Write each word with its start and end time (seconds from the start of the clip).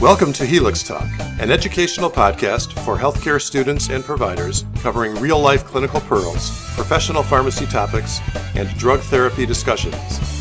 Welcome 0.00 0.32
to 0.34 0.44
Helix 0.44 0.82
Talk, 0.82 1.08
an 1.38 1.52
educational 1.52 2.10
podcast 2.10 2.72
for 2.84 2.98
healthcare 2.98 3.40
students 3.40 3.90
and 3.90 4.04
providers 4.04 4.64
covering 4.80 5.14
real 5.14 5.38
life 5.38 5.64
clinical 5.64 6.00
pearls, 6.00 6.50
professional 6.74 7.22
pharmacy 7.22 7.64
topics, 7.66 8.18
and 8.56 8.68
drug 8.76 8.98
therapy 9.02 9.46
discussions. 9.46 9.94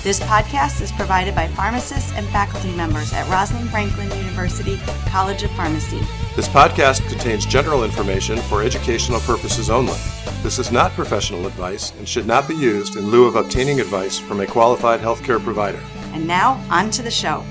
This 0.04 0.20
podcast 0.22 0.82
is 0.82 0.92
provided 0.94 1.36
by 1.36 1.48
pharmacists 1.50 2.12
and 2.16 2.26
faculty 2.30 2.76
members 2.76 3.14
at 3.14 3.30
Rosalind 3.30 3.70
Franklin 3.70 4.10
University 4.18 4.78
College 5.06 5.44
of 5.44 5.52
Pharmacy. 5.52 6.00
This 6.36 6.48
podcast 6.48 7.08
contains 7.08 7.46
general 7.46 7.84
information 7.84 8.40
for 8.40 8.64
educational 8.64 9.20
purposes 9.20 9.70
only. 9.70 9.94
This 10.42 10.58
is 10.58 10.72
not 10.72 10.92
professional 10.94 11.46
advice 11.46 11.94
and 12.00 12.10
should 12.10 12.26
not 12.26 12.48
be 12.48 12.56
used 12.56 12.96
in 12.96 13.12
lieu 13.12 13.28
of 13.28 13.36
obtaining 13.36 13.80
advice 13.80 14.18
from 14.18 14.40
a 14.40 14.48
qualified 14.48 15.00
healthcare 15.00 15.42
provider. 15.42 15.82
And 16.12 16.26
now, 16.26 16.60
on 16.72 16.90
to 16.90 17.04
the 17.04 17.12
show. 17.12 17.46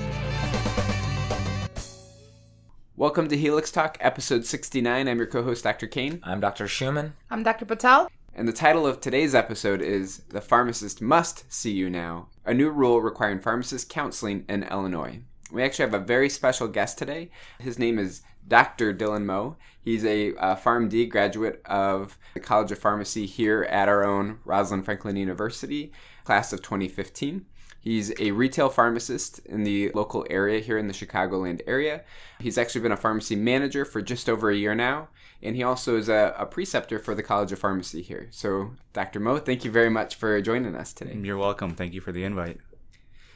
Welcome 2.95 3.27
to 3.29 3.35
Helix 3.35 3.71
Talk, 3.71 3.97
episode 4.01 4.45
69. 4.45 5.07
I'm 5.07 5.17
your 5.17 5.25
co 5.25 5.41
host, 5.41 5.63
Dr. 5.63 5.87
Kane. 5.87 6.19
I'm 6.21 6.39
Dr. 6.39 6.67
Schumann. 6.67 7.13
I'm 7.31 7.41
Dr. 7.41 7.65
Patel. 7.65 8.07
And 8.35 8.47
the 8.47 8.53
title 8.53 8.85
of 8.85 9.01
today's 9.01 9.33
episode 9.33 9.81
is 9.81 10.19
The 10.29 10.41
Pharmacist 10.41 11.01
Must 11.01 11.51
See 11.51 11.71
You 11.71 11.89
Now 11.89 12.27
A 12.45 12.53
New 12.53 12.69
Rule 12.69 13.01
Requiring 13.01 13.39
Pharmacist 13.39 13.89
Counseling 13.89 14.45
in 14.47 14.61
Illinois. 14.61 15.21
We 15.51 15.63
actually 15.63 15.85
have 15.85 15.95
a 15.95 16.05
very 16.05 16.29
special 16.29 16.67
guest 16.67 16.99
today. 16.99 17.31
His 17.57 17.79
name 17.79 17.97
is 17.97 18.21
Dr. 18.47 18.93
Dylan 18.93 19.25
Moe. 19.25 19.57
He's 19.81 20.05
a 20.05 20.35
uh, 20.35 20.55
PharmD 20.55 21.09
graduate 21.09 21.63
of 21.65 22.19
the 22.35 22.39
College 22.39 22.71
of 22.71 22.77
Pharmacy 22.77 23.25
here 23.25 23.63
at 23.63 23.89
our 23.89 24.05
own 24.05 24.37
Rosalind 24.45 24.85
Franklin 24.85 25.15
University, 25.15 25.91
class 26.25 26.53
of 26.53 26.61
2015. 26.61 27.47
He's 27.83 28.13
a 28.17 28.31
retail 28.31 28.69
pharmacist 28.69 29.39
in 29.39 29.63
the 29.63 29.91
local 29.93 30.25
area 30.29 30.61
here 30.61 30.77
in 30.77 30.87
the 30.87 30.93
Chicagoland 30.93 31.59
area. 31.67 32.03
He's 32.39 32.57
actually 32.57 32.79
been 32.79 32.93
a 32.93 32.97
pharmacy 32.97 33.35
manager 33.35 33.83
for 33.83 34.01
just 34.01 34.29
over 34.29 34.49
a 34.49 34.55
year 34.55 34.73
now, 34.73 35.09
and 35.41 35.57
he 35.57 35.63
also 35.63 35.97
is 35.97 36.07
a, 36.07 36.33
a, 36.37 36.45
preceptor 36.45 36.97
for 36.97 37.13
the 37.13 37.23
College 37.23 37.51
of 37.51 37.59
Pharmacy 37.59 38.01
here. 38.01 38.29
So, 38.31 38.71
Dr. 38.93 39.19
Moe, 39.19 39.37
thank 39.37 39.65
you 39.65 39.71
very 39.71 39.89
much 39.89 40.15
for 40.15 40.41
joining 40.41 40.75
us 40.75 40.93
today. 40.93 41.17
You're 41.21 41.37
welcome. 41.37 41.75
Thank 41.75 41.93
you 41.93 41.99
for 41.99 42.13
the 42.13 42.23
invite. 42.23 42.61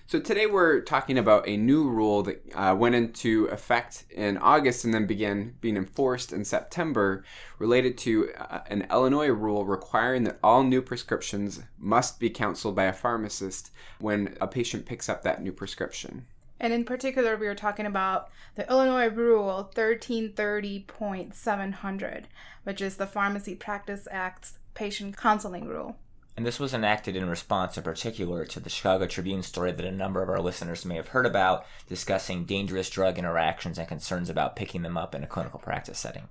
So 0.10 0.22
today 0.22 0.46
we're 0.46 0.80
talking 0.80 1.18
about 1.18 1.50
a 1.50 1.58
new 1.58 1.90
rule 1.90 2.24
that 2.24 2.42
uh, 2.56 2.74
went 2.74 2.96
into 2.96 3.48
effect 3.48 4.06
in 4.10 4.38
August 4.38 4.86
and 4.86 4.94
then 4.94 5.06
began 5.06 5.56
being 5.60 5.76
enforced 5.76 6.32
in 6.32 6.46
September 6.46 7.26
related 7.60 7.98
to 7.98 8.32
uh, 8.38 8.62
an 8.68 8.88
Illinois 8.90 9.28
rule 9.28 9.66
requiring 9.66 10.24
that 10.24 10.40
all 10.42 10.64
new 10.64 10.82
prescriptions 10.82 11.62
must 11.78 12.22
be 12.22 12.30
counseled 12.30 12.74
by 12.74 12.86
a 12.86 12.94
pharmacist 12.94 13.72
when 14.00 14.38
a 14.40 14.48
patient 14.48 14.86
picks 14.86 15.10
up 15.10 15.24
that 15.24 15.44
new 15.44 15.52
prescription. 15.52 16.26
And 16.58 16.72
in 16.72 16.86
particular, 16.86 17.36
we 17.36 17.48
are 17.48 17.54
talking 17.54 17.86
about 17.86 18.30
the 18.56 18.66
Illinois 18.70 19.10
Rule 19.10 19.70
1330.700, 19.76 22.24
which 22.64 22.80
is 22.80 22.96
the 22.96 23.08
Pharmacy 23.08 23.56
Practice 23.56 24.08
Act's 24.10 24.60
patient 24.74 25.18
counseling 25.18 25.68
rule 25.68 25.98
and 26.38 26.46
this 26.46 26.60
was 26.60 26.72
enacted 26.72 27.16
in 27.16 27.28
response 27.28 27.78
in 27.78 27.84
particular 27.84 28.46
to 28.46 28.60
the 28.60 28.70
Chicago 28.70 29.08
Tribune 29.08 29.42
story 29.42 29.72
that 29.72 29.86
a 29.86 29.92
number 29.92 30.22
of 30.22 30.30
our 30.30 30.40
listeners 30.40 30.86
may 30.86 30.96
have 30.96 31.08
heard 31.08 31.26
about, 31.26 31.66
discussing 31.88 32.46
dangerous 32.46 32.92
drug 32.92 33.18
interactions 33.18 33.80
and 33.80 33.88
concerns 33.88 34.30
about 34.30 34.56
picking 34.56 34.84
them 34.84 34.98
up 34.98 35.16
in 35.16 35.24
a 35.24 35.28
clinical 35.28 35.60
practice 35.60 35.98
setting. 35.98 36.28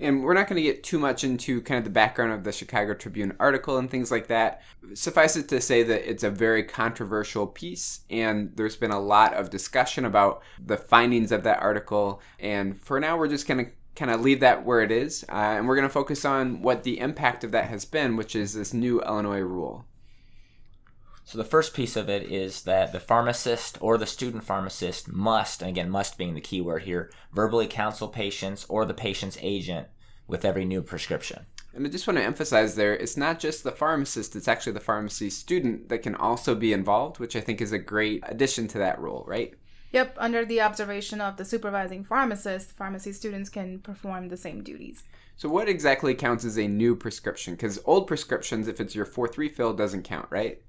And 0.00 0.24
we're 0.24 0.34
not 0.34 0.48
going 0.48 0.56
to 0.56 0.62
get 0.62 0.82
too 0.82 0.98
much 0.98 1.22
into 1.22 1.60
kind 1.60 1.78
of 1.78 1.84
the 1.84 1.90
background 1.90 2.32
of 2.32 2.42
the 2.42 2.50
Chicago 2.50 2.94
Tribune 2.94 3.36
article 3.38 3.78
and 3.78 3.88
things 3.88 4.10
like 4.10 4.26
that. 4.28 4.62
Suffice 4.94 5.36
it 5.36 5.46
to 5.50 5.60
say 5.60 5.82
that 5.84 6.10
it's 6.10 6.24
a 6.24 6.30
very 6.30 6.64
controversial 6.64 7.46
piece, 7.46 8.00
and 8.10 8.50
there's 8.56 8.76
been 8.76 8.90
a 8.90 8.98
lot 8.98 9.34
of 9.34 9.50
discussion 9.50 10.06
about 10.06 10.42
the 10.58 10.78
findings 10.78 11.30
of 11.30 11.44
that 11.44 11.60
article. 11.60 12.20
And 12.40 12.80
for 12.80 12.98
now, 12.98 13.16
we're 13.16 13.28
just 13.28 13.46
going 13.46 13.64
to 13.64 13.70
kind 13.96 14.10
of 14.10 14.20
leave 14.20 14.40
that 14.40 14.64
where 14.64 14.82
it 14.82 14.92
is, 14.92 15.24
uh, 15.28 15.34
and 15.34 15.66
we're 15.66 15.76
going 15.76 15.88
to 15.88 15.92
focus 15.92 16.24
on 16.24 16.62
what 16.62 16.84
the 16.84 16.98
impact 16.98 17.44
of 17.44 17.52
that 17.52 17.68
has 17.68 17.84
been, 17.84 18.16
which 18.16 18.34
is 18.34 18.54
this 18.54 18.72
new 18.72 19.00
Illinois 19.02 19.40
rule. 19.40 19.84
So 21.24 21.38
the 21.38 21.44
first 21.44 21.74
piece 21.74 21.96
of 21.96 22.08
it 22.08 22.24
is 22.24 22.62
that 22.62 22.92
the 22.92 22.98
pharmacist 22.98 23.78
or 23.80 23.96
the 23.96 24.06
student 24.06 24.42
pharmacist 24.42 25.12
must, 25.12 25.62
and 25.62 25.68
again, 25.68 25.88
must 25.88 26.18
being 26.18 26.34
the 26.34 26.40
key 26.40 26.60
word 26.60 26.82
here, 26.82 27.10
verbally 27.32 27.68
counsel 27.68 28.08
patients 28.08 28.66
or 28.68 28.84
the 28.84 28.94
patient's 28.94 29.38
agent 29.40 29.86
with 30.26 30.44
every 30.44 30.64
new 30.64 30.82
prescription. 30.82 31.46
And 31.72 31.86
I 31.86 31.90
just 31.90 32.06
want 32.06 32.18
to 32.18 32.24
emphasize 32.24 32.74
there, 32.74 32.96
it's 32.96 33.16
not 33.16 33.38
just 33.38 33.62
the 33.62 33.70
pharmacist, 33.70 34.34
it's 34.34 34.48
actually 34.48 34.72
the 34.72 34.80
pharmacy 34.80 35.30
student 35.30 35.88
that 35.88 36.02
can 36.02 36.16
also 36.16 36.56
be 36.56 36.72
involved, 36.72 37.20
which 37.20 37.36
I 37.36 37.40
think 37.40 37.60
is 37.60 37.70
a 37.70 37.78
great 37.78 38.24
addition 38.26 38.66
to 38.68 38.78
that 38.78 38.98
rule, 38.98 39.24
right? 39.28 39.54
Yep, 39.92 40.16
under 40.18 40.44
the 40.44 40.60
observation 40.60 41.20
of 41.20 41.36
the 41.36 41.44
supervising 41.44 42.04
pharmacist, 42.04 42.72
pharmacy 42.72 43.12
students 43.12 43.48
can 43.48 43.80
perform 43.80 44.28
the 44.28 44.36
same 44.36 44.62
duties. 44.62 45.02
So, 45.36 45.48
what 45.48 45.68
exactly 45.68 46.14
counts 46.14 46.44
as 46.44 46.58
a 46.58 46.68
new 46.68 46.94
prescription? 46.94 47.54
Because 47.54 47.80
old 47.84 48.06
prescriptions, 48.06 48.68
if 48.68 48.80
it's 48.80 48.94
your 48.94 49.06
fourth 49.06 49.36
refill, 49.36 49.72
doesn't 49.72 50.04
count, 50.04 50.26
right? 50.30 50.62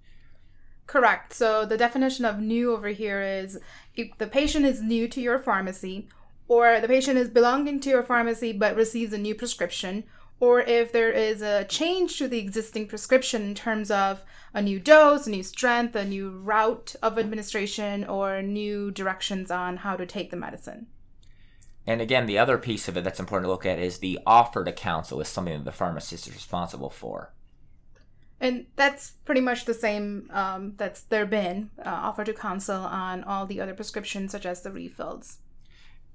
Correct. 0.88 1.34
So, 1.34 1.66
the 1.66 1.78
definition 1.78 2.26
of 2.26 2.40
new 2.40 2.74
over 2.74 2.88
here 2.88 3.22
is 3.22 3.60
if 3.96 4.18
the 4.18 4.28
patient 4.28 4.66
is 4.66 4.82
new 4.82 5.08
to 5.10 5.22
your 5.22 5.38
pharmacy, 5.38 6.08
or 6.48 6.82
the 6.82 6.88
patient 6.88 7.18
is 7.18 7.30
belonging 7.30 7.80
to 7.82 7.90
your 7.90 8.04
pharmacy 8.04 8.52
but 8.52 8.76
receives 8.76 9.14
a 9.14 9.18
new 9.18 9.36
prescription, 9.36 10.04
or 10.42 10.60
if 10.60 10.92
there 10.92 11.12
is 11.12 11.44
a 11.44 11.64
change 11.66 12.18
to 12.18 12.28
the 12.28 12.40
existing 12.40 12.88
prescription 12.88 13.44
in 13.44 13.56
terms 13.56 13.92
of 13.92 14.26
a 14.56 14.62
new 14.62 14.80
dose, 14.80 15.28
a 15.28 15.30
new 15.30 15.44
strength, 15.44 15.96
a 15.96 16.04
new 16.04 16.32
route 16.32 16.96
of 17.04 17.20
administration, 17.20 18.04
or 18.04 18.42
new 18.42 18.90
directions 18.90 19.52
on 19.52 19.78
how 19.78 19.96
to 19.96 20.06
take 20.06 20.32
the 20.32 20.36
medicine. 20.36 20.88
And 21.86 22.02
again, 22.02 22.26
the 22.26 22.40
other 22.40 22.58
piece 22.58 22.88
of 22.88 22.98
it 22.98 23.04
that's 23.04 23.20
important 23.20 23.46
to 23.46 23.52
look 23.52 23.68
at 23.68 23.78
is 23.78 24.00
the 24.00 24.20
offer 24.26 24.66
to 24.66 24.72
counsel 24.72 25.22
is 25.22 25.28
something 25.28 25.60
that 25.60 25.66
the 25.66 25.72
pharmacist 25.72 26.28
is 26.28 26.34
responsible 26.34 26.90
for. 26.90 27.34
And 28.40 28.66
that's 28.76 29.12
pretty 29.26 29.42
much 29.42 29.66
the 29.66 29.76
same 29.76 30.28
um, 30.34 30.74
that's 30.78 31.04
there 31.04 31.28
been 31.28 31.70
uh, 31.86 31.90
offer 31.90 32.24
to 32.24 32.34
counsel 32.34 32.78
on 32.78 33.24
all 33.24 33.46
the 33.46 33.62
other 33.62 33.76
prescriptions, 33.76 34.32
such 34.32 34.48
as 34.48 34.64
the 34.64 34.72
refills. 34.72 35.38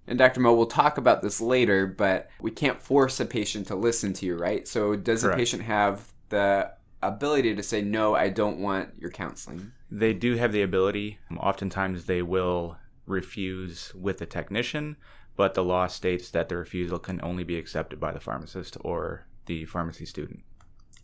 And 0.06 0.18
Dr. 0.18 0.40
Moe, 0.40 0.54
we'll 0.54 0.66
talk 0.66 0.98
about 0.98 1.22
this 1.22 1.40
later, 1.40 1.86
but 1.86 2.30
we 2.40 2.50
can't 2.50 2.80
force 2.80 3.18
a 3.20 3.26
patient 3.26 3.66
to 3.68 3.74
listen 3.74 4.12
to 4.14 4.26
you, 4.26 4.36
right? 4.36 4.66
So 4.66 4.94
does 4.94 5.22
Correct. 5.22 5.36
the 5.36 5.40
patient 5.40 5.62
have 5.62 6.12
the 6.28 6.72
ability 7.02 7.54
to 7.54 7.62
say, 7.62 7.82
no, 7.82 8.14
I 8.14 8.28
don't 8.28 8.58
want 8.58 8.90
your 8.98 9.10
counseling? 9.10 9.72
They 9.90 10.12
do 10.12 10.36
have 10.36 10.52
the 10.52 10.62
ability. 10.62 11.18
Oftentimes 11.36 12.06
they 12.06 12.22
will 12.22 12.76
refuse 13.06 13.92
with 13.94 14.18
the 14.18 14.26
technician, 14.26 14.96
but 15.36 15.54
the 15.54 15.64
law 15.64 15.86
states 15.86 16.30
that 16.30 16.48
the 16.48 16.56
refusal 16.56 16.98
can 16.98 17.20
only 17.22 17.44
be 17.44 17.56
accepted 17.56 18.00
by 18.00 18.12
the 18.12 18.20
pharmacist 18.20 18.76
or 18.80 19.26
the 19.46 19.64
pharmacy 19.64 20.06
student. 20.06 20.42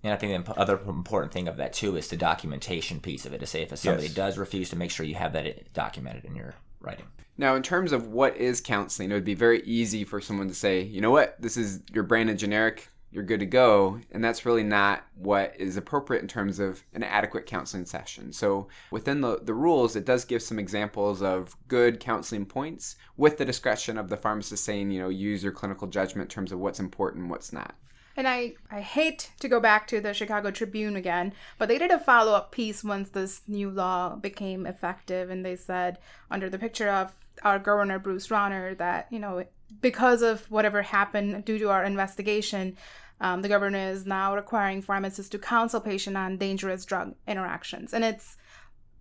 And 0.04 0.12
I 0.12 0.16
think 0.16 0.44
the 0.44 0.58
other 0.58 0.80
important 0.80 1.32
thing 1.32 1.46
of 1.46 1.56
that 1.58 1.72
too 1.72 1.96
is 1.96 2.08
the 2.08 2.16
documentation 2.16 2.98
piece 2.98 3.24
of 3.24 3.32
it 3.32 3.38
to 3.38 3.46
say 3.46 3.62
if 3.62 3.76
somebody 3.78 4.06
yes. 4.06 4.14
does 4.14 4.38
refuse 4.38 4.70
to 4.70 4.76
make 4.76 4.90
sure 4.90 5.06
you 5.06 5.14
have 5.14 5.32
that 5.34 5.72
documented 5.74 6.24
in 6.24 6.34
your 6.34 6.54
writing. 6.82 7.06
Now, 7.38 7.54
in 7.54 7.62
terms 7.62 7.92
of 7.92 8.08
what 8.08 8.36
is 8.36 8.60
counseling, 8.60 9.10
it 9.10 9.14
would 9.14 9.24
be 9.24 9.34
very 9.34 9.62
easy 9.62 10.04
for 10.04 10.20
someone 10.20 10.48
to 10.48 10.54
say, 10.54 10.82
you 10.82 11.00
know 11.00 11.10
what, 11.10 11.40
this 11.40 11.56
is 11.56 11.80
your 11.92 12.04
branded 12.04 12.38
generic, 12.38 12.88
you're 13.10 13.22
good 13.22 13.40
to 13.40 13.46
go. 13.46 14.00
And 14.10 14.24
that's 14.24 14.46
really 14.46 14.64
not 14.64 15.04
what 15.16 15.54
is 15.58 15.76
appropriate 15.76 16.22
in 16.22 16.28
terms 16.28 16.58
of 16.58 16.82
an 16.94 17.02
adequate 17.02 17.46
counseling 17.46 17.84
session. 17.84 18.32
So, 18.32 18.68
within 18.90 19.20
the, 19.20 19.38
the 19.42 19.54
rules, 19.54 19.96
it 19.96 20.06
does 20.06 20.24
give 20.24 20.42
some 20.42 20.58
examples 20.58 21.22
of 21.22 21.56
good 21.68 22.00
counseling 22.00 22.46
points 22.46 22.96
with 23.16 23.38
the 23.38 23.44
discretion 23.44 23.98
of 23.98 24.08
the 24.08 24.16
pharmacist 24.16 24.64
saying, 24.64 24.90
you 24.90 25.00
know, 25.00 25.10
use 25.10 25.42
your 25.42 25.52
clinical 25.52 25.86
judgment 25.86 26.30
in 26.30 26.34
terms 26.34 26.52
of 26.52 26.58
what's 26.58 26.80
important 26.80 27.22
and 27.22 27.30
what's 27.30 27.52
not. 27.52 27.74
And 28.16 28.28
I, 28.28 28.54
I 28.70 28.80
hate 28.80 29.32
to 29.40 29.48
go 29.48 29.58
back 29.58 29.86
to 29.88 30.00
the 30.00 30.12
Chicago 30.12 30.50
Tribune 30.50 30.96
again, 30.96 31.32
but 31.58 31.68
they 31.68 31.78
did 31.78 31.90
a 31.90 31.98
follow 31.98 32.32
up 32.32 32.52
piece 32.52 32.84
once 32.84 33.10
this 33.10 33.42
new 33.48 33.70
law 33.70 34.16
became 34.16 34.66
effective. 34.66 35.30
And 35.30 35.44
they 35.44 35.56
said, 35.56 35.98
under 36.30 36.50
the 36.50 36.58
picture 36.58 36.90
of 36.90 37.12
our 37.42 37.58
governor 37.58 37.98
Bruce 37.98 38.28
Rauner 38.28 38.76
that 38.78 39.06
you 39.10 39.18
know 39.18 39.44
because 39.80 40.22
of 40.22 40.50
whatever 40.50 40.82
happened 40.82 41.44
due 41.44 41.58
to 41.58 41.70
our 41.70 41.84
investigation, 41.84 42.76
um, 43.20 43.42
the 43.42 43.48
governor 43.48 43.90
is 43.90 44.04
now 44.04 44.34
requiring 44.34 44.82
pharmacists 44.82 45.30
to 45.30 45.38
counsel 45.38 45.80
patients 45.80 46.16
on 46.16 46.36
dangerous 46.36 46.84
drug 46.84 47.14
interactions, 47.26 47.94
and 47.94 48.04
it's 48.04 48.36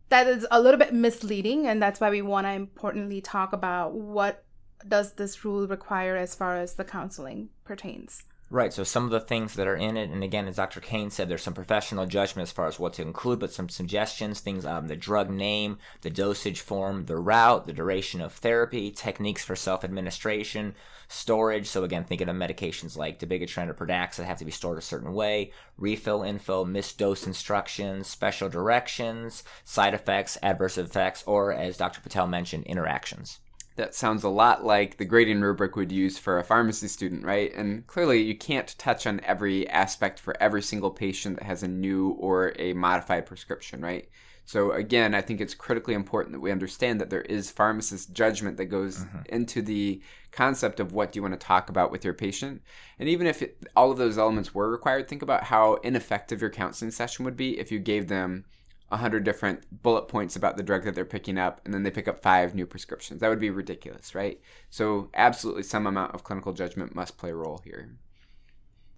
that 0.10 0.28
is 0.28 0.46
a 0.52 0.62
little 0.62 0.80
bit 0.80 0.94
misleading, 0.94 1.68
and 1.68 1.82
that's 1.82 2.00
why 2.00 2.10
we 2.10 2.22
want 2.22 2.46
to 2.46 2.52
importantly 2.52 3.22
talk 3.22 3.54
about 3.54 3.94
what 3.94 4.44
does 4.88 5.14
this 5.14 5.46
rule 5.46 5.68
require 5.68 6.18
as 6.18 6.36
far 6.36 6.58
as 6.58 6.76
the 6.76 6.84
counseling 6.84 7.50
pertains. 7.64 8.24
Right. 8.52 8.74
So 8.74 8.84
some 8.84 9.06
of 9.06 9.12
the 9.12 9.22
things 9.22 9.54
that 9.54 9.66
are 9.66 9.78
in 9.78 9.96
it, 9.96 10.10
and 10.10 10.26
again, 10.26 10.46
as 10.46 10.58
Dr. 10.58 10.82
Kane 10.82 11.10
said, 11.10 11.30
there's 11.30 11.42
some 11.42 11.54
professional 11.54 12.06
judgment 12.06 12.50
as 12.50 12.52
far 12.52 12.68
as 12.68 12.78
what 12.78 12.92
to 12.96 13.02
include, 13.02 13.40
but 13.40 13.54
some 13.54 13.70
suggestions, 13.70 14.42
things, 14.42 14.66
um, 14.66 14.88
the 14.88 14.98
drug 14.98 15.30
name, 15.30 15.78
the 16.02 16.10
dosage 16.10 16.60
form, 16.60 17.06
the 17.06 17.16
route, 17.16 17.66
the 17.66 17.72
duration 17.72 18.20
of 18.20 18.34
therapy, 18.34 18.92
techniques 18.92 19.42
for 19.42 19.56
self-administration, 19.56 20.76
storage. 21.08 21.68
So 21.68 21.86
again, 21.86 22.04
thinking 22.04 22.28
of 22.28 22.36
medications 22.36 22.98
like 22.98 23.20
dabigatran 23.20 23.70
or 23.70 23.74
Pradaxa 23.74 24.18
that 24.18 24.26
have 24.26 24.40
to 24.40 24.46
be 24.46 24.52
stored 24.52 24.78
a 24.78 24.82
certain 24.82 25.14
way, 25.14 25.54
refill 25.78 26.22
info, 26.22 26.66
missed 26.66 26.98
dose 26.98 27.26
instructions, 27.26 28.08
special 28.08 28.50
directions, 28.50 29.46
side 29.64 29.94
effects, 29.94 30.38
adverse 30.44 30.78
effects, 30.78 31.24
or 31.26 31.54
as 31.54 31.78
Dr. 31.78 32.02
Patel 32.02 32.28
mentioned, 32.28 32.66
interactions. 32.66 33.40
That 33.78 33.96
sounds 33.96 34.24
a 34.24 34.30
lot 34.30 34.66
like 34.66 34.98
the 34.98 35.06
grading 35.06 35.42
rubric 35.42 35.76
we'd 35.76 35.92
use 35.92 36.18
for 36.18 36.38
a 36.38 36.44
pharmacy 36.44 36.88
student, 36.88 37.24
right? 37.24 37.54
And 37.56 37.88
clearly, 37.88 38.22
you 38.22 38.36
can't 38.36 38.78
touch 38.78 39.08
on 39.08 39.22
every 39.24 39.68
aspect 39.70 40.20
for 40.20 40.36
every 40.42 40.62
single 40.62 40.92
patient 40.92 41.38
that 41.38 41.46
has 41.46 41.64
a 41.64 41.68
new 41.68 42.10
or 42.20 42.54
a 42.60 42.74
modified 42.74 43.26
prescription, 43.26 43.82
right? 43.82 44.10
So 44.46 44.72
again, 44.72 45.16
I 45.16 45.22
think 45.22 45.40
it's 45.40 45.54
critically 45.54 45.94
important 45.94 46.34
that 46.34 46.42
we 46.42 46.52
understand 46.52 47.00
that 47.00 47.10
there 47.10 47.22
is 47.22 47.52
pharmacist 47.52 48.14
judgment 48.14 48.58
that 48.58 48.66
goes 48.66 48.98
mm-hmm. 48.98 49.20
into 49.30 49.62
the 49.62 50.02
concept 50.32 50.80
of 50.80 50.92
what 50.92 51.12
do 51.12 51.18
you 51.18 51.22
want 51.22 51.40
to 51.40 51.46
talk 51.46 51.70
about 51.70 51.92
with 51.92 52.04
your 52.04 52.14
patient. 52.14 52.62
And 53.00 53.08
even 53.08 53.28
if 53.28 53.42
it, 53.42 53.66
all 53.76 53.92
of 53.92 53.98
those 53.98 54.18
elements 54.18 54.54
were 54.54 54.70
required, 54.70 55.08
think 55.08 55.22
about 55.22 55.46
how 55.46 55.76
ineffective 55.76 56.42
your 56.42 56.50
counseling 56.50 56.92
session 56.92 57.24
would 57.26 57.38
be 57.38 57.60
if 57.60 57.72
you 57.72 57.80
gave 57.80 58.08
them 58.08 58.46
a 58.92 58.98
hundred 58.98 59.24
different 59.24 59.82
bullet 59.82 60.08
points 60.08 60.36
about 60.36 60.58
the 60.58 60.64
drug 60.64 60.84
that 60.84 60.94
they're 60.94 61.06
picking 61.06 61.38
up, 61.38 61.62
and 61.64 61.74
then 61.74 61.84
they 61.84 61.92
pick 61.92 62.08
up 62.08 62.22
five 62.22 62.54
new 62.54 62.66
prescriptions. 62.66 63.22
That 63.22 63.30
would 63.30 63.40
be 63.40 63.50
ridiculous, 63.50 64.14
right? 64.14 64.42
So 64.70 65.10
absolutely, 65.14 65.64
some 65.64 65.88
amount 65.88 66.14
of 66.14 66.24
clinical 66.24 66.54
judgment 66.54 66.94
must 66.94 67.18
play 67.18 67.32
a 67.32 67.36
role 67.36 67.62
here. 67.64 67.90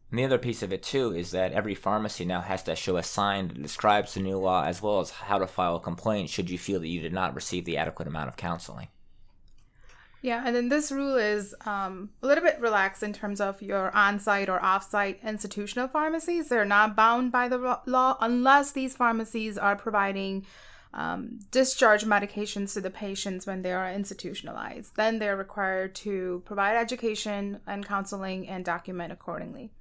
And 0.09 0.19
the 0.19 0.25
other 0.25 0.37
piece 0.37 0.61
of 0.61 0.71
it 0.71 0.83
too 0.83 1.11
is 1.15 1.31
that 1.31 1.53
every 1.53 1.73
pharmacy 1.73 2.23
now 2.23 2.41
has 2.41 2.61
to 2.63 2.75
show 2.75 2.97
a 2.97 3.03
sign 3.03 3.47
that 3.47 3.61
describes 3.61 4.13
the 4.13 4.19
new 4.19 4.37
law 4.37 4.63
as 4.63 4.81
well 4.81 4.99
as 4.99 5.09
how 5.09 5.39
to 5.39 5.47
file 5.47 5.75
a 5.75 5.79
complaint 5.79 6.29
should 6.29 6.49
you 6.49 6.57
feel 6.59 6.79
that 6.79 6.87
you 6.87 7.01
did 7.01 7.13
not 7.13 7.33
receive 7.33 7.65
the 7.65 7.77
adequate 7.77 8.07
amount 8.07 8.27
of 8.27 8.37
counseling. 8.37 8.89
Yeah, 10.23 10.41
and 10.45 10.55
then 10.55 10.69
this 10.69 10.89
rule 10.89 11.17
is 11.17 11.53
um, 11.65 12.09
a 12.23 12.27
little 12.27 12.45
bit 12.45 12.61
relaxed 12.61 13.03
in 13.03 13.11
terms 13.11 13.41
of 13.41 13.61
your 13.61 13.93
on 13.93 14.21
site 14.21 14.47
or 14.47 14.63
off 14.63 14.89
site 14.89 15.19
institutional 15.21 15.89
pharmacies. 15.89 16.47
They're 16.47 16.63
not 16.63 16.95
bound 16.95 17.33
by 17.33 17.49
the 17.49 17.79
law 17.85 18.15
unless 18.21 18.71
these 18.71 18.95
pharmacies 18.95 19.57
are 19.57 19.75
providing 19.75 20.45
um, 20.93 21.39
discharge 21.51 22.05
medications 22.05 22.73
to 22.73 22.79
the 22.79 22.89
patients 22.89 23.45
when 23.45 23.63
they 23.63 23.73
are 23.73 23.91
institutionalized. 23.91 24.95
Then 24.95 25.19
they're 25.19 25.35
required 25.35 25.93
to 25.95 26.41
provide 26.45 26.77
education 26.77 27.59
and 27.67 27.85
counseling 27.85 28.47
and 28.47 28.63
document 28.63 29.11
accordingly. 29.11 29.73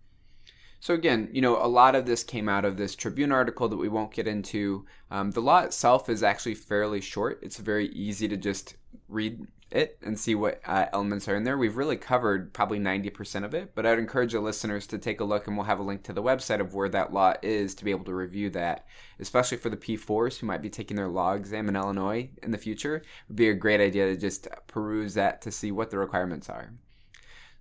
So 0.81 0.93
again, 0.93 1.29
you 1.33 1.41
know, 1.41 1.65
a 1.65 1.69
lot 1.69 1.95
of 1.95 2.05
this 2.05 2.25
came 2.25 2.49
out 2.49 2.65
of 2.65 2.77
this 2.77 2.97
Tribune 2.97 3.31
article 3.31 3.69
that 3.69 3.77
we 3.77 3.89
won't 3.89 4.13
get 4.13 4.27
into. 4.27 4.87
Um, 5.09 5.31
the 5.31 5.41
law 5.41 5.61
itself 5.61 6.09
is 6.09 6.25
actually 6.25 6.57
fairly 6.57 7.01
short. 7.01 7.39
It's 7.43 7.59
very 7.59 7.87
easy 7.91 8.27
to 8.27 8.37
just 8.37 8.75
read 9.09 9.47
it 9.75 9.99
and 10.03 10.19
see 10.19 10.35
what 10.35 10.61
uh, 10.67 10.87
elements 10.93 11.29
are 11.29 11.37
in 11.37 11.45
there. 11.45 11.59
We've 11.59 11.77
really 11.77 11.97
covered 11.97 12.53
probably 12.53 12.79
90% 12.79 13.45
of 13.45 13.55
it, 13.55 13.75
but 13.75 13.87
I'd 13.87 13.99
encourage 13.99 14.33
the 14.33 14.41
listeners 14.41 14.87
to 14.89 14.99
take 14.99 15.21
a 15.21 15.25
look 15.25 15.47
and 15.47 15.57
we'll 15.57 15.67
have 15.67 15.79
a 15.79 15.85
link 15.85 16.03
to 16.05 16.13
the 16.13 16.23
website 16.23 16.61
of 16.61 16.75
where 16.75 16.89
that 16.91 17.13
law 17.13 17.35
is 17.43 17.75
to 17.77 17.85
be 17.85 17.91
able 17.91 18.05
to 18.05 18.15
review 18.15 18.51
that, 18.51 18.87
especially 19.19 19.59
for 19.59 19.71
the 19.71 19.77
P4s 19.77 20.39
who 20.39 20.47
might 20.47 20.63
be 20.63 20.71
taking 20.71 20.97
their 20.97 21.09
law 21.09 21.33
exam 21.33 21.69
in 21.69 21.77
Illinois 21.77 22.31
in 22.43 22.51
the 22.51 22.59
future. 22.59 22.97
It 22.97 23.05
would 23.29 23.37
be 23.37 23.49
a 23.49 23.55
great 23.55 23.81
idea 23.81 24.07
to 24.07 24.17
just 24.17 24.49
peruse 24.67 25.15
that 25.15 25.43
to 25.43 25.51
see 25.51 25.73
what 25.73 25.91
the 25.91 25.99
requirements 25.99 26.49
are. 26.49 26.73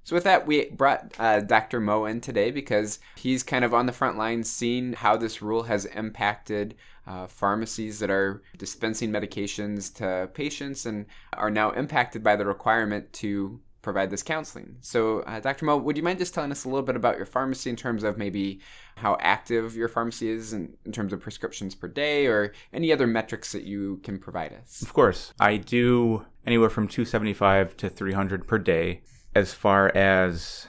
So, 0.04 0.16
with 0.16 0.24
that, 0.24 0.48
we 0.48 0.70
brought 0.70 1.14
uh, 1.20 1.42
Dr. 1.42 1.80
Moe 1.80 2.06
in 2.06 2.22
today 2.22 2.52
because 2.52 3.00
he's 3.16 3.44
kind 3.44 3.64
of 3.64 3.74
on 3.74 3.86
the 3.86 3.92
front 3.92 4.18
lines 4.18 4.52
seeing 4.52 4.94
how 4.94 5.16
this 5.16 5.42
rule 5.42 5.64
has 5.64 5.86
impacted 5.86 6.76
uh, 7.06 7.28
pharmacies 7.28 8.00
that 8.00 8.10
are 8.10 8.42
dispensing 8.58 9.12
medications 9.12 9.94
to 9.96 10.30
patients 10.34 10.86
and 10.86 11.06
are 11.34 11.52
now 11.52 11.72
impacted 11.72 12.24
by 12.24 12.36
the 12.36 12.46
requirement 12.46 13.12
to 13.14 13.60
provide 13.82 14.10
this 14.10 14.24
counseling. 14.24 14.76
So, 14.82 15.22
uh, 15.22 15.40
Dr. 15.40 15.66
Moe, 15.66 15.78
would 15.78 15.98
you 15.98 16.04
mind 16.04 16.20
just 16.20 16.34
telling 16.34 16.52
us 16.52 16.66
a 16.66 16.70
little 16.70 16.86
bit 16.86 16.96
about 16.96 17.18
your 17.18 17.26
pharmacy 17.26 17.70
in 17.70 17.76
terms 17.76 18.04
of 18.04 18.18
maybe 18.18 18.60
how 18.96 19.18
active 19.20 19.76
your 19.76 19.88
pharmacy 19.88 20.30
is 20.30 20.54
in, 20.54 20.74
in 20.86 20.92
terms 20.92 21.14
of 21.14 21.20
prescriptions 21.20 21.74
per 21.74 21.88
day 21.88 22.28
or 22.28 22.54
any 22.74 22.92
other 22.92 23.08
metrics 23.08 23.52
that 23.52 23.64
you 23.64 24.00
can 24.04 24.20
provide 24.20 24.54
us? 24.54 24.82
Of 24.82 24.94
course. 24.94 25.34
I 25.40 25.58
do 25.58 26.26
anywhere 26.46 26.70
from 26.70 26.88
275 26.88 27.78
to 27.78 27.90
300 27.90 28.48
per 28.48 28.60
day 28.60 29.02
as 29.34 29.54
far 29.54 29.96
as 29.96 30.68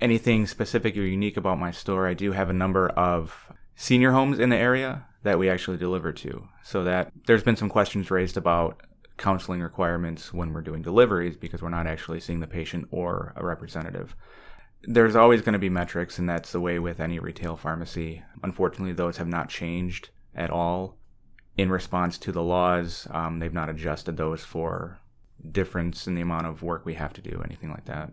anything 0.00 0.46
specific 0.46 0.96
or 0.96 1.02
unique 1.02 1.36
about 1.36 1.58
my 1.58 1.70
store, 1.70 2.06
I 2.06 2.14
do 2.14 2.32
have 2.32 2.50
a 2.50 2.54
number 2.54 2.88
of 2.90 3.52
senior 3.74 4.12
homes 4.12 4.38
in 4.38 4.50
the 4.50 4.56
area 4.56 5.06
that 5.22 5.38
we 5.38 5.48
actually 5.48 5.78
deliver 5.78 6.12
to. 6.12 6.48
So 6.62 6.84
that 6.84 7.12
there's 7.26 7.42
been 7.42 7.56
some 7.56 7.68
questions 7.68 8.10
raised 8.10 8.36
about 8.36 8.82
counseling 9.16 9.60
requirements 9.60 10.32
when 10.32 10.52
we're 10.52 10.60
doing 10.60 10.82
deliveries 10.82 11.36
because 11.36 11.62
we're 11.62 11.68
not 11.68 11.86
actually 11.86 12.20
seeing 12.20 12.40
the 12.40 12.46
patient 12.46 12.88
or 12.90 13.32
a 13.36 13.44
representative. 13.44 14.14
There's 14.82 15.16
always 15.16 15.40
going 15.40 15.54
to 15.54 15.58
be 15.58 15.70
metrics, 15.70 16.18
and 16.18 16.28
that's 16.28 16.52
the 16.52 16.60
way 16.60 16.78
with 16.78 17.00
any 17.00 17.18
retail 17.18 17.56
pharmacy. 17.56 18.22
Unfortunately, 18.42 18.92
those 18.92 19.16
have 19.16 19.28
not 19.28 19.48
changed 19.48 20.10
at 20.34 20.50
all 20.50 20.98
in 21.56 21.70
response 21.70 22.18
to 22.18 22.32
the 22.32 22.42
laws. 22.42 23.06
Um, 23.10 23.38
they've 23.38 23.52
not 23.52 23.70
adjusted 23.70 24.16
those 24.16 24.44
for 24.44 24.98
difference 25.50 26.06
in 26.06 26.14
the 26.14 26.22
amount 26.22 26.46
of 26.46 26.62
work 26.62 26.84
we 26.84 26.94
have 26.94 27.12
to 27.14 27.20
do, 27.20 27.42
anything 27.44 27.70
like 27.70 27.84
that. 27.86 28.12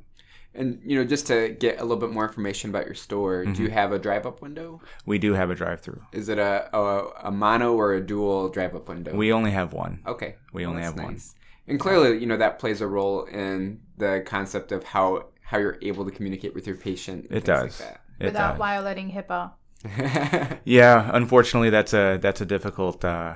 And 0.54 0.82
you 0.84 0.98
know, 0.98 1.06
just 1.06 1.28
to 1.28 1.50
get 1.50 1.80
a 1.80 1.84
little 1.84 1.98
bit 1.98 2.12
more 2.12 2.28
information 2.28 2.70
about 2.70 2.86
your 2.86 2.96
store, 2.96 3.44
mm-hmm. 3.44 3.54
do 3.54 3.64
you 3.64 3.70
mm-hmm. 3.70 3.78
have 3.78 3.94
a 3.94 4.00
drive-up 4.00 4.42
window? 4.42 4.82
We 5.06 5.18
do 5.18 5.34
have 5.34 5.50
a 5.50 5.56
drive-through. 5.56 6.02
Is 6.12 6.28
it 6.28 6.40
a, 6.40 6.70
a, 6.76 7.28
a 7.28 7.32
mono 7.32 7.74
or 7.74 7.94
a 7.94 8.02
dual 8.02 8.50
drive-up 8.50 8.90
window? 8.90 9.16
We 9.16 9.32
only 9.32 9.52
have 9.52 9.72
one. 9.72 10.02
Okay, 10.06 10.36
we 10.52 10.64
well, 10.64 10.72
only 10.72 10.84
have 10.84 10.98
nice. 10.98 11.06
one. 11.06 11.20
And 11.68 11.80
clearly, 11.80 12.18
you 12.18 12.26
know, 12.26 12.38
that 12.38 12.60
plays 12.60 12.82
a 12.82 12.88
role 12.88 13.24
in 13.26 13.80
the 13.98 14.24
concept 14.26 14.72
of 14.74 14.84
how 14.84 15.28
how 15.42 15.58
you're 15.58 15.78
able 15.82 16.06
to 16.06 16.12
communicate 16.12 16.54
with 16.54 16.66
your 16.66 16.76
patient. 16.76 17.28
It 17.30 17.46
does. 17.46 17.80
Like 17.80 18.00
it 18.20 18.26
Without 18.26 18.52
does. 18.52 18.58
violating 18.58 19.12
HIPAA. 19.12 19.52
yeah, 20.66 21.10
unfortunately, 21.14 21.70
that's 21.70 21.94
a 21.94 22.18
that's 22.22 22.42
a 22.42 22.46
difficult 22.46 23.04
uh, 23.06 23.36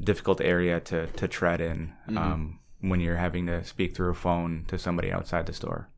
difficult 0.00 0.40
area 0.40 0.80
to 0.80 1.06
to 1.06 1.28
tread 1.28 1.60
in. 1.60 1.92
Mm-hmm. 2.08 2.18
Um, 2.18 2.60
when 2.88 3.00
you're 3.00 3.16
having 3.16 3.46
to 3.46 3.64
speak 3.64 3.94
through 3.94 4.10
a 4.10 4.14
phone 4.14 4.64
to 4.68 4.78
somebody 4.78 5.10
outside 5.10 5.46
the 5.46 5.52
store. 5.52 5.88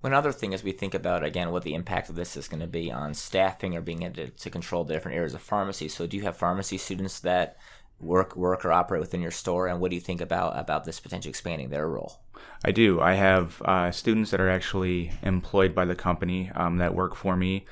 One 0.00 0.14
other 0.14 0.32
thing 0.32 0.52
as 0.52 0.64
we 0.64 0.72
think 0.72 0.94
about 0.94 1.24
again 1.24 1.50
what 1.50 1.62
the 1.62 1.74
impact 1.74 2.08
of 2.08 2.16
this 2.16 2.36
is 2.36 2.48
going 2.48 2.60
to 2.60 2.66
be 2.66 2.90
on 2.90 3.14
staffing 3.14 3.76
or 3.76 3.80
being 3.80 4.02
able 4.02 4.16
to, 4.16 4.30
to 4.30 4.50
control 4.50 4.84
the 4.84 4.94
different 4.94 5.16
areas 5.16 5.34
of 5.34 5.42
pharmacy. 5.42 5.88
So 5.88 6.06
do 6.06 6.16
you 6.16 6.24
have 6.24 6.36
pharmacy 6.36 6.76
students 6.78 7.20
that 7.20 7.56
work 8.00 8.36
work 8.36 8.64
or 8.64 8.72
operate 8.72 9.00
within 9.00 9.22
your 9.22 9.30
store? 9.30 9.68
And 9.68 9.80
what 9.80 9.90
do 9.90 9.94
you 9.94 10.00
think 10.00 10.20
about 10.20 10.58
about 10.58 10.84
this 10.84 10.98
potentially 10.98 11.30
expanding 11.30 11.70
their 11.70 11.88
role? 11.88 12.20
I 12.64 12.72
do. 12.72 13.00
I 13.00 13.14
have 13.14 13.62
uh, 13.62 13.92
students 13.92 14.32
that 14.32 14.40
are 14.40 14.50
actually 14.50 15.12
employed 15.22 15.74
by 15.74 15.84
the 15.84 15.94
company 15.94 16.50
um, 16.54 16.78
that 16.78 16.94
work 16.94 17.14
for 17.14 17.36
me. 17.36 17.64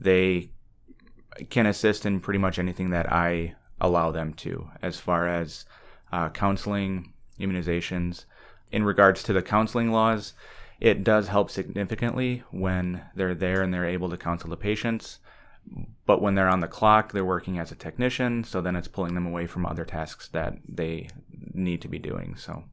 They 0.00 0.50
can 1.50 1.66
assist 1.66 2.04
in 2.04 2.20
pretty 2.20 2.38
much 2.38 2.58
anything 2.58 2.90
that 2.90 3.12
i 3.12 3.54
allow 3.80 4.10
them 4.10 4.32
to. 4.32 4.70
As 4.82 4.98
far 4.98 5.28
as 5.28 5.66
uh, 6.10 6.30
counseling 6.30 7.12
immunizations. 7.38 8.24
In 8.72 8.84
regards 8.84 9.22
to 9.24 9.32
the 9.32 9.42
counseling 9.42 9.92
laws, 9.92 10.32
it 10.80 11.04
does 11.04 11.28
help 11.28 11.50
significantly 11.50 12.42
when 12.50 13.02
they're 13.14 13.34
there 13.34 13.62
and 13.62 13.72
they're 13.72 13.86
able 13.86 14.10
to 14.10 14.16
counsel 14.16 14.50
the 14.50 14.56
patients. 14.56 15.18
But 16.04 16.22
when 16.22 16.34
they're 16.34 16.48
on 16.48 16.60
the 16.60 16.68
clock, 16.68 17.12
they're 17.12 17.24
working 17.24 17.58
as 17.58 17.72
a 17.72 17.76
technician, 17.76 18.44
so 18.44 18.60
then 18.60 18.76
it's 18.76 18.88
pulling 18.88 19.14
them 19.14 19.26
away 19.26 19.46
from 19.46 19.66
other 19.66 19.84
tasks 19.84 20.28
that 20.28 20.58
they 20.68 21.08
need 21.52 21.82
to 21.82 21.88
be 21.88 21.98
doing. 21.98 22.36
So 22.36 22.64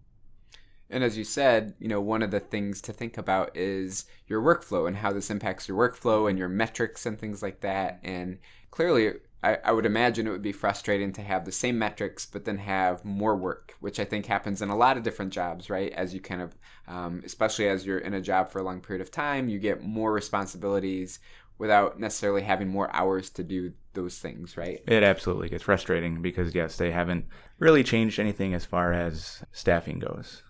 and 0.93 1.03
as 1.03 1.17
you 1.17 1.24
said, 1.24 1.74
you 1.79 1.88
know, 1.88 2.00
one 2.00 2.22
of 2.22 2.29
the 2.29 2.39
things 2.39 2.79
to 2.82 2.93
think 2.93 3.17
about 3.17 3.58
is 3.58 4.05
your 4.27 4.43
workflow 4.43 4.88
and 4.88 4.96
how 4.96 5.12
this 5.12 5.32
impacts 5.32 5.67
your 5.67 5.75
workflow 5.75 6.29
and 6.29 6.38
your 6.38 6.50
metrics 6.50 7.08
and 7.08 7.20
things 7.20 7.41
like 7.41 7.62
that. 7.62 8.00
And 8.03 8.38
clearly, 8.70 9.13
I, 9.44 9.58
I 9.66 9.72
would 9.74 9.86
imagine 9.86 10.26
it 10.26 10.32
would 10.32 10.42
be 10.42 10.54
frustrating 10.54 11.12
to 11.14 11.22
have 11.22 11.44
the 11.44 11.52
same 11.52 11.78
metrics, 11.78 12.26
but 12.26 12.46
then 12.46 12.58
have 12.60 13.04
more 13.04 13.36
work, 13.36 13.76
which 13.82 14.00
I 14.00 14.06
think 14.06 14.26
happens 14.26 14.62
in 14.62 14.70
a 14.70 14.76
lot 14.76 14.96
of 14.96 15.04
different 15.04 15.34
jobs, 15.34 15.70
right? 15.70 15.92
As 15.92 16.14
you 16.14 16.22
kind 16.22 16.42
of, 16.42 16.56
um, 16.88 17.22
especially 17.26 17.68
as 17.68 17.86
you're 17.86 18.00
in 18.00 18.14
a 18.14 18.22
job 18.22 18.50
for 18.50 18.60
a 18.60 18.64
long 18.64 18.80
period 18.80 19.02
of 19.02 19.12
time, 19.12 19.50
you 19.50 19.60
get 19.60 19.84
more 19.84 20.14
responsibilities 20.14 21.20
without 21.58 22.00
necessarily 22.00 22.42
having 22.42 22.68
more 22.68 22.90
hours 22.96 23.30
to 23.32 23.44
do 23.44 23.74
those 23.94 24.18
things, 24.18 24.58
right? 24.58 24.82
It 24.88 25.04
absolutely 25.04 25.50
gets 25.50 25.64
frustrating 25.64 26.22
because, 26.22 26.56
yes, 26.56 26.78
they 26.78 26.92
haven't 26.92 27.26
really 27.60 27.84
changed 27.84 28.20
anything 28.20 28.54
as 28.54 28.66
far 28.66 28.94
as 28.94 29.44
staffing 29.52 30.00
goes. 30.00 30.42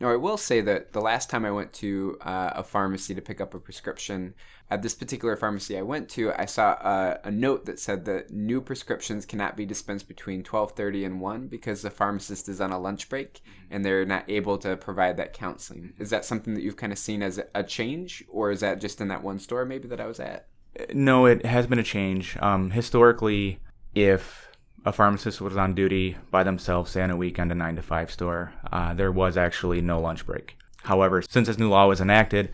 Now, 0.00 0.10
I 0.10 0.16
will 0.16 0.36
say 0.36 0.60
that 0.60 0.92
the 0.92 1.00
last 1.00 1.28
time 1.28 1.44
I 1.44 1.50
went 1.50 1.72
to 1.74 2.18
uh, 2.20 2.50
a 2.54 2.62
pharmacy 2.62 3.14
to 3.14 3.20
pick 3.20 3.40
up 3.40 3.52
a 3.54 3.58
prescription, 3.58 4.34
at 4.70 4.82
this 4.82 4.94
particular 4.94 5.34
pharmacy 5.34 5.76
I 5.76 5.82
went 5.82 6.08
to, 6.10 6.32
I 6.32 6.44
saw 6.44 6.72
a, 6.72 7.20
a, 7.24 7.30
note 7.30 7.64
that 7.64 7.80
said 7.80 8.04
that 8.04 8.30
new 8.30 8.60
prescriptions 8.60 9.26
cannot 9.26 9.56
be 9.56 9.64
dispensed 9.64 10.06
between 10.06 10.42
12:30 10.42 11.06
and 11.06 11.20
1 11.20 11.48
because 11.48 11.82
the 11.82 11.90
pharmacist 11.90 12.48
is 12.48 12.60
on 12.60 12.70
a 12.70 12.78
lunch 12.78 13.08
break 13.08 13.40
and 13.70 13.84
they're 13.84 14.04
not 14.04 14.24
able 14.28 14.58
to 14.58 14.76
provide 14.76 15.16
that 15.16 15.32
counseling. 15.32 15.94
Is 15.98 16.10
that 16.10 16.24
something 16.24 16.54
that 16.54 16.62
you've 16.62 16.76
kind 16.76 16.92
of 16.92 16.98
seen 16.98 17.22
as 17.22 17.40
a 17.54 17.62
change, 17.64 18.24
or 18.28 18.50
is 18.50 18.60
that 18.60 18.80
just 18.80 19.00
in 19.00 19.08
that 19.08 19.22
one 19.22 19.38
store 19.38 19.64
maybe 19.64 19.88
that 19.88 20.00
I 20.00 20.06
was 20.06 20.20
at? 20.20 20.46
No, 20.92 21.26
it 21.26 21.44
has 21.44 21.66
been 21.66 21.78
a 21.78 21.84
change. 21.84 22.36
Um, 22.40 22.70
historically, 22.70 23.58
if 23.94 24.47
a 24.84 24.92
pharmacist 24.92 25.40
was 25.40 25.56
on 25.56 25.74
duty 25.74 26.16
by 26.30 26.42
themselves, 26.42 26.96
on 26.96 27.10
a 27.10 27.16
weekend, 27.16 27.52
a 27.52 27.54
nine 27.54 27.76
to 27.76 27.82
five 27.82 28.10
store, 28.10 28.52
uh, 28.72 28.94
there 28.94 29.12
was 29.12 29.36
actually 29.36 29.80
no 29.80 30.00
lunch 30.00 30.24
break. 30.24 30.56
However, 30.84 31.22
since 31.22 31.48
this 31.48 31.58
new 31.58 31.68
law 31.68 31.86
was 31.88 32.00
enacted, 32.00 32.52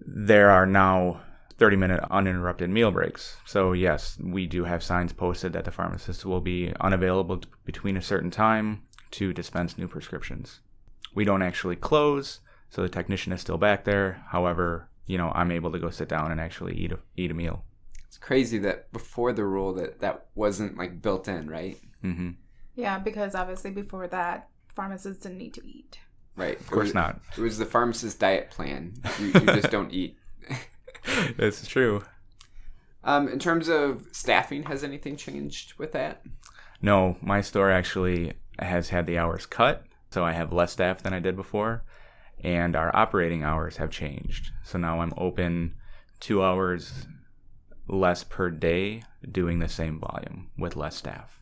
there 0.00 0.50
are 0.50 0.66
now 0.66 1.20
30 1.58 1.76
minute 1.76 2.04
uninterrupted 2.10 2.70
meal 2.70 2.90
breaks. 2.90 3.36
So, 3.46 3.72
yes, 3.72 4.18
we 4.20 4.46
do 4.46 4.64
have 4.64 4.82
signs 4.82 5.12
posted 5.12 5.52
that 5.52 5.64
the 5.64 5.70
pharmacist 5.70 6.24
will 6.24 6.40
be 6.40 6.72
unavailable 6.80 7.42
between 7.64 7.96
a 7.96 8.02
certain 8.02 8.30
time 8.30 8.82
to 9.12 9.32
dispense 9.32 9.78
new 9.78 9.86
prescriptions. 9.88 10.60
we 11.14 11.24
don't 11.24 11.42
actually 11.42 11.76
close, 11.76 12.40
so 12.70 12.80
the 12.82 12.88
technician 12.88 13.32
is 13.32 13.40
still 13.40 13.58
back 13.58 13.84
there. 13.84 14.24
However, 14.28 14.88
you 15.06 15.18
know, 15.18 15.30
I'm 15.34 15.52
able 15.52 15.70
to 15.72 15.78
go 15.78 15.90
sit 15.90 16.08
down 16.08 16.32
and 16.32 16.40
actually 16.40 16.74
eat 16.74 16.92
a 16.92 16.98
eat 17.16 17.30
a 17.30 17.34
meal. 17.34 17.64
It's 18.12 18.18
crazy 18.18 18.58
that 18.58 18.92
before 18.92 19.32
the 19.32 19.46
rule 19.46 19.72
that 19.72 20.00
that 20.00 20.26
wasn't 20.34 20.76
like 20.76 21.00
built 21.00 21.28
in, 21.28 21.48
right? 21.48 21.78
hmm 22.02 22.32
Yeah, 22.74 22.98
because 22.98 23.34
obviously 23.34 23.70
before 23.70 24.06
that, 24.06 24.50
pharmacists 24.74 25.22
didn't 25.22 25.38
need 25.38 25.54
to 25.54 25.66
eat. 25.66 25.98
Right. 26.36 26.60
Of 26.60 26.70
course 26.70 26.92
not. 26.92 27.22
It 27.38 27.40
was 27.40 27.56
the 27.56 27.64
pharmacist 27.64 28.20
diet 28.20 28.50
plan. 28.50 28.92
You, 29.18 29.28
you 29.28 29.46
just 29.46 29.70
don't 29.70 29.90
eat. 29.94 30.18
That's 31.38 31.66
true. 31.66 32.04
Um, 33.02 33.28
in 33.28 33.38
terms 33.38 33.68
of 33.70 34.04
staffing, 34.12 34.64
has 34.64 34.84
anything 34.84 35.16
changed 35.16 35.78
with 35.78 35.92
that? 35.92 36.22
No, 36.82 37.16
my 37.22 37.40
store 37.40 37.70
actually 37.70 38.34
has 38.58 38.90
had 38.90 39.06
the 39.06 39.16
hours 39.16 39.46
cut, 39.46 39.84
so 40.10 40.22
I 40.22 40.32
have 40.32 40.52
less 40.52 40.72
staff 40.72 41.02
than 41.02 41.14
I 41.14 41.18
did 41.18 41.34
before, 41.34 41.82
and 42.44 42.76
our 42.76 42.94
operating 42.94 43.42
hours 43.42 43.78
have 43.78 43.88
changed. 43.90 44.52
So 44.64 44.76
now 44.78 45.00
I'm 45.00 45.14
open 45.16 45.76
two 46.20 46.44
hours 46.44 47.06
less 47.88 48.24
per 48.24 48.50
day, 48.50 49.02
doing 49.30 49.58
the 49.58 49.68
same 49.68 49.98
volume 49.98 50.50
with 50.56 50.76
less 50.76 50.96
staff. 50.96 51.40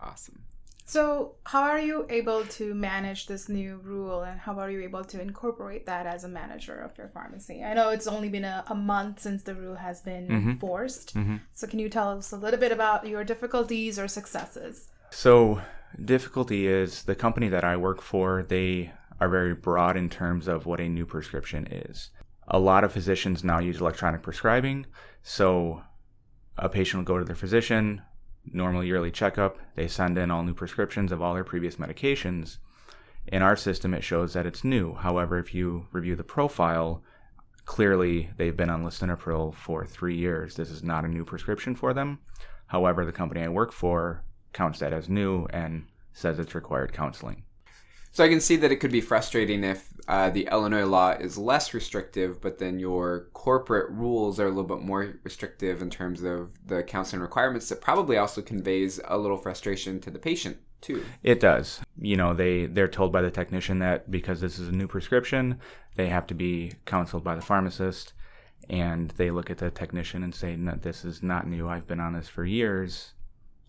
Awesome. 0.00 0.42
So, 0.88 1.34
how 1.44 1.62
are 1.62 1.80
you 1.80 2.06
able 2.08 2.44
to 2.44 2.72
manage 2.72 3.26
this 3.26 3.48
new 3.48 3.80
rule 3.82 4.22
and 4.22 4.38
how 4.38 4.60
are 4.60 4.70
you 4.70 4.82
able 4.82 5.02
to 5.06 5.20
incorporate 5.20 5.84
that 5.86 6.06
as 6.06 6.22
a 6.22 6.28
manager 6.28 6.78
of 6.78 6.96
your 6.96 7.08
pharmacy? 7.08 7.64
I 7.64 7.74
know 7.74 7.90
it's 7.90 8.06
only 8.06 8.28
been 8.28 8.44
a, 8.44 8.64
a 8.68 8.74
month 8.76 9.18
since 9.18 9.42
the 9.42 9.56
rule 9.56 9.74
has 9.74 10.00
been 10.00 10.28
mm-hmm. 10.28 10.50
mm-hmm. 10.50 10.58
forced. 10.58 11.16
So, 11.54 11.66
can 11.66 11.80
you 11.80 11.88
tell 11.88 12.16
us 12.16 12.30
a 12.30 12.36
little 12.36 12.60
bit 12.60 12.70
about 12.70 13.04
your 13.04 13.24
difficulties 13.24 13.98
or 13.98 14.06
successes? 14.06 14.88
So, 15.10 15.60
difficulty 16.04 16.68
is 16.68 17.02
the 17.02 17.16
company 17.16 17.48
that 17.48 17.64
I 17.64 17.76
work 17.76 18.00
for, 18.00 18.44
they 18.44 18.92
are 19.20 19.28
very 19.28 19.54
broad 19.54 19.96
in 19.96 20.08
terms 20.08 20.46
of 20.46 20.66
what 20.66 20.80
a 20.80 20.88
new 20.88 21.04
prescription 21.04 21.66
is. 21.66 22.10
A 22.46 22.60
lot 22.60 22.84
of 22.84 22.92
physicians 22.92 23.42
now 23.42 23.58
use 23.58 23.80
electronic 23.80 24.22
prescribing, 24.22 24.86
so 25.28 25.82
a 26.56 26.68
patient 26.68 27.00
will 27.00 27.14
go 27.14 27.18
to 27.18 27.24
their 27.24 27.34
physician, 27.34 28.00
normal 28.44 28.84
yearly 28.84 29.10
checkup, 29.10 29.58
they 29.74 29.88
send 29.88 30.16
in 30.16 30.30
all 30.30 30.44
new 30.44 30.54
prescriptions 30.54 31.10
of 31.10 31.20
all 31.20 31.34
their 31.34 31.42
previous 31.42 31.74
medications. 31.76 32.58
In 33.26 33.42
our 33.42 33.56
system, 33.56 33.92
it 33.92 34.04
shows 34.04 34.34
that 34.34 34.46
it's 34.46 34.62
new. 34.62 34.94
However, 34.94 35.40
if 35.40 35.52
you 35.52 35.88
review 35.90 36.14
the 36.14 36.22
profile, 36.22 37.02
clearly 37.64 38.30
they've 38.36 38.56
been 38.56 38.70
on 38.70 38.84
lisinopril 38.84 39.52
for 39.52 39.84
three 39.84 40.14
years. 40.14 40.54
This 40.54 40.70
is 40.70 40.84
not 40.84 41.04
a 41.04 41.08
new 41.08 41.24
prescription 41.24 41.74
for 41.74 41.92
them. 41.92 42.20
However, 42.68 43.04
the 43.04 43.10
company 43.10 43.42
I 43.42 43.48
work 43.48 43.72
for 43.72 44.22
counts 44.52 44.78
that 44.78 44.92
as 44.92 45.08
new 45.08 45.46
and 45.46 45.88
says 46.12 46.38
it's 46.38 46.54
required 46.54 46.92
counseling. 46.92 47.42
So 48.16 48.24
I 48.24 48.30
can 48.30 48.40
see 48.40 48.56
that 48.56 48.72
it 48.72 48.76
could 48.76 48.92
be 48.92 49.02
frustrating 49.02 49.62
if 49.62 49.90
uh, 50.08 50.30
the 50.30 50.48
Illinois 50.50 50.86
law 50.86 51.10
is 51.10 51.36
less 51.36 51.74
restrictive, 51.74 52.40
but 52.40 52.56
then 52.56 52.78
your 52.78 53.28
corporate 53.34 53.90
rules 53.90 54.40
are 54.40 54.46
a 54.46 54.48
little 54.48 54.64
bit 54.64 54.80
more 54.80 55.18
restrictive 55.22 55.82
in 55.82 55.90
terms 55.90 56.22
of 56.22 56.52
the 56.66 56.82
counseling 56.82 57.20
requirements. 57.20 57.68
That 57.68 57.82
probably 57.82 58.16
also 58.16 58.40
conveys 58.40 58.98
a 59.04 59.18
little 59.18 59.36
frustration 59.36 60.00
to 60.00 60.10
the 60.10 60.18
patient 60.18 60.56
too. 60.80 61.04
It 61.22 61.40
does. 61.40 61.82
You 62.00 62.16
know, 62.16 62.32
they 62.32 62.64
they're 62.64 62.88
told 62.88 63.12
by 63.12 63.20
the 63.20 63.30
technician 63.30 63.80
that 63.80 64.10
because 64.10 64.40
this 64.40 64.58
is 64.58 64.68
a 64.68 64.72
new 64.72 64.88
prescription, 64.88 65.60
they 65.96 66.08
have 66.08 66.26
to 66.28 66.34
be 66.34 66.72
counseled 66.86 67.22
by 67.22 67.34
the 67.34 67.42
pharmacist, 67.42 68.14
and 68.70 69.10
they 69.18 69.30
look 69.30 69.50
at 69.50 69.58
the 69.58 69.70
technician 69.70 70.22
and 70.22 70.34
say, 70.34 70.56
"No, 70.56 70.72
this 70.72 71.04
is 71.04 71.22
not 71.22 71.46
new. 71.46 71.68
I've 71.68 71.86
been 71.86 72.00
on 72.00 72.14
this 72.14 72.30
for 72.30 72.46
years." 72.46 73.12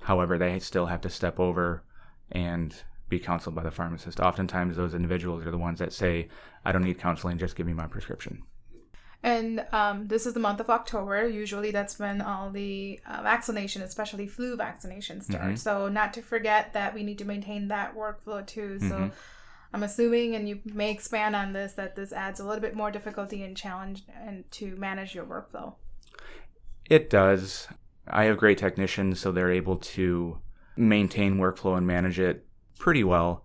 However, 0.04 0.38
they 0.38 0.58
still 0.60 0.86
have 0.86 1.02
to 1.02 1.10
step 1.10 1.38
over 1.38 1.84
and 2.32 2.74
be 3.10 3.20
counseled 3.20 3.56
by 3.56 3.64
the 3.64 3.72
pharmacist. 3.72 4.20
Oftentimes, 4.20 4.76
those 4.76 4.94
individuals 4.94 5.46
are 5.46 5.52
the 5.52 5.58
ones 5.58 5.80
that 5.80 5.94
say, 5.94 6.30
"I 6.66 6.72
don't 6.72 6.84
need 6.84 7.00
counseling. 7.00 7.38
Just 7.38 7.56
give 7.56 7.66
me 7.66 7.74
my 7.74 7.88
prescription." 7.88 8.44
And 9.24 9.66
um, 9.72 10.08
this 10.08 10.26
is 10.26 10.34
the 10.34 10.40
month 10.40 10.60
of 10.60 10.70
October. 10.70 11.28
Usually, 11.28 11.72
that's 11.72 11.98
when 11.98 12.22
all 12.22 12.52
the 12.52 13.00
uh, 13.06 13.22
vaccination, 13.24 13.82
especially 13.82 14.28
flu 14.28 14.56
vaccination, 14.56 15.22
starts. 15.22 15.62
So, 15.62 15.90
not 15.90 16.14
to 16.14 16.22
forget 16.22 16.74
that 16.74 16.94
we 16.94 17.04
need 17.04 17.18
to 17.18 17.26
maintain 17.26 17.68
that 17.70 17.96
workflow 17.96 18.46
too. 18.46 18.80
So, 18.80 19.12
I'm 19.74 19.84
assuming, 19.84 20.36
and 20.36 20.48
you 20.48 20.60
may 20.66 20.92
expand 20.92 21.36
on 21.36 21.54
this, 21.54 21.74
that 21.74 21.96
this 21.96 22.14
adds 22.14 22.40
a 22.40 22.46
little 22.46 22.62
bit 22.62 22.76
more 22.76 22.92
difficulty 22.92 23.44
and 23.44 23.56
challenge 23.56 24.04
and 24.16 24.50
to 24.52 24.76
manage 24.78 25.14
your 25.14 25.26
workflow. 25.26 25.76
It 26.90 27.10
does. 27.10 27.68
I 28.08 28.26
have 28.26 28.38
great 28.38 28.58
technicians, 28.58 29.20
so 29.20 29.32
they're 29.32 29.52
able 29.52 29.78
to 29.78 30.40
maintain 30.78 31.38
workflow 31.38 31.78
and 31.78 31.86
manage 31.86 32.20
it 32.20 32.47
pretty 32.78 33.04
well. 33.04 33.44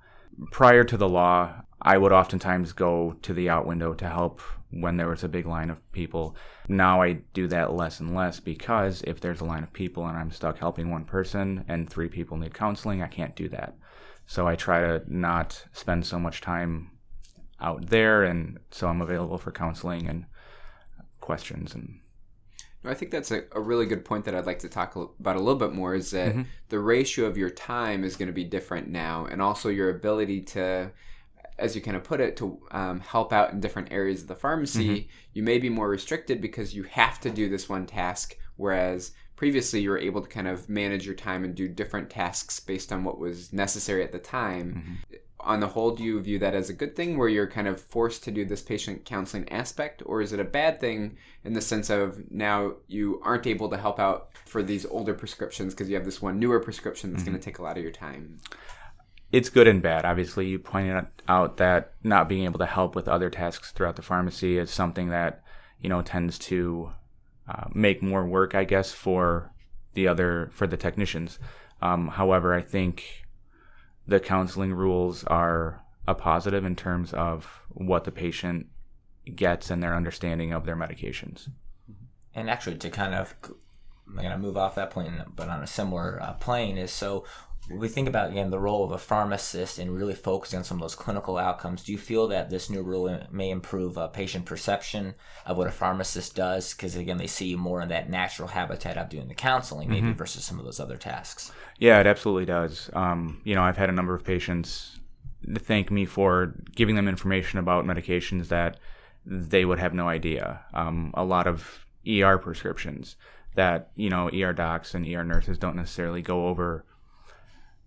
Prior 0.50 0.84
to 0.84 0.96
the 0.96 1.08
law, 1.08 1.62
I 1.80 1.98
would 1.98 2.12
oftentimes 2.12 2.72
go 2.72 3.16
to 3.22 3.34
the 3.34 3.50
out 3.50 3.66
window 3.66 3.92
to 3.94 4.08
help 4.08 4.40
when 4.70 4.96
there 4.96 5.08
was 5.08 5.24
a 5.24 5.28
big 5.28 5.46
line 5.46 5.68
of 5.68 5.92
people. 5.92 6.36
Now 6.68 7.02
I 7.02 7.14
do 7.34 7.46
that 7.48 7.74
less 7.74 8.00
and 8.00 8.14
less 8.14 8.40
because 8.40 9.02
if 9.02 9.20
there's 9.20 9.40
a 9.40 9.44
line 9.44 9.62
of 9.62 9.72
people 9.72 10.06
and 10.06 10.16
I'm 10.16 10.30
stuck 10.30 10.58
helping 10.58 10.90
one 10.90 11.04
person 11.04 11.64
and 11.68 11.88
three 11.90 12.08
people 12.08 12.36
need 12.36 12.54
counseling, 12.54 13.02
I 13.02 13.08
can't 13.08 13.36
do 13.36 13.48
that. 13.50 13.76
So 14.26 14.46
I 14.46 14.56
try 14.56 14.80
to 14.80 15.02
not 15.06 15.66
spend 15.72 16.06
so 16.06 16.18
much 16.18 16.40
time 16.40 16.92
out 17.60 17.88
there, 17.90 18.22
and 18.22 18.58
so 18.70 18.88
I'm 18.88 19.02
available 19.02 19.38
for 19.38 19.52
counseling 19.52 20.08
and 20.08 20.26
questions 21.20 21.74
and 21.74 22.00
I 22.84 22.94
think 22.94 23.10
that's 23.10 23.30
a, 23.30 23.44
a 23.52 23.60
really 23.60 23.86
good 23.86 24.04
point 24.04 24.24
that 24.24 24.34
I'd 24.34 24.46
like 24.46 24.58
to 24.60 24.68
talk 24.68 24.96
about 24.96 25.36
a 25.36 25.38
little 25.38 25.58
bit 25.58 25.72
more 25.72 25.94
is 25.94 26.10
that 26.10 26.32
mm-hmm. 26.32 26.42
the 26.68 26.80
ratio 26.80 27.26
of 27.26 27.38
your 27.38 27.50
time 27.50 28.02
is 28.02 28.16
going 28.16 28.26
to 28.26 28.32
be 28.32 28.44
different 28.44 28.88
now, 28.88 29.26
and 29.26 29.40
also 29.40 29.68
your 29.68 29.90
ability 29.90 30.42
to, 30.42 30.90
as 31.58 31.76
you 31.76 31.80
kind 31.80 31.96
of 31.96 32.02
put 32.02 32.20
it, 32.20 32.36
to 32.38 32.60
um, 32.72 33.00
help 33.00 33.32
out 33.32 33.52
in 33.52 33.60
different 33.60 33.92
areas 33.92 34.22
of 34.22 34.28
the 34.28 34.34
pharmacy. 34.34 34.88
Mm-hmm. 34.88 35.08
You 35.34 35.42
may 35.42 35.58
be 35.58 35.68
more 35.68 35.88
restricted 35.88 36.40
because 36.40 36.74
you 36.74 36.82
have 36.84 37.20
to 37.20 37.30
do 37.30 37.48
this 37.48 37.68
one 37.68 37.86
task, 37.86 38.36
whereas 38.56 39.12
previously 39.36 39.80
you 39.80 39.90
were 39.90 39.98
able 39.98 40.20
to 40.20 40.28
kind 40.28 40.48
of 40.48 40.68
manage 40.68 41.06
your 41.06 41.14
time 41.14 41.44
and 41.44 41.54
do 41.54 41.68
different 41.68 42.10
tasks 42.10 42.60
based 42.60 42.92
on 42.92 43.04
what 43.04 43.18
was 43.18 43.52
necessary 43.52 44.02
at 44.02 44.12
the 44.12 44.18
time. 44.18 44.74
Mm-hmm. 44.74 45.16
On 45.42 45.60
the 45.60 45.68
whole, 45.68 45.90
do 45.94 46.04
you 46.04 46.20
view 46.20 46.38
that 46.38 46.54
as 46.54 46.70
a 46.70 46.72
good 46.72 46.94
thing 46.94 47.18
where 47.18 47.28
you're 47.28 47.46
kind 47.46 47.66
of 47.66 47.80
forced 47.80 48.22
to 48.24 48.30
do 48.30 48.44
this 48.44 48.62
patient 48.62 49.04
counseling 49.04 49.48
aspect, 49.50 50.02
or 50.06 50.20
is 50.20 50.32
it 50.32 50.40
a 50.40 50.44
bad 50.44 50.80
thing 50.80 51.16
in 51.44 51.52
the 51.52 51.60
sense 51.60 51.90
of 51.90 52.30
now 52.30 52.74
you 52.86 53.20
aren't 53.24 53.46
able 53.46 53.68
to 53.70 53.76
help 53.76 53.98
out 53.98 54.28
for 54.46 54.62
these 54.62 54.86
older 54.86 55.14
prescriptions 55.14 55.74
because 55.74 55.88
you 55.88 55.96
have 55.96 56.04
this 56.04 56.22
one 56.22 56.38
newer 56.38 56.60
prescription 56.60 57.12
that's 57.12 57.24
going 57.24 57.36
to 57.36 57.42
take 57.42 57.58
a 57.58 57.62
lot 57.62 57.76
of 57.76 57.82
your 57.82 57.92
time? 57.92 58.38
it's 59.32 59.48
good 59.48 59.66
and 59.66 59.82
bad. 59.82 60.04
Obviously, 60.04 60.46
you 60.46 60.58
pointed 60.58 61.06
out 61.26 61.56
that 61.56 61.94
not 62.04 62.28
being 62.28 62.44
able 62.44 62.58
to 62.58 62.66
help 62.66 62.94
with 62.94 63.08
other 63.08 63.30
tasks 63.30 63.72
throughout 63.72 63.96
the 63.96 64.02
pharmacy 64.02 64.58
is 64.58 64.70
something 64.70 65.08
that 65.08 65.42
you 65.80 65.88
know 65.88 66.02
tends 66.02 66.38
to 66.38 66.92
uh, 67.48 67.64
make 67.74 68.02
more 68.02 68.26
work, 68.26 68.54
I 68.54 68.64
guess, 68.64 68.92
for 68.92 69.50
the 69.94 70.06
other 70.06 70.50
for 70.52 70.66
the 70.66 70.76
technicians. 70.76 71.38
Um, 71.80 72.08
however, 72.08 72.54
I 72.54 72.60
think 72.60 73.21
the 74.06 74.20
counseling 74.20 74.72
rules 74.72 75.24
are 75.24 75.82
a 76.06 76.14
positive 76.14 76.64
in 76.64 76.76
terms 76.76 77.12
of 77.12 77.62
what 77.68 78.04
the 78.04 78.12
patient 78.12 78.66
gets 79.34 79.70
and 79.70 79.82
their 79.82 79.94
understanding 79.94 80.52
of 80.52 80.66
their 80.66 80.76
medications. 80.76 81.48
And 82.34 82.50
actually, 82.50 82.78
to 82.78 82.90
kind 82.90 83.14
of, 83.14 83.34
I'm 84.08 84.16
going 84.16 84.30
to 84.30 84.38
move 84.38 84.56
off 84.56 84.74
that 84.74 84.90
point, 84.90 85.36
but 85.36 85.48
on 85.48 85.62
a 85.62 85.66
similar 85.66 86.20
uh, 86.20 86.32
plane 86.34 86.78
is 86.78 86.90
so 86.90 87.24
we 87.72 87.88
think 87.88 88.08
about 88.08 88.30
again 88.30 88.50
the 88.50 88.58
role 88.58 88.84
of 88.84 88.90
a 88.92 88.98
pharmacist 88.98 89.78
and 89.78 89.96
really 89.96 90.14
focusing 90.14 90.58
on 90.58 90.64
some 90.64 90.78
of 90.78 90.82
those 90.82 90.94
clinical 90.94 91.36
outcomes. 91.36 91.82
Do 91.82 91.92
you 91.92 91.98
feel 91.98 92.28
that 92.28 92.50
this 92.50 92.70
new 92.70 92.82
rule 92.82 93.20
may 93.30 93.50
improve 93.50 93.98
uh, 93.98 94.08
patient 94.08 94.44
perception 94.44 95.14
of 95.46 95.56
what 95.56 95.66
a 95.66 95.72
pharmacist 95.72 96.34
does? 96.34 96.74
Because 96.74 96.96
again, 96.96 97.18
they 97.18 97.26
see 97.26 97.48
you 97.48 97.58
more 97.58 97.80
in 97.80 97.88
that 97.88 98.10
natural 98.10 98.48
habitat 98.48 98.96
of 98.96 99.08
doing 99.08 99.28
the 99.28 99.34
counseling, 99.34 99.88
maybe 99.88 100.12
versus 100.12 100.44
some 100.44 100.58
of 100.58 100.64
those 100.64 100.80
other 100.80 100.96
tasks. 100.96 101.52
Yeah, 101.78 102.00
it 102.00 102.06
absolutely 102.06 102.46
does. 102.46 102.90
Um, 102.92 103.40
you 103.44 103.54
know, 103.54 103.62
I've 103.62 103.76
had 103.76 103.88
a 103.88 103.92
number 103.92 104.14
of 104.14 104.24
patients 104.24 104.98
thank 105.58 105.90
me 105.90 106.04
for 106.04 106.54
giving 106.74 106.94
them 106.94 107.08
information 107.08 107.58
about 107.58 107.84
medications 107.84 108.48
that 108.48 108.78
they 109.24 109.64
would 109.64 109.78
have 109.78 109.94
no 109.94 110.08
idea. 110.08 110.60
Um, 110.74 111.12
a 111.14 111.24
lot 111.24 111.46
of 111.46 111.86
ER 112.08 112.38
prescriptions 112.38 113.16
that, 113.54 113.90
you 113.94 114.08
know, 114.08 114.28
ER 114.28 114.52
docs 114.52 114.94
and 114.94 115.06
ER 115.06 115.24
nurses 115.24 115.58
don't 115.58 115.76
necessarily 115.76 116.22
go 116.22 116.46
over 116.46 116.84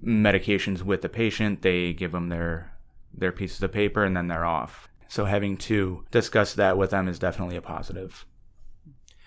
medications 0.03 0.81
with 0.81 1.01
the 1.01 1.09
patient. 1.09 1.61
They 1.61 1.93
give 1.93 2.11
them 2.11 2.29
their 2.29 2.71
their 3.13 3.31
pieces 3.31 3.63
of 3.63 3.71
paper 3.71 4.03
and 4.03 4.15
then 4.15 4.27
they're 4.27 4.45
off. 4.45 4.89
So 5.07 5.25
having 5.25 5.55
to 5.57 6.03
discuss 6.11 6.53
that 6.55 6.77
with 6.77 6.89
them 6.89 7.07
is 7.07 7.19
definitely 7.19 7.55
a 7.55 7.61
positive. 7.61 8.25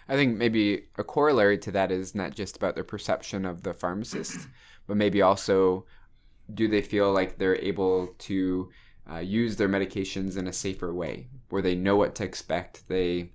I 0.08 0.16
think 0.16 0.37
maybe 0.37 0.84
a 0.96 1.04
corollary 1.04 1.58
to 1.58 1.70
that 1.72 1.90
is 1.90 2.14
not 2.14 2.34
just 2.34 2.56
about 2.56 2.75
their 2.75 2.84
perception 2.84 3.44
of 3.44 3.62
the 3.62 3.75
pharmacist, 3.75 4.46
but 4.87 4.96
maybe 4.96 5.22
also 5.22 5.87
do 6.52 6.68
they 6.68 6.82
feel 6.82 7.12
like 7.12 7.38
they're 7.38 7.56
able 7.56 8.08
to 8.18 8.70
uh, 9.10 9.18
use 9.18 9.56
their 9.56 9.68
medications 9.68 10.37
in 10.37 10.46
a 10.46 10.52
safer 10.52 10.92
way, 10.92 11.28
where 11.50 11.62
they 11.62 11.75
know 11.75 11.96
what 11.96 12.14
to 12.16 12.25
expect, 12.25 12.87
they 12.88 13.30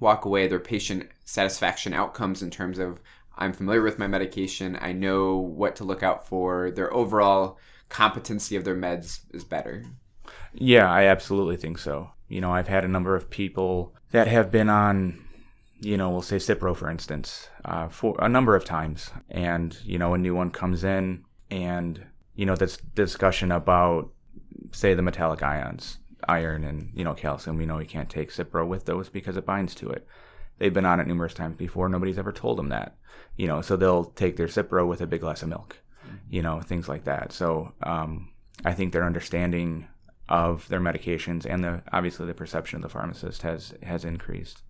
walk 0.00 0.24
away, 0.24 0.46
their 0.46 0.60
patient 0.60 1.08
satisfaction 1.24 1.92
outcomes 1.92 2.42
in 2.42 2.50
terms 2.50 2.78
of 2.78 3.00
I'm 3.36 3.52
familiar 3.52 3.82
with 3.82 3.98
my 3.98 4.06
medication, 4.06 4.78
I 4.80 4.92
know 4.92 5.36
what 5.36 5.76
to 5.76 5.84
look 5.84 6.02
out 6.02 6.26
for, 6.26 6.70
their 6.70 6.92
overall 6.92 7.58
competency 7.88 8.56
of 8.56 8.64
their 8.64 8.76
meds 8.76 9.20
is 9.32 9.44
better. 9.44 9.84
Yeah, 10.54 10.90
I 10.90 11.04
absolutely 11.04 11.56
think 11.56 11.78
so. 11.78 12.10
You 12.28 12.40
know, 12.40 12.52
I've 12.52 12.68
had 12.68 12.84
a 12.84 12.88
number 12.88 13.14
of 13.14 13.30
people 13.30 13.94
that 14.10 14.26
have 14.26 14.50
been 14.50 14.68
on, 14.68 15.22
you 15.80 15.96
know, 15.96 16.10
we'll 16.10 16.22
say 16.22 16.36
Cipro, 16.36 16.74
for 16.74 16.90
instance, 16.90 17.48
uh, 17.64 17.88
for 17.88 18.16
a 18.18 18.28
number 18.28 18.56
of 18.56 18.64
times. 18.64 19.10
And, 19.28 19.76
you 19.84 19.98
know, 19.98 20.14
a 20.14 20.18
new 20.18 20.34
one 20.34 20.50
comes 20.50 20.82
in 20.82 21.24
and, 21.50 22.04
you 22.34 22.46
know, 22.46 22.56
this 22.56 22.78
discussion 22.78 23.52
about, 23.52 24.10
say, 24.72 24.94
the 24.94 25.02
metallic 25.02 25.42
ions, 25.42 25.98
iron 26.26 26.64
and, 26.64 26.90
you 26.94 27.04
know, 27.04 27.14
calcium. 27.14 27.58
We 27.58 27.66
know 27.66 27.78
you 27.78 27.86
can't 27.86 28.10
take 28.10 28.32
Cipro 28.32 28.66
with 28.66 28.86
those 28.86 29.08
because 29.08 29.36
it 29.36 29.46
binds 29.46 29.74
to 29.76 29.90
it. 29.90 30.06
They've 30.58 30.72
been 30.72 30.86
on 30.86 31.00
it 31.00 31.06
numerous 31.06 31.34
times 31.34 31.56
before. 31.56 31.88
Nobody's 31.88 32.18
ever 32.18 32.32
told 32.32 32.58
them 32.58 32.68
that, 32.70 32.96
you 33.36 33.46
know, 33.46 33.60
so 33.60 33.76
they'll 33.76 34.04
take 34.04 34.36
their 34.36 34.46
Cipro 34.46 34.86
with 34.88 35.00
a 35.00 35.06
big 35.06 35.20
glass 35.20 35.42
of 35.42 35.48
milk, 35.48 35.78
you 36.30 36.42
know, 36.42 36.60
things 36.60 36.88
like 36.88 37.04
that. 37.04 37.32
So, 37.32 37.72
um, 37.82 38.30
I 38.64 38.72
think 38.72 38.92
their 38.92 39.04
understanding 39.04 39.86
of 40.28 40.66
their 40.68 40.80
medications 40.80 41.44
and 41.44 41.62
the 41.62 41.82
obviously 41.92 42.26
the 42.26 42.34
perception 42.34 42.76
of 42.76 42.82
the 42.82 42.88
pharmacist 42.88 43.42
has 43.42 43.74
has 43.82 44.04
increased. 44.04 44.62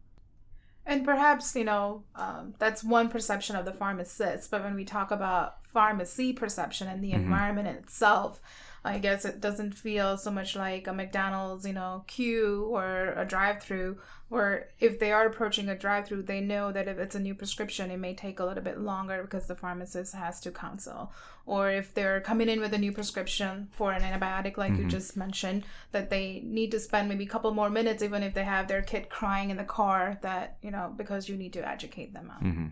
And 0.84 1.04
perhaps, 1.04 1.54
you 1.56 1.64
know, 1.64 2.04
um, 2.14 2.54
that's 2.58 2.84
one 2.84 3.08
perception 3.08 3.56
of 3.56 3.64
the 3.64 3.72
pharmacist. 3.72 4.50
But 4.50 4.62
when 4.62 4.74
we 4.76 4.84
talk 4.84 5.10
about 5.10 5.66
pharmacy 5.66 6.32
perception 6.32 6.88
and 6.88 7.02
the 7.02 7.10
Mm-hmm. 7.12 7.22
environment 7.22 7.68
itself, 7.68 8.40
I 8.86 8.98
guess 8.98 9.24
it 9.24 9.40
doesn't 9.40 9.72
feel 9.72 10.16
so 10.16 10.30
much 10.30 10.54
like 10.54 10.86
a 10.86 10.92
McDonald's, 10.92 11.66
you 11.66 11.72
know, 11.72 12.04
queue 12.06 12.64
or 12.70 13.14
a 13.16 13.24
drive 13.24 13.62
through, 13.62 13.98
where 14.28 14.68
if 14.78 14.98
they 14.98 15.12
are 15.12 15.26
approaching 15.26 15.68
a 15.68 15.76
drive 15.76 16.06
through, 16.06 16.22
they 16.22 16.40
know 16.40 16.72
that 16.72 16.88
if 16.88 16.98
it's 16.98 17.14
a 17.14 17.20
new 17.20 17.34
prescription, 17.34 17.90
it 17.90 17.98
may 17.98 18.14
take 18.14 18.38
a 18.38 18.44
little 18.44 18.62
bit 18.62 18.78
longer 18.78 19.22
because 19.22 19.46
the 19.46 19.54
pharmacist 19.54 20.14
has 20.14 20.40
to 20.40 20.50
counsel. 20.50 21.12
Or 21.44 21.70
if 21.70 21.94
they're 21.94 22.20
coming 22.20 22.48
in 22.48 22.60
with 22.60 22.72
a 22.74 22.78
new 22.78 22.92
prescription 22.92 23.68
for 23.72 23.92
an 23.92 24.02
antibiotic, 24.02 24.56
like 24.56 24.72
you 24.72 24.78
mm-hmm. 24.78 24.88
just 24.88 25.16
mentioned, 25.16 25.64
that 25.92 26.10
they 26.10 26.40
need 26.44 26.70
to 26.70 26.80
spend 26.80 27.08
maybe 27.08 27.24
a 27.24 27.28
couple 27.28 27.52
more 27.52 27.70
minutes, 27.70 28.02
even 28.02 28.22
if 28.22 28.34
they 28.34 28.44
have 28.44 28.68
their 28.68 28.82
kid 28.82 29.08
crying 29.08 29.50
in 29.50 29.56
the 29.56 29.64
car, 29.64 30.18
that, 30.22 30.58
you 30.62 30.70
know, 30.70 30.92
because 30.96 31.28
you 31.28 31.36
need 31.36 31.52
to 31.52 31.68
educate 31.68 32.12
them 32.14 32.32
on. 32.34 32.44
Mm-hmm. 32.44 32.66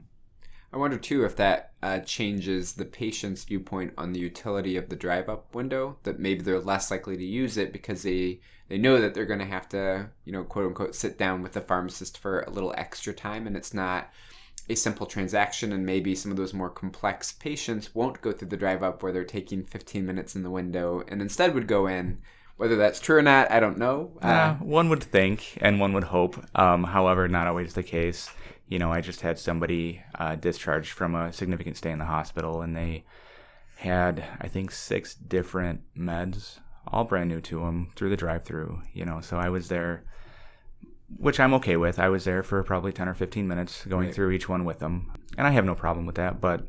I 0.74 0.76
wonder 0.76 0.98
too 0.98 1.24
if 1.24 1.36
that 1.36 1.70
uh, 1.84 2.00
changes 2.00 2.72
the 2.72 2.84
patient's 2.84 3.44
viewpoint 3.44 3.92
on 3.96 4.12
the 4.12 4.18
utility 4.18 4.76
of 4.76 4.88
the 4.88 4.96
drive-up 4.96 5.54
window. 5.54 5.96
That 6.02 6.18
maybe 6.18 6.42
they're 6.42 6.58
less 6.58 6.90
likely 6.90 7.16
to 7.16 7.24
use 7.24 7.56
it 7.56 7.72
because 7.72 8.02
they 8.02 8.40
they 8.68 8.76
know 8.76 9.00
that 9.00 9.14
they're 9.14 9.24
going 9.24 9.38
to 9.38 9.44
have 9.44 9.68
to, 9.68 10.08
you 10.24 10.32
know, 10.32 10.42
quote 10.42 10.66
unquote, 10.66 10.96
sit 10.96 11.16
down 11.16 11.42
with 11.42 11.52
the 11.52 11.60
pharmacist 11.60 12.18
for 12.18 12.40
a 12.40 12.50
little 12.50 12.74
extra 12.76 13.12
time, 13.12 13.46
and 13.46 13.56
it's 13.56 13.72
not 13.72 14.10
a 14.68 14.74
simple 14.74 15.06
transaction. 15.06 15.72
And 15.72 15.86
maybe 15.86 16.16
some 16.16 16.32
of 16.32 16.36
those 16.36 16.52
more 16.54 16.70
complex 16.70 17.30
patients 17.30 17.94
won't 17.94 18.20
go 18.20 18.32
through 18.32 18.48
the 18.48 18.56
drive-up 18.56 19.00
where 19.00 19.12
they're 19.12 19.22
taking 19.24 19.62
15 19.62 20.04
minutes 20.04 20.34
in 20.34 20.42
the 20.42 20.50
window, 20.50 21.04
and 21.06 21.22
instead 21.22 21.54
would 21.54 21.68
go 21.68 21.86
in. 21.86 22.18
Whether 22.56 22.76
that's 22.76 23.00
true 23.00 23.16
or 23.16 23.22
not, 23.22 23.50
I 23.50 23.58
don't 23.58 23.78
know. 23.78 24.12
Uh, 24.22 24.26
Uh, 24.26 24.54
one 24.54 24.88
would 24.88 25.02
think 25.02 25.58
and 25.60 25.80
one 25.80 25.92
would 25.92 26.04
hope. 26.04 26.44
Um, 26.54 26.84
however, 26.84 27.26
not 27.26 27.48
always 27.48 27.74
the 27.74 27.82
case. 27.82 28.30
You 28.66 28.78
know, 28.78 28.90
I 28.92 29.00
just 29.00 29.20
had 29.20 29.38
somebody 29.38 30.02
uh, 30.18 30.36
discharged 30.36 30.90
from 30.92 31.14
a 31.14 31.32
significant 31.32 31.76
stay 31.76 31.90
in 31.90 31.98
the 31.98 32.06
hospital, 32.06 32.62
and 32.62 32.74
they 32.76 33.04
had, 33.76 34.24
I 34.40 34.48
think, 34.48 34.70
six 34.70 35.14
different 35.14 35.82
meds, 35.96 36.58
all 36.88 37.04
brand 37.04 37.28
new 37.28 37.40
to 37.42 37.60
them 37.60 37.90
through 37.94 38.10
the 38.10 38.16
drive-through. 38.16 38.80
You 38.94 39.04
know, 39.04 39.20
so 39.20 39.36
I 39.36 39.50
was 39.50 39.68
there, 39.68 40.04
which 41.18 41.38
I'm 41.40 41.52
okay 41.54 41.76
with. 41.76 41.98
I 41.98 42.08
was 42.08 42.24
there 42.24 42.42
for 42.42 42.62
probably 42.62 42.92
ten 42.92 43.08
or 43.08 43.14
fifteen 43.14 43.46
minutes, 43.46 43.84
going 43.84 44.06
Right. 44.06 44.14
through 44.14 44.30
each 44.30 44.48
one 44.48 44.64
with 44.64 44.78
them, 44.78 45.12
and 45.36 45.46
I 45.46 45.50
have 45.50 45.64
no 45.66 45.74
problem 45.74 46.06
with 46.06 46.16
that. 46.16 46.40
But 46.40 46.66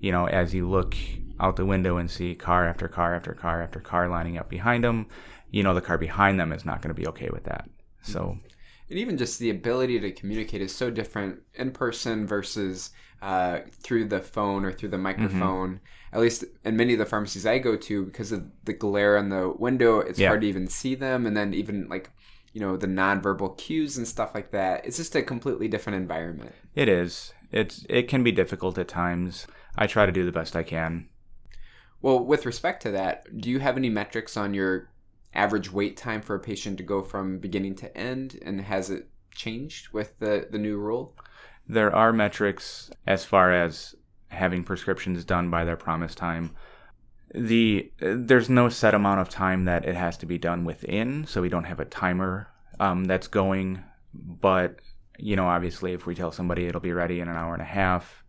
you 0.00 0.12
know, 0.12 0.26
as 0.26 0.52
you 0.52 0.68
look 0.68 0.94
out 1.40 1.56
the 1.56 1.64
window 1.64 1.96
and 1.96 2.10
see 2.10 2.34
car 2.34 2.68
after 2.68 2.88
car 2.88 3.14
after 3.14 3.32
car 3.32 3.62
after 3.62 3.80
car 3.80 4.08
lining 4.08 4.36
up 4.36 4.48
behind 4.50 4.84
them, 4.84 5.06
you 5.50 5.62
know 5.62 5.72
the 5.74 5.80
car 5.80 5.96
behind 5.96 6.38
them 6.38 6.52
is 6.52 6.64
not 6.64 6.82
going 6.82 6.94
to 6.94 7.00
be 7.00 7.06
okay 7.08 7.30
with 7.32 7.44
that. 7.44 7.70
So, 8.02 8.38
and 8.92 9.00
even 9.00 9.16
just 9.18 9.38
the 9.38 9.50
ability 9.50 9.98
to 10.00 10.12
communicate 10.12 10.60
is 10.62 10.74
so 10.74 10.90
different 10.90 11.40
in 11.54 11.70
person 11.72 12.26
versus 12.26 12.90
uh, 13.20 13.60
through 13.82 14.04
the 14.06 14.20
phone 14.20 14.64
or 14.64 14.72
through 14.72 14.88
the 14.90 14.98
microphone. 14.98 15.80
At 16.12 16.20
least 16.20 16.44
in 16.64 16.76
many 16.76 16.92
of 16.92 16.98
the 16.98 17.06
pharmacies 17.06 17.46
I 17.46 17.58
go 17.58 17.76
to, 17.76 18.04
because 18.04 18.32
of 18.32 18.44
the 18.64 18.72
glare 18.72 19.16
on 19.16 19.28
the 19.30 19.48
window, 19.48 20.00
it's 20.00 20.18
Yeah. 20.18 20.28
hard 20.28 20.42
to 20.42 20.46
even 20.48 20.66
see 20.66 20.94
them. 20.94 21.24
And 21.26 21.36
then 21.36 21.54
even 21.54 21.88
like 21.88 22.10
you 22.52 22.60
know 22.60 22.76
the 22.76 22.86
nonverbal 22.86 23.56
cues 23.56 23.96
and 23.96 24.06
stuff 24.06 24.34
like 24.34 24.50
that. 24.50 24.84
It's 24.84 24.98
just 24.98 25.16
a 25.16 25.22
completely 25.22 25.68
different 25.68 25.96
environment. 25.96 26.52
it 26.74 26.88
is. 26.88 27.32
It's 27.50 27.86
it 27.88 28.08
can 28.08 28.22
be 28.22 28.32
difficult 28.32 28.76
at 28.78 28.88
times. 28.88 29.46
I 29.76 29.86
try 29.86 30.04
to 30.06 30.12
do 30.12 30.24
the 30.26 30.32
best 30.32 30.54
I 30.54 30.62
can. 30.62 31.08
Well, 32.02 32.22
with 32.24 32.44
respect 32.46 32.82
to 32.82 32.90
that, 32.90 33.38
do 33.40 33.48
you 33.50 33.60
have 33.60 33.76
any 33.76 33.88
metrics 33.88 34.36
on 34.36 34.52
your 34.54 34.90
average 35.34 35.72
wait 35.72 35.96
time 35.96 36.22
for 36.22 36.34
a 36.34 36.40
patient 36.40 36.78
to 36.78 36.84
go 36.84 37.02
from 37.02 37.38
beginning 37.38 37.74
to 37.76 37.96
end, 37.96 38.38
and 38.42 38.60
has 38.60 38.90
it 38.90 39.08
changed 39.34 39.88
with 39.92 40.18
the 40.18 40.48
the 40.50 40.58
new 40.58 40.76
rule? 40.78 41.16
There 41.68 41.94
are 41.94 42.12
metrics 42.12 42.90
as 43.06 43.24
far 43.24 43.52
as 43.52 43.94
having 44.28 44.64
prescriptions 44.64 45.24
done 45.24 45.50
by 45.50 45.64
their 45.64 45.76
promised 45.76 46.18
time. 46.18 46.54
The 47.34 47.90
there's 47.98 48.50
no 48.50 48.68
set 48.68 48.94
amount 48.94 49.20
of 49.20 49.28
time 49.28 49.64
that 49.64 49.86
it 49.86 49.94
has 49.94 50.16
to 50.18 50.26
be 50.26 50.38
done 50.38 50.64
within, 50.64 51.26
so 51.26 51.40
we 51.40 51.48
don't 51.48 51.64
have 51.64 51.80
a 51.80 51.84
timer 51.84 52.48
um, 52.78 53.04
that's 53.04 53.28
going. 53.28 53.82
But 54.14 54.80
you 55.18 55.36
know, 55.36 55.46
obviously, 55.46 55.92
if 55.92 56.06
we 56.06 56.14
tell 56.14 56.32
somebody 56.32 56.66
it'll 56.66 56.80
be 56.80 56.92
ready 56.92 57.20
in 57.20 57.28
an 57.28 57.36
hour 57.36 57.54
and 57.54 57.62
a 57.62 57.66
half, 57.66 58.21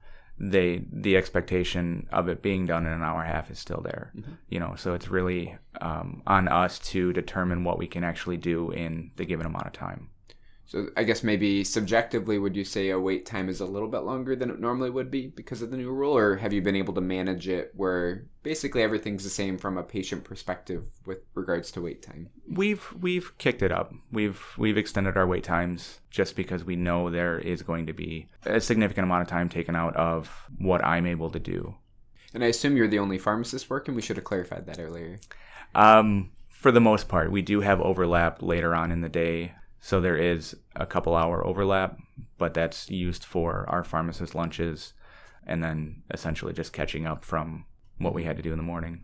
they 0.52 0.84
the 0.92 1.16
expectation 1.16 2.08
of 2.12 2.28
it 2.28 2.42
being 2.42 2.66
done 2.66 2.86
in 2.86 2.92
an 2.92 3.02
hour 3.02 3.22
and 3.22 3.30
a 3.30 3.34
half 3.34 3.50
is 3.50 3.60
still 3.60 3.82
there. 3.82 4.12
You 4.50 4.60
know, 4.60 4.76
so 4.76 4.94
it's 4.94 5.08
really 5.08 5.56
um, 5.82 6.22
on 6.28 6.48
us 6.48 6.80
to 6.80 7.14
determine 7.14 7.64
what 7.64 7.78
we 7.78 7.88
can 7.88 8.04
actually 8.04 8.38
do 8.38 8.72
in 8.72 9.12
the 9.16 9.26
given 9.26 9.46
amount 9.46 9.68
of 9.68 9.74
time. 9.74 10.10
So 10.74 10.88
I 10.98 11.04
guess 11.04 11.22
maybe 11.22 11.64
subjectively, 11.64 12.40
would 12.40 12.56
you 12.56 12.64
say 12.64 12.90
a 12.90 13.00
wait 13.00 13.28
time 13.28 13.48
is 13.48 13.62
a 13.62 13.66
little 13.68 13.88
bit 13.88 14.00
longer 14.00 14.36
than 14.36 14.50
it 14.50 14.60
normally 14.60 14.90
would 14.90 15.12
be 15.12 15.28
because 15.28 15.62
of 15.62 15.70
the 15.70 15.78
new 15.78 15.92
rule, 15.92 16.18
or 16.18 16.38
have 16.38 16.52
you 16.52 16.64
been 16.64 16.76
able 16.76 16.96
to 16.96 17.02
manage 17.02 17.48
it 17.48 17.72
where 17.76 18.26
basically 18.42 18.82
everything's 18.82 19.24
the 19.24 19.30
same 19.30 19.60
from 19.60 19.78
a 19.78 19.84
patient 19.84 20.24
perspective 20.24 20.88
with 21.06 21.20
regards 21.36 21.70
to 21.74 21.82
wait 21.82 22.02
time? 22.02 22.28
We've 22.50 22.92
we've 23.00 23.38
kicked 23.38 23.62
it 23.62 23.72
up. 23.72 23.94
We've 24.12 24.44
we've 24.58 24.76
extended 24.76 25.16
our 25.16 25.28
wait 25.28 25.44
times 25.44 26.00
just 26.10 26.36
because 26.36 26.64
we 26.64 26.76
know 26.76 27.12
there 27.12 27.38
is 27.38 27.62
going 27.62 27.86
to 27.86 27.94
be 27.94 28.30
a 28.44 28.60
significant 28.60 29.06
amount 29.06 29.22
of 29.22 29.28
time 29.28 29.50
taken 29.50 29.76
out 29.76 29.96
of 29.96 30.48
what 30.58 30.84
I'm 30.84 31.06
able 31.06 31.30
to 31.30 31.40
do. 31.40 31.76
And 32.34 32.44
I 32.44 32.48
assume 32.48 32.78
you're 32.78 32.88
the 32.88 32.98
only 32.98 33.20
pharmacist 33.20 33.70
working. 33.70 33.94
We 33.94 34.02
should 34.02 34.18
have 34.18 34.26
clarified 34.26 34.66
that 34.66 34.80
earlier. 34.80 35.20
Um, 35.76 36.32
for 36.50 36.72
the 36.72 36.82
most 36.82 37.08
part, 37.10 37.32
we 37.32 37.44
do 37.44 37.62
have 37.62 37.80
overlap 37.80 38.42
later 38.42 38.74
on 38.74 38.92
in 38.92 39.02
the 39.02 39.10
day, 39.10 39.54
so 39.86 40.00
there 40.00 40.16
is 40.16 40.56
a 40.78 40.86
couple 40.86 41.14
hour 41.14 41.46
overlap, 41.46 42.00
but 42.38 42.54
that's 42.54 42.90
used 42.90 43.26
for 43.26 43.66
our 43.68 43.84
pharmacist 43.84 44.34
lunches, 44.34 44.94
and 45.46 45.62
then 45.62 46.04
essentially 46.10 46.54
just 46.54 46.72
catching 46.72 47.06
up 47.06 47.26
from 47.26 47.66
what 47.98 48.14
we 48.14 48.24
had 48.24 48.38
to 48.38 48.42
do 48.42 48.54
in 48.54 48.58
the 48.58 48.64
morning. 48.64 49.04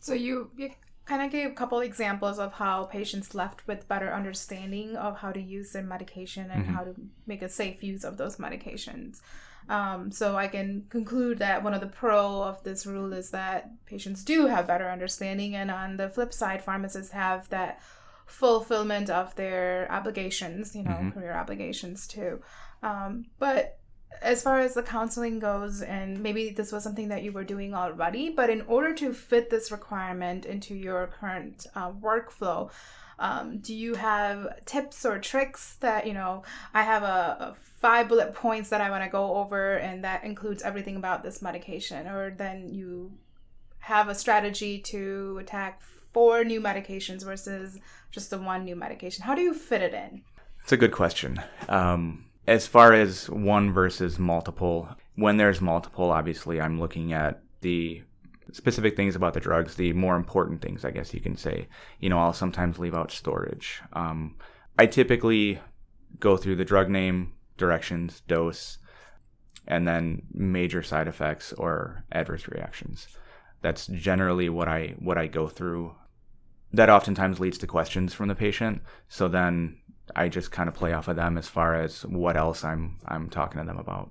So 0.00 0.12
you, 0.12 0.50
you 0.58 0.72
kind 1.06 1.22
of 1.22 1.32
gave 1.32 1.50
a 1.50 1.54
couple 1.54 1.80
examples 1.80 2.38
of 2.38 2.52
how 2.52 2.84
patients 2.84 3.34
left 3.34 3.66
with 3.66 3.88
better 3.88 4.12
understanding 4.12 4.94
of 4.94 5.16
how 5.16 5.32
to 5.32 5.40
use 5.40 5.72
their 5.72 5.82
medication 5.82 6.50
and 6.50 6.66
how 6.66 6.84
to 6.84 6.94
make 7.26 7.40
a 7.40 7.48
safe 7.48 7.82
use 7.82 8.04
of 8.04 8.18
those 8.18 8.36
medications. 8.36 9.22
Um, 9.70 10.12
so 10.12 10.36
I 10.36 10.48
can 10.48 10.84
conclude 10.90 11.38
that 11.38 11.64
one 11.64 11.72
of 11.72 11.80
the 11.80 11.86
pro 11.86 12.42
of 12.42 12.62
this 12.62 12.84
rule 12.84 13.14
is 13.14 13.30
that 13.30 13.70
patients 13.86 14.22
do 14.22 14.48
have 14.48 14.66
better 14.66 14.90
understanding, 14.90 15.56
and 15.56 15.70
on 15.70 15.96
the 15.96 16.10
flip 16.10 16.34
side, 16.34 16.62
pharmacists 16.62 17.12
have 17.12 17.48
that 17.48 17.80
fulfillment 18.26 19.10
of 19.10 19.34
their 19.36 19.90
obligations, 19.90 20.74
you 20.74 20.82
know, 20.82 21.10
career 21.12 21.34
obligations 21.34 22.06
too. 22.06 22.40
Um, 22.82 23.26
but 23.38 23.78
as 24.22 24.42
far 24.42 24.60
as 24.60 24.74
the 24.74 24.82
counseling 24.82 25.38
goes, 25.38 25.82
and 25.82 26.20
maybe 26.20 26.50
this 26.50 26.72
was 26.72 26.82
something 26.82 27.08
that 27.08 27.22
you 27.22 27.32
were 27.32 27.44
doing 27.44 27.74
already, 27.74 28.30
but 28.30 28.48
in 28.48 28.62
order 28.62 28.94
to 28.94 29.12
fit 29.12 29.50
this 29.50 29.72
requirement 29.72 30.46
into 30.46 30.74
your 30.74 31.08
current 31.08 31.66
uh, 31.74 31.90
workflow, 31.90 32.70
um, 33.18 33.58
do 33.58 33.74
you 33.74 33.94
have 33.94 34.64
tips 34.64 35.04
or 35.04 35.18
tricks 35.18 35.76
that, 35.80 36.06
you 36.06 36.14
know, 36.14 36.42
I 36.72 36.82
have 36.82 37.02
a, 37.02 37.06
a 37.06 37.54
five 37.80 38.08
bullet 38.08 38.34
points 38.34 38.70
that 38.70 38.80
I 38.80 38.90
want 38.90 39.04
to 39.04 39.10
go 39.10 39.36
over, 39.36 39.74
and 39.74 40.04
that 40.04 40.24
includes 40.24 40.62
everything 40.62 40.96
about 40.96 41.22
this 41.22 41.42
medication, 41.42 42.06
or 42.06 42.30
then 42.30 42.68
you 42.68 43.12
have 43.80 44.08
a 44.08 44.14
strategy 44.14 44.78
to 44.78 45.38
attack 45.40 45.82
four 46.14 46.44
new 46.44 46.60
medications 46.60 47.24
versus 47.24 47.78
just 48.10 48.30
the 48.30 48.38
one 48.38 48.64
new 48.64 48.76
medication? 48.76 49.24
How 49.24 49.34
do 49.34 49.42
you 49.42 49.52
fit 49.52 49.82
it 49.82 49.92
in? 49.92 50.22
It's 50.62 50.72
a 50.72 50.78
good 50.78 50.92
question. 50.92 51.42
Um, 51.68 52.24
as 52.46 52.66
far 52.66 52.94
as 52.94 53.28
one 53.28 53.72
versus 53.72 54.18
multiple, 54.18 54.88
when 55.16 55.36
there's 55.36 55.60
multiple, 55.60 56.10
obviously 56.10 56.60
I'm 56.60 56.80
looking 56.80 57.12
at 57.12 57.42
the 57.60 58.02
specific 58.52 58.96
things 58.96 59.16
about 59.16 59.34
the 59.34 59.40
drugs, 59.40 59.74
the 59.74 59.92
more 59.92 60.16
important 60.16 60.62
things, 60.62 60.84
I 60.84 60.90
guess 60.90 61.12
you 61.12 61.20
can 61.20 61.36
say. 61.36 61.68
You 61.98 62.08
know, 62.08 62.18
I'll 62.18 62.32
sometimes 62.32 62.78
leave 62.78 62.94
out 62.94 63.10
storage. 63.10 63.82
Um, 63.92 64.36
I 64.78 64.86
typically 64.86 65.60
go 66.20 66.36
through 66.36 66.56
the 66.56 66.64
drug 66.64 66.88
name, 66.88 67.32
directions, 67.56 68.22
dose, 68.28 68.78
and 69.66 69.88
then 69.88 70.22
major 70.32 70.82
side 70.82 71.08
effects 71.08 71.52
or 71.54 72.04
adverse 72.12 72.48
reactions. 72.48 73.08
That's 73.62 73.86
generally 73.86 74.48
what 74.48 74.68
I 74.68 74.94
what 74.98 75.16
I 75.16 75.26
go 75.26 75.48
through 75.48 75.94
that 76.74 76.90
oftentimes 76.90 77.40
leads 77.40 77.58
to 77.58 77.66
questions 77.66 78.12
from 78.14 78.28
the 78.28 78.34
patient. 78.34 78.82
So 79.08 79.28
then 79.28 79.78
I 80.14 80.28
just 80.28 80.50
kind 80.50 80.68
of 80.68 80.74
play 80.74 80.92
off 80.92 81.08
of 81.08 81.16
them 81.16 81.38
as 81.38 81.48
far 81.48 81.74
as 81.74 82.04
what 82.04 82.36
else 82.36 82.64
I'm 82.64 82.98
I'm 83.06 83.30
talking 83.30 83.60
to 83.60 83.66
them 83.66 83.78
about. 83.78 84.10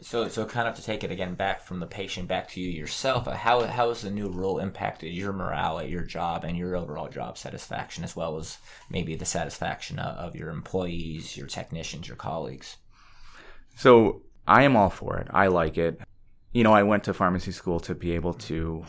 So, 0.00 0.26
so 0.26 0.46
kind 0.46 0.66
of 0.66 0.74
to 0.76 0.82
take 0.82 1.04
it 1.04 1.10
again 1.10 1.34
back 1.34 1.62
from 1.62 1.78
the 1.78 1.86
patient 1.86 2.26
back 2.26 2.48
to 2.50 2.60
you 2.60 2.70
yourself, 2.70 3.28
uh, 3.28 3.32
how 3.32 3.64
how 3.66 3.88
has 3.90 4.02
the 4.02 4.10
new 4.10 4.28
rule 4.28 4.58
impacted 4.58 5.12
your 5.12 5.32
morale 5.32 5.78
at 5.78 5.90
your 5.90 6.02
job 6.02 6.44
and 6.44 6.56
your 6.56 6.74
overall 6.74 7.08
job 7.08 7.38
satisfaction, 7.38 8.02
as 8.02 8.16
well 8.16 8.36
as 8.38 8.58
maybe 8.90 9.14
the 9.14 9.24
satisfaction 9.24 9.98
of, 9.98 10.16
of 10.16 10.36
your 10.36 10.48
employees, 10.48 11.36
your 11.36 11.46
technicians, 11.46 12.08
your 12.08 12.16
colleagues? 12.16 12.78
So 13.76 14.22
I 14.46 14.62
am 14.62 14.76
all 14.76 14.90
for 14.90 15.18
it. 15.18 15.28
I 15.30 15.46
like 15.46 15.78
it. 15.78 16.00
You 16.52 16.64
know, 16.64 16.72
I 16.72 16.82
went 16.82 17.04
to 17.04 17.14
pharmacy 17.14 17.52
school 17.52 17.78
to 17.80 17.94
be 17.94 18.12
able 18.12 18.34
to 18.34 18.84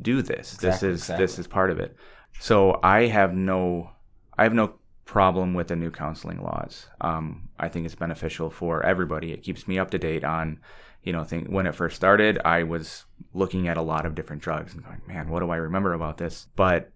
do 0.00 0.22
this. 0.22 0.54
Exactly, 0.54 0.68
this 0.70 0.82
is 0.82 1.00
exactly. 1.02 1.24
this 1.24 1.38
is 1.38 1.46
part 1.46 1.70
of 1.70 1.78
it. 1.78 1.96
So 2.40 2.80
I 2.82 3.06
have 3.06 3.34
no 3.34 3.90
I 4.36 4.42
have 4.44 4.54
no 4.54 4.74
problem 5.04 5.54
with 5.54 5.68
the 5.68 5.76
new 5.76 5.90
counseling 5.90 6.42
laws. 6.42 6.86
Um, 7.00 7.48
I 7.58 7.68
think 7.68 7.86
it's 7.86 7.94
beneficial 7.94 8.50
for 8.50 8.82
everybody. 8.82 9.32
It 9.32 9.42
keeps 9.42 9.68
me 9.68 9.78
up 9.78 9.90
to 9.90 9.98
date 9.98 10.24
on, 10.24 10.60
you 11.02 11.12
know, 11.12 11.24
think 11.24 11.48
when 11.48 11.66
it 11.66 11.74
first 11.74 11.96
started, 11.96 12.40
I 12.44 12.62
was 12.62 13.04
looking 13.32 13.68
at 13.68 13.76
a 13.76 13.82
lot 13.82 14.06
of 14.06 14.14
different 14.14 14.42
drugs 14.42 14.74
and 14.74 14.84
going, 14.84 15.02
man, 15.06 15.28
what 15.28 15.40
do 15.40 15.50
I 15.50 15.56
remember 15.56 15.92
about 15.92 16.18
this? 16.18 16.48
But 16.56 16.90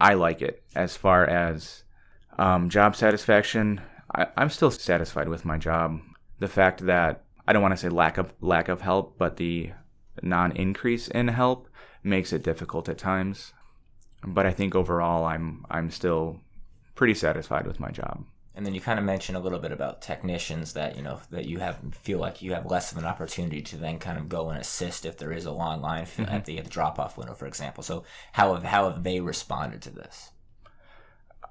I 0.00 0.14
like 0.14 0.42
it 0.42 0.62
as 0.74 0.96
far 0.96 1.24
as 1.24 1.84
um, 2.38 2.68
job 2.68 2.94
satisfaction. 2.94 3.80
I, 4.14 4.26
I'm 4.36 4.50
still 4.50 4.70
satisfied 4.70 5.28
with 5.28 5.44
my 5.44 5.58
job. 5.58 6.00
The 6.38 6.48
fact 6.48 6.84
that 6.86 7.24
I 7.48 7.52
don't 7.52 7.62
want 7.62 7.72
to 7.72 7.78
say 7.78 7.88
lack 7.88 8.18
of 8.18 8.34
lack 8.40 8.68
of 8.68 8.82
help, 8.82 9.16
but 9.18 9.36
the 9.36 9.72
non-increase 10.22 11.08
in 11.08 11.28
help 11.28 11.65
makes 12.06 12.32
it 12.32 12.42
difficult 12.42 12.88
at 12.88 12.98
times. 12.98 13.52
But 14.24 14.46
I 14.46 14.52
think 14.52 14.74
overall, 14.74 15.24
I'm 15.24 15.64
I'm 15.70 15.90
still 15.90 16.40
pretty 16.94 17.14
satisfied 17.14 17.66
with 17.66 17.80
my 17.80 17.90
job. 17.90 18.24
And 18.54 18.64
then 18.64 18.74
you 18.74 18.80
kind 18.80 18.98
of 18.98 19.04
mentioned 19.04 19.36
a 19.36 19.40
little 19.40 19.58
bit 19.58 19.70
about 19.70 20.00
technicians 20.00 20.72
that 20.72 20.96
you 20.96 21.02
know 21.02 21.20
that 21.30 21.44
you 21.44 21.58
have 21.58 21.78
feel 22.02 22.18
like 22.18 22.40
you 22.40 22.54
have 22.54 22.70
less 22.70 22.90
of 22.90 22.98
an 22.98 23.04
opportunity 23.04 23.60
to 23.60 23.76
then 23.76 23.98
kind 23.98 24.18
of 24.18 24.30
go 24.30 24.48
and 24.48 24.58
assist 24.58 25.04
if 25.04 25.18
there 25.18 25.30
is 25.30 25.44
a 25.44 25.52
long 25.52 25.82
line 25.82 26.02
f 26.02 26.18
at 26.20 26.46
the, 26.46 26.58
the 26.60 26.70
drop 26.70 26.98
off 26.98 27.18
window, 27.18 27.34
for 27.34 27.46
example. 27.46 27.82
So 27.82 28.04
how 28.32 28.54
have 28.54 28.64
how 28.64 28.90
have 28.90 29.04
they 29.04 29.20
responded 29.20 29.82
to 29.82 29.90
this? 29.90 30.30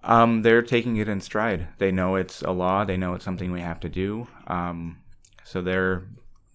Um, 0.04 0.42
they're 0.42 0.62
taking 0.62 0.98
it 0.98 1.08
in 1.08 1.22
stride. 1.22 1.68
They 1.78 1.92
know 1.92 2.16
it's 2.16 2.42
a 2.42 2.52
law. 2.52 2.86
They 2.86 2.98
know 2.98 3.14
it's 3.14 3.26
something 3.26 3.52
we 3.52 3.62
have 3.62 3.80
to 3.82 3.90
do. 3.90 4.28
Um, 4.48 4.98
so 5.44 5.62
they're 5.62 6.08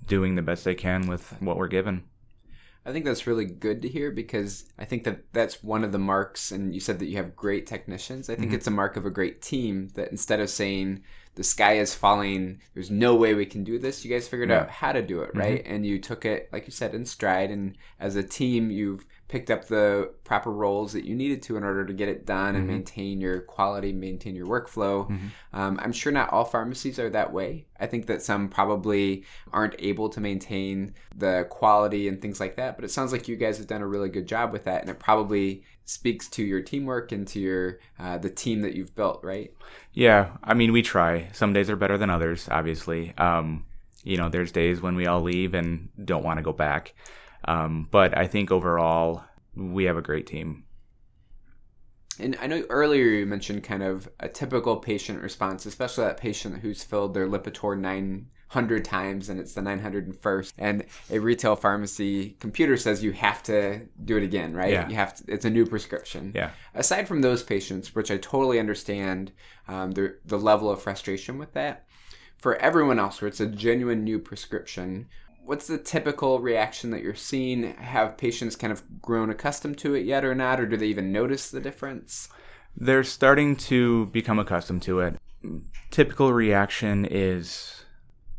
doing 0.06 0.34
the 0.34 0.42
best 0.42 0.64
they 0.64 0.74
can 0.74 1.06
with 1.06 1.34
what 1.40 1.56
we're 1.56 1.68
given. 1.68 2.04
I 2.84 2.92
think 2.92 3.04
that's 3.04 3.26
really 3.26 3.44
good 3.44 3.82
to 3.82 3.88
hear 3.88 4.10
because 4.10 4.64
I 4.78 4.84
think 4.84 5.04
that 5.04 5.32
that's 5.32 5.62
one 5.62 5.84
of 5.84 5.92
the 5.92 5.98
marks. 5.98 6.50
And 6.50 6.74
you 6.74 6.80
said 6.80 6.98
that 6.98 7.06
you 7.06 7.16
have 7.16 7.36
great 7.36 7.66
technicians. 7.66 8.30
I 8.30 8.34
think 8.34 8.48
mm-hmm. 8.48 8.56
it's 8.56 8.66
a 8.66 8.70
mark 8.70 8.96
of 8.96 9.04
a 9.04 9.10
great 9.10 9.42
team 9.42 9.88
that 9.94 10.10
instead 10.10 10.40
of 10.40 10.48
saying 10.48 11.02
the 11.34 11.44
sky 11.44 11.74
is 11.74 11.94
falling, 11.94 12.60
there's 12.74 12.90
no 12.90 13.14
way 13.14 13.34
we 13.34 13.46
can 13.46 13.64
do 13.64 13.78
this, 13.78 14.04
you 14.04 14.10
guys 14.10 14.28
figured 14.28 14.50
out 14.50 14.70
how 14.70 14.92
to 14.92 15.02
do 15.02 15.20
it, 15.20 15.30
mm-hmm. 15.30 15.38
right? 15.38 15.62
And 15.66 15.86
you 15.86 15.98
took 15.98 16.24
it, 16.24 16.48
like 16.52 16.66
you 16.66 16.72
said, 16.72 16.94
in 16.94 17.04
stride. 17.04 17.50
And 17.50 17.76
as 17.98 18.16
a 18.16 18.22
team, 18.22 18.70
you've 18.70 19.04
picked 19.30 19.48
up 19.48 19.68
the 19.68 20.12
proper 20.24 20.50
roles 20.50 20.92
that 20.92 21.04
you 21.04 21.14
needed 21.14 21.40
to 21.40 21.56
in 21.56 21.62
order 21.62 21.86
to 21.86 21.92
get 21.92 22.08
it 22.08 22.26
done 22.26 22.56
and 22.56 22.66
maintain 22.66 23.20
your 23.20 23.40
quality, 23.42 23.92
maintain 23.92 24.34
your 24.34 24.48
workflow. 24.48 25.08
Um, 25.52 25.78
I'm 25.80 25.92
sure 25.92 26.10
not 26.10 26.32
all 26.32 26.44
pharmacies 26.44 26.98
are 26.98 27.08
that 27.10 27.32
way. 27.32 27.66
I 27.78 27.86
think 27.86 28.06
that 28.06 28.22
some 28.22 28.48
probably 28.48 29.24
aren't 29.52 29.76
able 29.78 30.08
to 30.08 30.20
maintain 30.20 30.94
the 31.16 31.46
quality 31.48 32.08
and 32.08 32.20
things 32.20 32.40
like 32.40 32.56
that. 32.56 32.74
But 32.76 32.84
it 32.84 32.90
sounds 32.90 33.12
like 33.12 33.28
you 33.28 33.36
guys 33.36 33.56
have 33.58 33.68
done 33.68 33.82
a 33.82 33.86
really 33.86 34.08
good 34.08 34.26
job 34.26 34.52
with 34.52 34.64
that, 34.64 34.80
and 34.80 34.90
it 34.90 34.98
probably 34.98 35.62
speaks 35.84 36.28
to 36.30 36.42
your 36.42 36.60
teamwork 36.60 37.12
and 37.12 37.26
to 37.28 37.38
your 37.38 37.78
uh, 38.00 38.18
the 38.18 38.30
team 38.30 38.62
that 38.62 38.74
you've 38.74 38.96
built, 38.96 39.22
right? 39.22 39.54
Yeah, 39.92 40.30
I 40.42 40.54
mean, 40.54 40.72
we 40.72 40.82
try. 40.82 41.28
Some 41.32 41.52
days 41.52 41.70
are 41.70 41.76
better 41.76 41.96
than 41.96 42.10
others, 42.10 42.48
obviously. 42.50 43.14
Um, 43.16 43.64
you 44.02 44.16
know, 44.16 44.28
there's 44.28 44.50
days 44.50 44.80
when 44.80 44.96
we 44.96 45.06
all 45.06 45.20
leave 45.20 45.54
and 45.54 45.88
don't 46.04 46.24
want 46.24 46.38
to 46.38 46.42
go 46.42 46.52
back. 46.52 46.94
Um, 47.44 47.88
but 47.90 48.16
I 48.16 48.26
think 48.26 48.50
overall, 48.50 49.24
we 49.54 49.84
have 49.84 49.96
a 49.96 50.02
great 50.02 50.26
team. 50.26 50.64
And 52.18 52.36
I 52.40 52.46
know 52.46 52.64
earlier 52.68 53.06
you 53.06 53.26
mentioned 53.26 53.64
kind 53.64 53.82
of 53.82 54.08
a 54.20 54.28
typical 54.28 54.76
patient 54.76 55.22
response, 55.22 55.66
especially 55.66 56.04
that 56.04 56.18
patient 56.18 56.58
who's 56.58 56.82
filled 56.82 57.14
their 57.14 57.26
Lipitor 57.26 57.78
900 57.78 58.84
times 58.84 59.28
and 59.28 59.40
it's 59.40 59.54
the 59.54 59.62
901st. 59.62 60.52
And 60.58 60.84
a 61.10 61.18
retail 61.18 61.56
pharmacy 61.56 62.36
computer 62.40 62.76
says 62.76 63.02
you 63.02 63.12
have 63.12 63.42
to 63.44 63.80
do 64.04 64.16
it 64.16 64.22
again, 64.22 64.54
right? 64.54 64.72
Yeah. 64.72 64.88
You 64.88 64.96
have 64.96 65.14
to, 65.16 65.24
it's 65.28 65.44
a 65.44 65.50
new 65.50 65.64
prescription. 65.64 66.32
Yeah. 66.34 66.50
Aside 66.74 67.08
from 67.08 67.22
those 67.22 67.42
patients, 67.42 67.94
which 67.94 68.10
I 68.10 68.18
totally 68.18 68.58
understand 68.58 69.32
um, 69.66 69.92
the, 69.92 70.16
the 70.24 70.38
level 70.38 70.70
of 70.70 70.82
frustration 70.82 71.38
with 71.38 71.54
that, 71.54 71.86
for 72.36 72.56
everyone 72.56 72.98
else 72.98 73.20
where 73.20 73.28
it's 73.28 73.40
a 73.40 73.46
genuine 73.46 74.04
new 74.04 74.18
prescription, 74.18 75.08
what's 75.50 75.66
the 75.66 75.78
typical 75.78 76.38
reaction 76.38 76.92
that 76.92 77.02
you're 77.02 77.12
seeing? 77.12 77.74
Have 77.74 78.16
patients 78.16 78.54
kind 78.54 78.72
of 78.72 78.84
grown 79.02 79.30
accustomed 79.30 79.78
to 79.78 79.94
it 79.94 80.06
yet 80.06 80.24
or 80.24 80.32
not, 80.32 80.60
or 80.60 80.66
do 80.66 80.76
they 80.76 80.86
even 80.86 81.10
notice 81.10 81.50
the 81.50 81.58
difference? 81.58 82.28
They're 82.76 83.02
starting 83.02 83.56
to 83.56 84.06
become 84.06 84.38
accustomed 84.38 84.82
to 84.82 85.00
it. 85.00 85.16
Typical 85.90 86.32
reaction 86.32 87.04
is, 87.04 87.84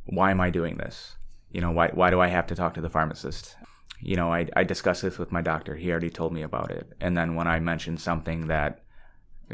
why 0.05 0.31
am 0.31 0.39
I 0.39 0.51
doing 0.51 0.77
this? 0.77 1.17
You 1.51 1.59
know, 1.59 1.71
why, 1.71 1.89
why 1.89 2.11
do 2.11 2.21
I 2.21 2.27
have 2.29 2.47
to 2.47 2.55
talk 2.55 2.75
to 2.75 2.81
the 2.81 2.89
pharmacist? 2.89 3.57
You 3.99 4.15
know, 4.15 4.31
I, 4.31 4.47
I 4.55 4.63
discussed 4.63 5.01
this 5.01 5.17
with 5.17 5.33
my 5.33 5.41
doctor. 5.41 5.75
He 5.75 5.91
already 5.91 6.11
told 6.11 6.31
me 6.31 6.43
about 6.43 6.71
it. 6.71 6.93
And 7.01 7.17
then 7.17 7.35
when 7.35 7.45
I 7.45 7.59
mentioned 7.59 7.99
something 7.99 8.47
that 8.47 8.85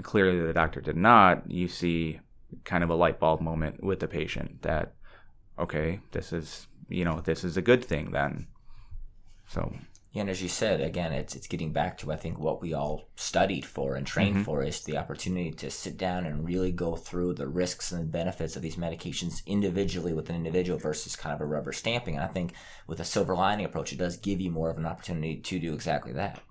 clearly 0.03 0.39
the 0.45 0.53
doctor 0.53 0.79
did 0.79 0.95
not, 0.95 1.49
you 1.49 1.67
see 1.67 2.19
kind 2.65 2.83
of 2.83 2.91
a 2.91 2.95
light 2.95 3.19
bulb 3.19 3.41
moment 3.41 3.83
with 3.83 3.99
the 3.99 4.07
patient 4.07 4.61
that, 4.61 4.93
okay, 5.57 6.01
this 6.11 6.31
is, 6.31 6.67
you 6.89 7.05
know, 7.05 7.21
this 7.21 7.43
is 7.43 7.57
a 7.57 7.61
good 7.61 7.83
thing 7.83 8.11
then. 8.11 8.47
So, 9.47 9.73
Yeah, 10.11 10.21
and 10.21 10.29
as 10.29 10.41
you 10.41 10.49
said, 10.49 10.81
again, 10.81 11.13
it's 11.13 11.35
it's 11.35 11.47
getting 11.47 11.71
back 11.71 11.97
to 11.99 12.11
I 12.11 12.15
think 12.15 12.39
what 12.39 12.61
we 12.61 12.73
all 12.73 13.07
studied 13.15 13.65
for 13.65 13.95
and 13.95 14.05
trained 14.05 14.45
for 14.45 14.63
is 14.63 14.81
the 14.81 14.97
opportunity 14.97 15.51
to 15.51 15.69
sit 15.69 15.97
down 15.97 16.25
and 16.25 16.45
really 16.45 16.71
go 16.71 16.95
through 16.95 17.33
the 17.33 17.47
risks 17.47 17.91
and 17.91 18.01
the 18.01 18.11
benefits 18.11 18.55
of 18.55 18.61
these 18.61 18.75
medications 18.75 19.45
individually 19.45 20.13
with 20.13 20.29
an 20.29 20.35
individual 20.35 20.79
versus 20.79 21.15
kind 21.15 21.33
of 21.33 21.41
a 21.41 21.45
rubber 21.45 21.71
stamping. 21.71 22.15
And 22.15 22.23
I 22.23 22.27
think 22.27 22.53
with 22.87 22.99
a 22.99 23.05
silver 23.05 23.35
lining 23.35 23.65
approach, 23.65 23.93
it 23.93 23.99
does 23.99 24.17
give 24.17 24.41
you 24.41 24.51
more 24.51 24.69
of 24.69 24.77
an 24.77 24.85
opportunity 24.85 25.37
to 25.37 25.59
do 25.59 25.73
exactly 25.73 26.13
that. 26.13 26.41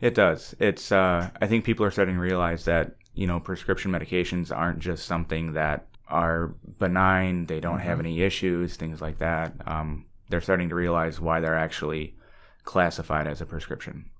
It 0.00 0.14
does. 0.14 0.54
It's. 0.58 0.92
Uh, 0.92 1.30
I 1.40 1.46
think 1.46 1.64
people 1.64 1.84
are 1.84 1.90
starting 1.90 2.16
to 2.16 2.20
realize 2.20 2.64
that 2.64 2.96
you 3.14 3.26
know 3.26 3.40
prescription 3.40 3.92
medications 3.92 4.54
aren't 4.54 4.78
just 4.78 5.06
something 5.06 5.54
that 5.54 5.86
are 6.08 6.54
benign. 6.78 7.46
They 7.46 7.60
don't 7.60 7.80
have 7.80 8.00
any 8.00 8.22
issues, 8.22 8.76
things 8.76 9.00
like 9.00 9.18
that. 9.18 9.52
Um, 9.66 10.06
they're 10.28 10.40
starting 10.40 10.68
to 10.68 10.74
realize 10.74 11.20
why 11.20 11.40
they're 11.40 11.58
actually 11.58 12.16
classified 12.64 13.26
as 13.26 13.40
a 13.40 13.46
prescription. 13.46 14.10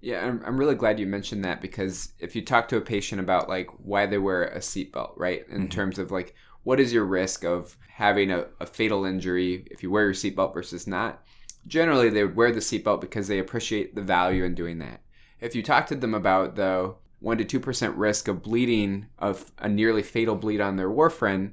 Yeah, 0.00 0.26
I'm, 0.26 0.42
I'm 0.44 0.58
really 0.58 0.74
glad 0.74 0.98
you 0.98 1.06
mentioned 1.06 1.44
that 1.44 1.60
because 1.60 2.12
if 2.18 2.34
you 2.34 2.44
talk 2.44 2.68
to 2.68 2.76
a 2.76 2.80
patient 2.80 3.20
about 3.20 3.48
like 3.48 3.70
why 3.78 4.06
they 4.06 4.18
wear 4.18 4.44
a 4.44 4.58
seatbelt, 4.58 5.12
right, 5.16 5.44
in 5.48 5.68
terms 5.68 5.98
of 5.98 6.10
like 6.10 6.34
what 6.64 6.80
is 6.80 6.92
your 6.92 7.04
risk 7.04 7.44
of 7.44 7.76
having 7.88 8.30
a, 8.30 8.46
a 8.60 8.66
fatal 8.66 9.04
injury 9.04 9.66
if 9.70 9.82
you 9.82 9.90
wear 9.90 10.04
your 10.04 10.12
seatbelt 10.12 10.54
versus 10.54 10.86
not, 10.86 11.22
generally 11.66 12.10
they 12.10 12.24
would 12.24 12.36
wear 12.36 12.50
the 12.50 12.60
seatbelt 12.60 13.00
because 13.00 13.28
they 13.28 13.38
appreciate 13.38 13.94
the 13.94 14.02
value 14.02 14.44
in 14.44 14.54
doing 14.54 14.78
that. 14.78 15.02
If 15.40 15.54
you 15.54 15.62
talk 15.62 15.86
to 15.86 15.94
them 15.94 16.14
about 16.14 16.56
though 16.56 16.98
one 17.22 17.38
to 17.38 17.44
two 17.44 17.60
percent 17.60 17.96
risk 17.96 18.28
of 18.28 18.42
bleeding 18.42 19.06
of 19.18 19.50
a 19.58 19.68
nearly 19.68 20.02
fatal 20.02 20.36
bleed 20.36 20.60
on 20.60 20.76
their 20.76 20.90
warfarin, 20.90 21.52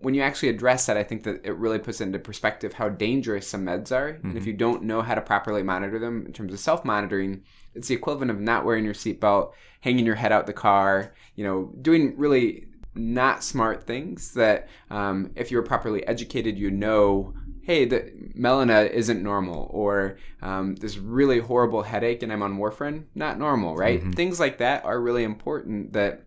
when 0.00 0.14
you 0.14 0.22
actually 0.22 0.48
address 0.48 0.86
that, 0.86 0.96
I 0.96 1.02
think 1.02 1.24
that 1.24 1.44
it 1.44 1.56
really 1.56 1.78
puts 1.78 2.00
into 2.00 2.18
perspective 2.18 2.72
how 2.72 2.88
dangerous 2.88 3.46
some 3.46 3.66
meds 3.66 3.92
are. 3.92 4.18
And 4.22 4.36
if 4.36 4.46
you 4.46 4.52
don't 4.52 4.84
know 4.84 5.02
how 5.02 5.14
to 5.14 5.20
properly 5.20 5.62
monitor 5.62 5.98
them 5.98 6.24
in 6.26 6.32
terms 6.32 6.52
of 6.52 6.60
self 6.60 6.84
monitoring, 6.84 7.42
it's 7.74 7.88
the 7.88 7.94
equivalent 7.94 8.30
of 8.30 8.40
not 8.40 8.64
wearing 8.64 8.84
your 8.84 8.94
seatbelt, 8.94 9.52
hanging 9.80 10.06
your 10.06 10.14
head 10.14 10.32
out 10.32 10.46
the 10.46 10.52
car, 10.52 11.14
you 11.36 11.44
know, 11.44 11.70
doing 11.82 12.14
really 12.16 12.68
not 12.94 13.42
smart 13.42 13.84
things 13.84 14.32
that 14.34 14.68
um, 14.90 15.32
if 15.34 15.50
you 15.50 15.56
were 15.56 15.62
properly 15.64 16.06
educated, 16.06 16.56
you 16.56 16.70
know, 16.70 17.34
hey, 17.64 17.84
the 17.86 18.12
melena 18.38 18.88
isn't 18.90 19.22
normal, 19.22 19.68
or 19.72 20.18
um, 20.42 20.76
this 20.76 20.98
really 20.98 21.38
horrible 21.38 21.82
headache 21.82 22.22
and 22.22 22.32
I'm 22.32 22.42
on 22.42 22.58
warfarin, 22.58 23.04
not 23.14 23.38
normal, 23.38 23.74
right? 23.74 24.00
Things 24.14 24.38
like 24.38 24.58
that 24.58 24.84
are 24.84 25.00
really 25.00 25.24
important 25.24 25.94
that 25.94 26.26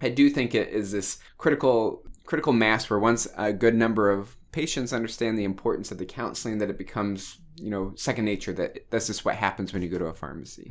I 0.00 0.08
do 0.08 0.28
think 0.28 0.54
it 0.54 0.68
is 0.68 0.90
this 0.92 1.18
critical 1.38 2.02
critical 2.24 2.52
mass 2.52 2.88
where 2.88 2.98
once 2.98 3.26
a 3.36 3.52
good 3.52 3.74
number 3.74 4.10
of 4.10 4.36
patients 4.52 4.92
understand 4.92 5.38
the 5.38 5.44
importance 5.44 5.90
of 5.90 5.98
the 5.98 6.04
counseling 6.06 6.58
that 6.58 6.70
it 6.70 6.78
becomes 6.78 7.38
you 7.56 7.70
know 7.70 7.92
second 7.96 8.24
nature 8.24 8.52
that 8.52 8.78
that's 8.90 9.06
just 9.08 9.24
what 9.24 9.34
happens 9.34 9.72
when 9.72 9.82
you 9.82 9.88
go 9.88 9.98
to 9.98 10.06
a 10.06 10.14
pharmacy 10.14 10.66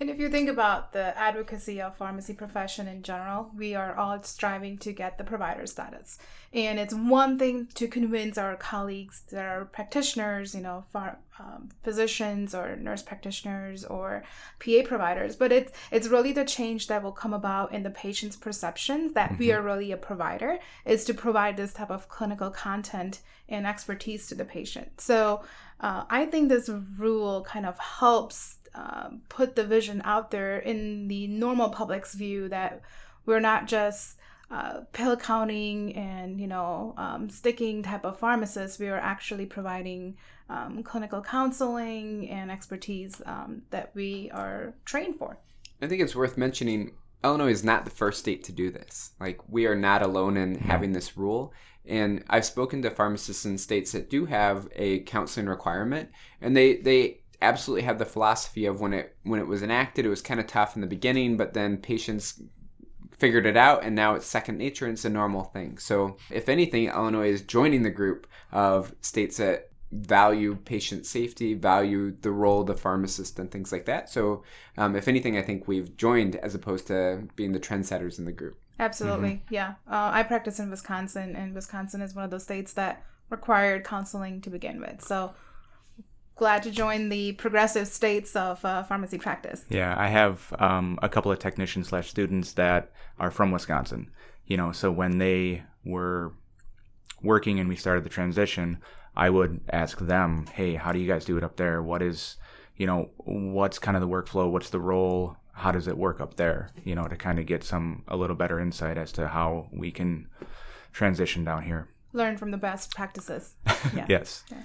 And 0.00 0.10
if 0.10 0.18
you 0.18 0.28
think 0.28 0.48
about 0.48 0.92
the 0.92 1.16
advocacy 1.16 1.80
of 1.80 1.96
pharmacy 1.96 2.34
profession 2.34 2.88
in 2.88 3.02
general, 3.02 3.50
we 3.56 3.76
are 3.76 3.96
all 3.96 4.20
striving 4.24 4.76
to 4.78 4.92
get 4.92 5.18
the 5.18 5.24
provider 5.24 5.66
status. 5.66 6.18
And 6.52 6.80
it's 6.80 6.92
one 6.92 7.38
thing 7.38 7.68
to 7.74 7.86
convince 7.86 8.36
our 8.36 8.56
colleagues 8.56 9.22
that 9.30 9.44
are 9.44 9.66
practitioners, 9.66 10.54
you 10.54 10.62
know, 10.62 10.84
phar- 10.92 11.18
um, 11.38 11.68
physicians 11.82 12.54
or 12.54 12.76
nurse 12.76 13.02
practitioners 13.02 13.84
or 13.84 14.24
PA 14.58 14.82
providers, 14.84 15.36
but 15.36 15.52
it's 15.52 15.72
it's 15.90 16.08
really 16.08 16.32
the 16.32 16.44
change 16.44 16.86
that 16.88 17.02
will 17.02 17.12
come 17.12 17.34
about 17.34 17.72
in 17.72 17.82
the 17.82 17.90
patient's 17.90 18.36
perceptions 18.36 19.14
that 19.14 19.30
mm-hmm. 19.30 19.38
we 19.38 19.52
are 19.52 19.62
really 19.62 19.90
a 19.90 19.96
provider 19.96 20.58
is 20.84 21.04
to 21.04 21.14
provide 21.14 21.56
this 21.56 21.72
type 21.72 21.90
of 21.90 22.08
clinical 22.08 22.50
content 22.50 23.20
and 23.48 23.66
expertise 23.66 24.26
to 24.28 24.34
the 24.34 24.44
patient. 24.44 25.00
So 25.00 25.42
uh, 25.80 26.04
I 26.08 26.26
think 26.26 26.48
this 26.48 26.70
rule 26.96 27.42
kind 27.42 27.66
of 27.66 27.78
helps 27.78 28.58
um, 28.74 29.22
put 29.28 29.56
the 29.56 29.64
vision 29.64 30.02
out 30.04 30.30
there 30.30 30.58
in 30.58 31.08
the 31.08 31.26
normal 31.26 31.70
public's 31.70 32.14
view 32.14 32.48
that 32.48 32.82
we're 33.26 33.40
not 33.40 33.66
just 33.66 34.16
uh, 34.50 34.80
pill 34.92 35.16
counting 35.16 35.94
and 35.96 36.40
you 36.40 36.46
know 36.46 36.94
um, 36.96 37.30
sticking 37.30 37.82
type 37.82 38.04
of 38.04 38.18
pharmacists. 38.18 38.78
We 38.78 38.88
are 38.88 38.98
actually 38.98 39.46
providing 39.46 40.16
um, 40.48 40.82
clinical 40.82 41.22
counseling 41.22 42.28
and 42.28 42.50
expertise 42.50 43.22
um, 43.26 43.62
that 43.70 43.90
we 43.94 44.30
are 44.32 44.74
trained 44.84 45.16
for. 45.16 45.38
I 45.80 45.86
think 45.86 46.02
it's 46.02 46.14
worth 46.14 46.36
mentioning 46.36 46.92
illinois 47.24 47.50
is 47.50 47.64
not 47.64 47.84
the 47.84 47.90
first 47.90 48.20
state 48.20 48.44
to 48.44 48.52
do 48.52 48.70
this. 48.70 49.12
Like 49.18 49.40
we 49.48 49.66
are 49.66 49.74
not 49.74 50.02
alone 50.02 50.36
in 50.36 50.56
having 50.56 50.92
this 50.92 51.16
rule. 51.16 51.52
And 51.86 52.24
i've 52.30 52.44
spoken 52.46 52.80
to 52.82 52.90
pharmacists 52.90 53.44
in 53.44 53.58
states 53.58 53.92
that 53.92 54.08
do 54.08 54.24
have 54.26 54.68
a 54.74 55.00
counseling 55.00 55.46
requirement 55.46 56.10
and 56.40 56.56
they 56.56 56.76
they 56.76 57.20
absolutely 57.44 57.82
have 57.82 57.98
the 57.98 58.04
philosophy 58.04 58.66
of 58.66 58.80
when 58.80 58.92
it 58.92 59.16
when 59.22 59.40
it 59.40 59.46
was 59.46 59.62
enacted, 59.62 60.04
it 60.04 60.10
was 60.10 60.22
kind 60.22 60.40
of 60.40 60.46
tough 60.46 60.74
in 60.74 60.80
the 60.80 60.86
beginning, 60.86 61.36
but 61.36 61.54
then 61.54 61.78
patients 61.78 62.42
figured 63.16 63.46
it 63.46 63.56
out 63.56 63.84
and 63.84 63.94
now 63.94 64.14
it's 64.14 64.26
second 64.26 64.58
nature 64.58 64.86
and 64.86 64.94
it's 64.94 65.04
a 65.04 65.10
normal 65.10 65.44
thing. 65.44 65.78
So 65.78 66.16
if 66.30 66.48
anything, 66.48 66.88
Illinois 66.88 67.30
is 67.30 67.42
joining 67.42 67.82
the 67.82 67.90
group 67.90 68.26
of 68.52 68.94
states 69.00 69.36
that 69.36 69.70
value 69.92 70.56
patient 70.64 71.06
safety, 71.06 71.54
value 71.54 72.16
the 72.20 72.32
role 72.32 72.62
of 72.62 72.66
the 72.66 72.76
pharmacist 72.76 73.38
and 73.38 73.50
things 73.50 73.70
like 73.70 73.86
that. 73.86 74.10
So 74.10 74.42
um, 74.76 74.96
if 74.96 75.06
anything, 75.06 75.38
I 75.38 75.42
think 75.42 75.68
we've 75.68 75.96
joined 75.96 76.36
as 76.36 76.54
opposed 76.54 76.88
to 76.88 77.28
being 77.36 77.52
the 77.52 77.60
trendsetters 77.60 78.18
in 78.18 78.24
the 78.24 78.32
group. 78.32 78.58
Absolutely, 78.80 79.30
mm-hmm. 79.30 79.54
yeah. 79.54 79.74
Uh, 79.88 80.10
I 80.12 80.24
practice 80.24 80.58
in 80.58 80.68
Wisconsin, 80.68 81.36
and 81.36 81.54
Wisconsin 81.54 82.00
is 82.00 82.12
one 82.12 82.24
of 82.24 82.32
those 82.32 82.42
states 82.42 82.72
that 82.72 83.04
required 83.30 83.84
counseling 83.84 84.40
to 84.40 84.50
begin 84.50 84.80
with. 84.80 85.00
So 85.00 85.32
glad 86.36 86.62
to 86.64 86.70
join 86.70 87.08
the 87.08 87.32
progressive 87.32 87.86
states 87.88 88.34
of 88.36 88.64
uh, 88.64 88.82
pharmacy 88.82 89.18
practice. 89.18 89.64
Yeah, 89.68 89.94
I 89.96 90.08
have 90.08 90.52
um, 90.58 90.98
a 91.02 91.08
couple 91.08 91.30
of 91.32 91.38
technicians 91.38 91.88
slash 91.88 92.08
students 92.10 92.52
that 92.52 92.90
are 93.18 93.30
from 93.30 93.50
Wisconsin. 93.50 94.10
You 94.46 94.56
know, 94.56 94.72
so 94.72 94.90
when 94.90 95.18
they 95.18 95.62
were 95.84 96.32
working 97.22 97.58
and 97.58 97.68
we 97.68 97.76
started 97.76 98.04
the 98.04 98.10
transition, 98.10 98.78
I 99.16 99.30
would 99.30 99.60
ask 99.70 99.98
them, 99.98 100.46
"Hey, 100.52 100.74
how 100.74 100.92
do 100.92 100.98
you 100.98 101.06
guys 101.06 101.24
do 101.24 101.36
it 101.36 101.44
up 101.44 101.56
there? 101.56 101.82
What 101.82 102.02
is, 102.02 102.36
you 102.76 102.86
know, 102.86 103.10
what's 103.18 103.78
kind 103.78 103.96
of 103.96 104.00
the 104.00 104.08
workflow? 104.08 104.50
What's 104.50 104.70
the 104.70 104.80
role? 104.80 105.36
How 105.52 105.70
does 105.70 105.86
it 105.86 105.96
work 105.96 106.20
up 106.20 106.34
there? 106.36 106.70
You 106.84 106.94
know, 106.94 107.04
to 107.04 107.16
kind 107.16 107.38
of 107.38 107.46
get 107.46 107.62
some 107.62 108.02
a 108.08 108.16
little 108.16 108.36
better 108.36 108.58
insight 108.58 108.98
as 108.98 109.12
to 109.12 109.28
how 109.28 109.68
we 109.72 109.90
can 109.92 110.26
transition 110.92 111.44
down 111.44 111.62
here. 111.62 111.88
Learn 112.12 112.36
from 112.36 112.50
the 112.50 112.58
best 112.58 112.94
practices. 112.94 113.54
Yeah. 113.94 114.06
yes. 114.08 114.44
Yeah. 114.50 114.62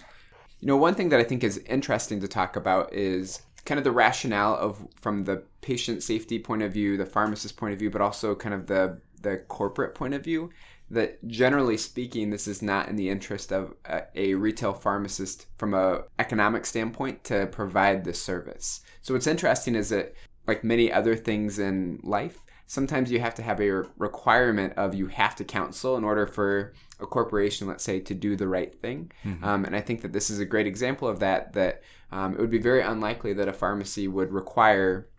You 0.60 0.68
know, 0.68 0.78
one 0.78 0.96
thing 0.96 1.10
that 1.10 1.20
I 1.20 1.24
think 1.24 1.44
is 1.44 1.58
interesting 1.60 2.20
to 2.22 2.28
talk 2.28 2.56
about 2.56 2.94
is 2.94 3.42
kind 3.66 3.78
of 3.78 3.84
the 3.84 3.92
rationale 3.92 4.56
of 4.56 4.86
from 5.00 5.24
the 5.24 5.44
patient 5.62 6.04
safety 6.04 6.40
point 6.40 6.62
of 6.62 6.74
view, 6.74 6.98
the 6.98 7.06
pharmacist 7.06 7.56
point 7.56 7.74
of 7.74 7.80
view, 7.80 7.90
but 7.90 8.02
also 8.02 8.36
kind 8.36 8.56
of 8.56 8.68
the 8.68 9.00
the 9.22 9.38
corporate 9.48 9.96
point 9.96 10.14
of 10.14 10.24
view. 10.24 10.50
That 10.92 11.26
generally 11.28 11.78
speaking, 11.78 12.32
this 12.32 12.48
is 12.48 12.64
not 12.64 12.90
in 12.90 12.96
the 12.96 13.10
interest 13.10 13.54
of 13.54 13.76
a, 13.86 14.02
a 14.16 14.34
retail 14.34 14.74
pharmacist 14.74 15.46
from 15.60 15.76
a 15.76 16.06
economic 16.18 16.66
standpoint 16.66 17.24
to 17.26 17.46
provide 17.52 18.04
this 18.04 18.20
service. 18.20 18.82
So 19.04 19.14
what's 19.14 19.28
interesting 19.28 19.76
is 19.76 19.90
that, 19.90 20.16
like 20.48 20.64
many 20.64 20.92
other 20.92 21.16
things 21.16 21.60
in 21.60 22.00
life, 22.02 22.40
sometimes 22.70 23.12
you 23.12 23.20
have 23.20 23.34
to 23.34 23.42
have 23.42 23.60
a 23.60 23.84
requirement 23.98 24.74
of 24.78 24.94
you 24.94 25.08
have 25.08 25.36
to 25.36 25.44
counsel 25.44 25.98
in 25.98 26.04
order 26.04 26.28
for 26.28 26.74
a 27.00 27.08
corporation, 27.08 27.68
let's 27.68 27.84
say, 27.84 28.00
to 28.00 28.14
do 28.14 28.36
the 28.36 28.48
right 28.48 28.80
thing. 28.80 29.12
Mm-hmm. 29.26 29.44
Um, 29.44 29.66
and 29.66 29.76
I 29.76 29.82
think 29.82 30.04
that 30.04 30.14
this 30.14 30.30
is 30.30 30.40
a 30.40 30.46
great 30.46 30.68
example 30.68 31.08
of 31.08 31.20
that. 31.20 31.54
That 31.54 31.82
um, 32.12 32.36
it 32.36 32.40
would 32.40 32.52
be 32.52 32.60
very 32.60 32.82
unlikely 32.82 33.34
that 33.34 33.48
a 33.48 33.54
pharmacy 33.54 34.08
would 34.08 34.32
require 34.32 35.10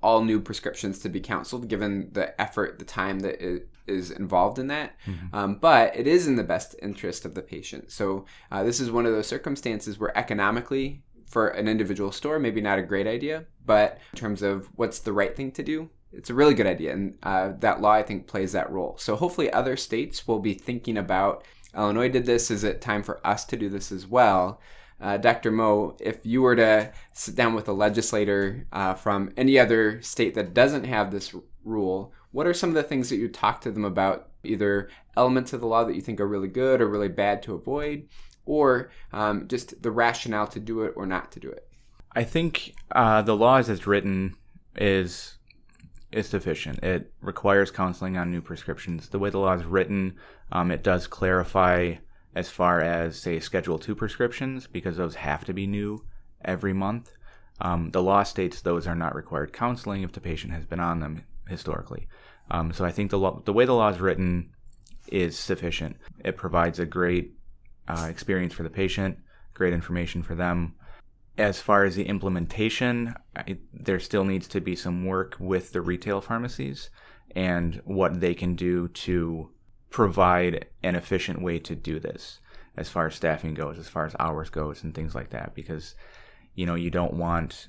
all 0.00 0.22
new 0.22 0.40
prescriptions 0.40 1.00
to 1.00 1.08
be 1.08 1.18
counseled, 1.18 1.66
given 1.66 2.10
the 2.12 2.40
effort, 2.40 2.78
the 2.78 2.84
time 2.84 3.18
that 3.18 3.42
is 3.88 4.12
involved 4.12 4.60
in 4.60 4.68
that. 4.68 4.94
Mm-hmm. 5.06 5.34
Um, 5.34 5.56
but 5.56 5.96
it 5.96 6.06
is 6.06 6.28
in 6.28 6.36
the 6.36 6.44
best 6.44 6.76
interest 6.80 7.24
of 7.24 7.34
the 7.34 7.42
patient. 7.42 7.90
So 7.90 8.26
uh, 8.52 8.62
this 8.62 8.78
is 8.78 8.92
one 8.92 9.06
of 9.06 9.12
those 9.12 9.26
circumstances 9.26 9.98
where 9.98 10.16
economically, 10.16 11.02
for 11.26 11.48
an 11.48 11.66
individual 11.66 12.12
store, 12.12 12.38
maybe 12.38 12.60
not 12.60 12.78
a 12.78 12.82
great 12.82 13.08
idea, 13.08 13.46
but 13.64 13.98
in 14.12 14.18
terms 14.20 14.42
of 14.42 14.68
what's 14.76 15.00
the 15.00 15.12
right 15.12 15.34
thing 15.34 15.50
to 15.50 15.64
do, 15.64 15.90
it's 16.12 16.30
a 16.30 16.34
really 16.34 16.54
good 16.54 16.66
idea, 16.66 16.92
and 16.92 17.18
uh, 17.22 17.52
that 17.58 17.80
law 17.80 17.92
I 17.92 18.02
think 18.02 18.26
plays 18.26 18.52
that 18.52 18.70
role. 18.70 18.96
So 18.98 19.16
hopefully, 19.16 19.52
other 19.52 19.76
states 19.76 20.26
will 20.26 20.38
be 20.38 20.54
thinking 20.54 20.96
about. 20.96 21.44
Illinois 21.74 22.08
did 22.08 22.24
this. 22.24 22.50
Is 22.50 22.64
it 22.64 22.80
time 22.80 23.02
for 23.02 23.24
us 23.26 23.44
to 23.46 23.56
do 23.56 23.68
this 23.68 23.92
as 23.92 24.06
well? 24.06 24.60
Uh, 24.98 25.18
Dr. 25.18 25.50
Moe, 25.50 25.94
if 26.00 26.24
you 26.24 26.40
were 26.40 26.56
to 26.56 26.90
sit 27.12 27.34
down 27.34 27.54
with 27.54 27.68
a 27.68 27.72
legislator 27.72 28.66
uh, 28.72 28.94
from 28.94 29.30
any 29.36 29.58
other 29.58 30.00
state 30.00 30.34
that 30.34 30.54
doesn't 30.54 30.84
have 30.84 31.10
this 31.10 31.34
rule, 31.64 32.14
what 32.32 32.46
are 32.46 32.54
some 32.54 32.70
of 32.70 32.74
the 32.74 32.82
things 32.82 33.10
that 33.10 33.16
you 33.16 33.28
talk 33.28 33.60
to 33.62 33.70
them 33.70 33.84
about? 33.84 34.30
Either 34.42 34.88
elements 35.16 35.52
of 35.52 35.60
the 35.60 35.66
law 35.66 35.84
that 35.84 35.94
you 35.94 36.00
think 36.00 36.20
are 36.20 36.26
really 36.26 36.48
good 36.48 36.80
or 36.80 36.88
really 36.88 37.08
bad 37.08 37.42
to 37.42 37.54
avoid, 37.54 38.08
or 38.46 38.90
um, 39.12 39.46
just 39.48 39.82
the 39.82 39.90
rationale 39.90 40.46
to 40.46 40.60
do 40.60 40.82
it 40.82 40.94
or 40.96 41.04
not 41.04 41.32
to 41.32 41.40
do 41.40 41.50
it? 41.50 41.68
I 42.14 42.24
think 42.24 42.74
uh, 42.92 43.20
the 43.22 43.36
law 43.36 43.58
as 43.58 43.68
it's 43.68 43.86
written 43.86 44.36
is 44.76 45.35
is 46.16 46.28
sufficient. 46.28 46.82
It 46.82 47.12
requires 47.20 47.70
counseling 47.70 48.16
on 48.16 48.30
new 48.30 48.40
prescriptions. 48.40 49.08
The 49.10 49.18
way 49.18 49.30
the 49.30 49.38
law 49.38 49.52
is 49.52 49.64
written, 49.64 50.16
um, 50.50 50.70
it 50.70 50.82
does 50.82 51.06
clarify 51.06 51.96
as 52.34 52.48
far 52.48 52.80
as, 52.80 53.18
say, 53.18 53.38
Schedule 53.38 53.78
2 53.78 53.94
prescriptions, 53.94 54.66
because 54.66 54.96
those 54.96 55.16
have 55.16 55.44
to 55.44 55.52
be 55.52 55.66
new 55.66 56.04
every 56.44 56.72
month. 56.72 57.12
Um, 57.60 57.90
the 57.90 58.02
law 58.02 58.22
states 58.22 58.60
those 58.60 58.86
are 58.86 58.94
not 58.94 59.14
required 59.14 59.52
counseling 59.52 60.02
if 60.02 60.12
the 60.12 60.20
patient 60.20 60.52
has 60.52 60.64
been 60.64 60.80
on 60.80 61.00
them 61.00 61.24
historically. 61.48 62.08
Um, 62.50 62.72
so 62.72 62.84
I 62.84 62.92
think 62.92 63.10
the, 63.10 63.18
law, 63.18 63.40
the 63.44 63.52
way 63.52 63.64
the 63.64 63.74
law 63.74 63.88
is 63.88 64.00
written 64.00 64.50
is 65.08 65.38
sufficient. 65.38 65.96
It 66.24 66.36
provides 66.36 66.78
a 66.78 66.86
great 66.86 67.34
uh, 67.88 68.06
experience 68.10 68.52
for 68.54 68.62
the 68.62 68.70
patient, 68.70 69.18
great 69.54 69.72
information 69.72 70.22
for 70.22 70.34
them 70.34 70.74
as 71.38 71.60
far 71.60 71.84
as 71.84 71.96
the 71.96 72.06
implementation, 72.06 73.14
I, 73.34 73.58
there 73.72 74.00
still 74.00 74.24
needs 74.24 74.48
to 74.48 74.60
be 74.60 74.74
some 74.74 75.04
work 75.04 75.36
with 75.38 75.72
the 75.72 75.80
retail 75.80 76.20
pharmacies 76.20 76.90
and 77.34 77.80
what 77.84 78.20
they 78.20 78.34
can 78.34 78.54
do 78.54 78.88
to 78.88 79.50
provide 79.90 80.66
an 80.82 80.94
efficient 80.94 81.42
way 81.42 81.58
to 81.58 81.74
do 81.74 82.00
this 82.00 82.40
as 82.76 82.88
far 82.88 83.06
as 83.06 83.14
staffing 83.14 83.54
goes, 83.54 83.78
as 83.78 83.88
far 83.88 84.06
as 84.06 84.14
hours 84.18 84.50
goes, 84.50 84.82
and 84.82 84.94
things 84.94 85.14
like 85.14 85.30
that. 85.30 85.54
Because, 85.54 85.94
you 86.54 86.66
know, 86.66 86.74
you 86.74 86.90
don't 86.90 87.14
want 87.14 87.68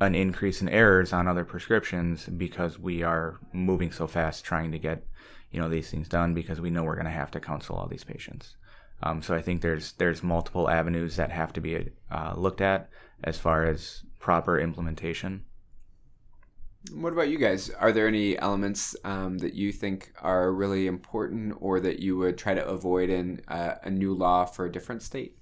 an 0.00 0.14
increase 0.14 0.60
in 0.60 0.68
errors 0.68 1.12
on 1.12 1.28
other 1.28 1.44
prescriptions 1.44 2.26
because 2.26 2.78
we 2.78 3.02
are 3.02 3.38
moving 3.52 3.92
so 3.92 4.06
fast 4.06 4.44
trying 4.44 4.72
to 4.72 4.78
get, 4.78 5.06
you 5.50 5.60
know, 5.60 5.68
these 5.68 5.90
things 5.90 6.08
done 6.08 6.34
because 6.34 6.60
we 6.60 6.70
know 6.70 6.82
we're 6.82 6.96
going 6.96 7.04
to 7.04 7.10
have 7.10 7.30
to 7.30 7.40
counsel 7.40 7.76
all 7.76 7.86
these 7.86 8.04
patients. 8.04 8.56
Um, 9.02 9.22
so 9.22 9.34
I 9.34 9.42
think 9.42 9.60
there's 9.60 9.92
there's 9.92 10.22
multiple 10.22 10.70
avenues 10.70 11.16
that 11.16 11.30
have 11.30 11.52
to 11.54 11.60
be 11.60 11.90
uh, 12.10 12.34
looked 12.36 12.60
at 12.60 12.88
as 13.22 13.38
far 13.38 13.64
as 13.64 14.02
proper 14.18 14.58
implementation. 14.58 15.44
What 16.92 17.12
about 17.14 17.28
you 17.28 17.38
guys? 17.38 17.70
Are 17.70 17.92
there 17.92 18.06
any 18.06 18.38
elements 18.38 18.94
um, 19.04 19.38
that 19.38 19.54
you 19.54 19.72
think 19.72 20.12
are 20.20 20.52
really 20.52 20.86
important, 20.86 21.56
or 21.60 21.80
that 21.80 21.98
you 21.98 22.16
would 22.18 22.36
try 22.36 22.54
to 22.54 22.66
avoid 22.66 23.08
in 23.08 23.40
uh, 23.48 23.76
a 23.82 23.90
new 23.90 24.12
law 24.12 24.44
for 24.44 24.66
a 24.66 24.72
different 24.72 25.02
state? 25.02 25.38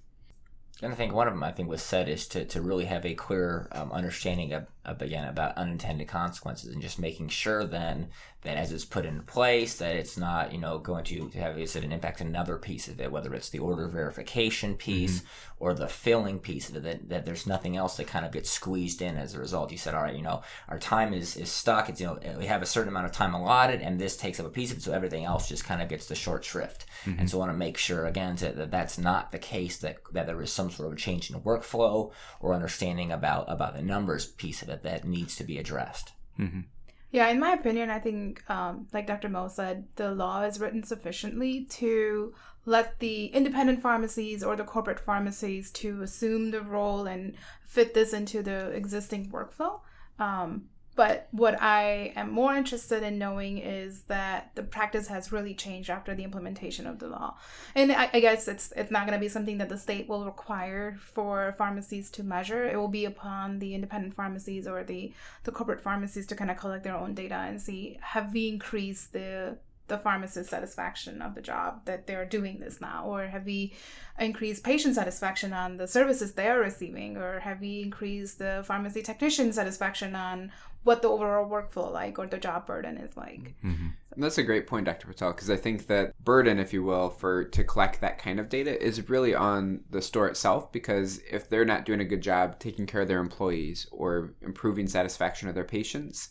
And 0.82 0.92
I 0.92 0.96
think 0.96 1.12
one 1.12 1.28
of 1.28 1.34
them, 1.34 1.44
I 1.44 1.52
think, 1.52 1.68
was 1.68 1.82
said 1.82 2.08
is 2.08 2.26
to, 2.28 2.44
to 2.44 2.60
really 2.60 2.86
have 2.86 3.04
a 3.06 3.14
clear 3.14 3.68
um, 3.72 3.92
understanding 3.92 4.52
of, 4.52 4.62
of, 4.62 4.66
again, 4.84 5.28
about 5.28 5.56
unintended 5.56 6.08
consequences 6.08 6.72
and 6.72 6.82
just 6.82 6.98
making 6.98 7.28
sure 7.28 7.64
then 7.64 8.08
that 8.42 8.56
as 8.56 8.72
it's 8.72 8.84
put 8.84 9.06
into 9.06 9.22
place, 9.22 9.76
that 9.76 9.94
it's 9.94 10.16
not, 10.16 10.52
you 10.52 10.58
know, 10.58 10.76
going 10.76 11.04
to 11.04 11.28
have, 11.28 11.56
is 11.56 11.76
it 11.76 11.84
an 11.84 11.92
impact 11.92 12.20
on 12.20 12.26
another 12.26 12.56
piece 12.56 12.88
of 12.88 13.00
it, 13.00 13.12
whether 13.12 13.32
it's 13.34 13.50
the 13.50 13.60
order 13.60 13.86
verification 13.86 14.74
piece 14.74 15.20
mm-hmm. 15.20 15.64
or 15.64 15.74
the 15.74 15.86
filling 15.86 16.40
piece 16.40 16.68
of 16.68 16.74
it, 16.74 16.82
that, 16.82 17.08
that 17.08 17.24
there's 17.24 17.46
nothing 17.46 17.76
else 17.76 17.96
that 17.96 18.08
kind 18.08 18.26
of 18.26 18.32
gets 18.32 18.50
squeezed 18.50 19.00
in 19.00 19.16
as 19.16 19.34
a 19.34 19.38
result. 19.38 19.70
You 19.70 19.78
said, 19.78 19.94
all 19.94 20.02
right, 20.02 20.16
you 20.16 20.22
know, 20.22 20.42
our 20.68 20.80
time 20.80 21.14
is, 21.14 21.36
is 21.36 21.52
stuck. 21.52 21.88
It's, 21.88 22.00
you 22.00 22.06
know, 22.08 22.18
we 22.36 22.46
have 22.46 22.62
a 22.62 22.66
certain 22.66 22.88
amount 22.88 23.06
of 23.06 23.12
time 23.12 23.32
allotted 23.32 23.80
and 23.80 24.00
this 24.00 24.16
takes 24.16 24.40
up 24.40 24.46
a 24.46 24.50
piece 24.50 24.72
of 24.72 24.78
it. 24.78 24.82
So 24.82 24.92
everything 24.92 25.24
else 25.24 25.48
just 25.48 25.64
kind 25.64 25.80
of 25.80 25.88
gets 25.88 26.06
the 26.06 26.16
short 26.16 26.44
shrift. 26.44 26.86
Mm-hmm. 27.04 27.20
And 27.20 27.30
so 27.30 27.36
I 27.36 27.40
want 27.40 27.52
to 27.52 27.56
make 27.58 27.76
sure, 27.76 28.06
again, 28.06 28.34
to, 28.36 28.50
that 28.50 28.72
that's 28.72 28.98
not 28.98 29.30
the 29.30 29.38
case, 29.38 29.76
that, 29.78 29.98
that 30.10 30.26
there 30.26 30.42
is 30.42 30.50
some 30.50 30.68
sort 30.68 30.92
of 30.92 30.98
change 30.98 31.30
in 31.30 31.36
the 31.36 31.42
workflow 31.42 32.10
or 32.40 32.54
understanding 32.54 33.12
about, 33.12 33.44
about 33.46 33.76
the 33.76 33.82
numbers 33.82 34.26
piece 34.26 34.62
of 34.62 34.68
it 34.68 34.71
that 34.72 34.82
that 34.82 35.04
needs 35.04 35.36
to 35.36 35.44
be 35.44 35.58
addressed. 35.58 36.12
Mm-hmm. 36.38 36.60
Yeah, 37.10 37.28
in 37.28 37.38
my 37.38 37.52
opinion, 37.52 37.90
I 37.90 37.98
think, 37.98 38.42
um, 38.50 38.88
like 38.92 39.06
Dr. 39.06 39.28
Moe 39.28 39.48
said, 39.48 39.84
the 39.96 40.12
law 40.12 40.42
is 40.42 40.58
written 40.58 40.82
sufficiently 40.82 41.66
to 41.66 42.32
let 42.64 42.98
the 43.00 43.26
independent 43.26 43.82
pharmacies 43.82 44.42
or 44.42 44.56
the 44.56 44.64
corporate 44.64 44.98
pharmacies 44.98 45.70
to 45.72 46.00
assume 46.00 46.50
the 46.50 46.62
role 46.62 47.06
and 47.06 47.34
fit 47.64 47.92
this 47.92 48.14
into 48.14 48.42
the 48.42 48.70
existing 48.70 49.30
workflow. 49.30 49.80
Um, 50.18 50.68
but 50.94 51.28
what 51.30 51.60
I 51.60 52.12
am 52.16 52.30
more 52.30 52.54
interested 52.54 53.02
in 53.02 53.18
knowing 53.18 53.58
is 53.58 54.02
that 54.02 54.50
the 54.54 54.62
practice 54.62 55.06
has 55.06 55.32
really 55.32 55.54
changed 55.54 55.88
after 55.88 56.14
the 56.14 56.22
implementation 56.22 56.86
of 56.86 56.98
the 56.98 57.08
law, 57.08 57.36
and 57.74 57.90
I, 57.92 58.10
I 58.12 58.20
guess 58.20 58.46
it's 58.48 58.72
it's 58.76 58.90
not 58.90 59.06
going 59.06 59.18
to 59.18 59.20
be 59.20 59.28
something 59.28 59.58
that 59.58 59.68
the 59.68 59.78
state 59.78 60.08
will 60.08 60.24
require 60.24 60.96
for 61.00 61.54
pharmacies 61.56 62.10
to 62.10 62.22
measure. 62.22 62.68
It 62.68 62.76
will 62.76 62.88
be 62.88 63.04
upon 63.06 63.58
the 63.58 63.74
independent 63.74 64.14
pharmacies 64.14 64.68
or 64.68 64.84
the 64.84 65.12
the 65.44 65.52
corporate 65.52 65.80
pharmacies 65.80 66.26
to 66.26 66.36
kind 66.36 66.50
of 66.50 66.56
collect 66.56 66.84
their 66.84 66.96
own 66.96 67.14
data 67.14 67.36
and 67.36 67.60
see 67.60 67.98
have 68.00 68.32
we 68.32 68.48
increased 68.48 69.12
the 69.12 69.56
the 69.92 69.98
pharmacist 69.98 70.48
satisfaction 70.48 71.20
of 71.20 71.34
the 71.34 71.42
job 71.42 71.84
that 71.84 72.06
they're 72.06 72.24
doing 72.24 72.58
this 72.58 72.80
now? 72.80 73.04
Or 73.04 73.26
have 73.26 73.44
we 73.44 73.74
increased 74.18 74.64
patient 74.64 74.94
satisfaction 74.94 75.52
on 75.52 75.76
the 75.76 75.86
services 75.86 76.32
they 76.32 76.48
are 76.48 76.58
receiving? 76.58 77.18
Or 77.18 77.40
have 77.40 77.60
we 77.60 77.82
increased 77.82 78.38
the 78.38 78.64
pharmacy 78.66 79.02
technician 79.02 79.52
satisfaction 79.52 80.16
on 80.16 80.50
what 80.84 81.02
the 81.02 81.08
overall 81.08 81.48
workflow 81.48 81.92
like 81.92 82.18
or 82.18 82.26
the 82.26 82.38
job 82.38 82.66
burden 82.66 82.96
is 82.96 83.14
like? 83.18 83.54
Mm-hmm. 83.62 83.88
that's 84.16 84.38
a 84.38 84.42
great 84.42 84.66
point 84.66 84.84
dr 84.84 85.06
patel 85.06 85.32
because 85.32 85.48
i 85.48 85.56
think 85.56 85.86
that 85.86 86.12
burden 86.22 86.58
if 86.58 86.72
you 86.72 86.82
will 86.82 87.08
for 87.08 87.44
to 87.44 87.64
collect 87.64 88.00
that 88.00 88.18
kind 88.18 88.40
of 88.40 88.48
data 88.48 88.82
is 88.84 89.08
really 89.08 89.34
on 89.34 89.80
the 89.90 90.02
store 90.02 90.28
itself 90.28 90.72
because 90.72 91.20
if 91.30 91.48
they're 91.48 91.64
not 91.64 91.86
doing 91.86 92.00
a 92.00 92.04
good 92.04 92.20
job 92.20 92.58
taking 92.58 92.86
care 92.86 93.02
of 93.02 93.08
their 93.08 93.20
employees 93.20 93.86
or 93.90 94.34
improving 94.42 94.86
satisfaction 94.86 95.48
of 95.48 95.54
their 95.54 95.64
patients 95.64 96.30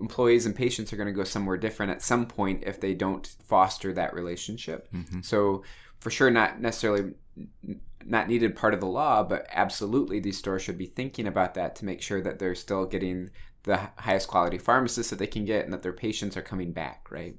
employees 0.00 0.46
and 0.46 0.54
patients 0.54 0.92
are 0.92 0.96
going 0.96 1.06
to 1.08 1.12
go 1.12 1.24
somewhere 1.24 1.56
different 1.56 1.92
at 1.92 2.02
some 2.02 2.26
point 2.26 2.64
if 2.66 2.80
they 2.80 2.94
don't 2.94 3.26
foster 3.44 3.92
that 3.92 4.14
relationship. 4.14 4.88
Mm-hmm. 4.92 5.20
So, 5.22 5.62
for 6.00 6.10
sure, 6.10 6.30
not 6.30 6.60
necessarily 6.60 7.14
not 8.04 8.28
needed 8.28 8.56
part 8.56 8.74
of 8.74 8.80
the 8.80 8.86
law, 8.86 9.22
but 9.22 9.46
absolutely 9.50 10.20
these 10.20 10.38
stores 10.38 10.62
should 10.62 10.78
be 10.78 10.86
thinking 10.86 11.26
about 11.26 11.54
that 11.54 11.74
to 11.76 11.84
make 11.84 12.00
sure 12.00 12.20
that 12.20 12.38
they're 12.38 12.54
still 12.54 12.86
getting 12.86 13.30
the 13.64 13.80
highest 13.98 14.28
quality 14.28 14.58
pharmacists 14.58 15.10
that 15.10 15.18
they 15.18 15.26
can 15.26 15.44
get 15.44 15.64
and 15.64 15.72
that 15.72 15.82
their 15.82 15.92
patients 15.92 16.36
are 16.36 16.42
coming 16.42 16.72
back, 16.72 17.08
right? 17.10 17.36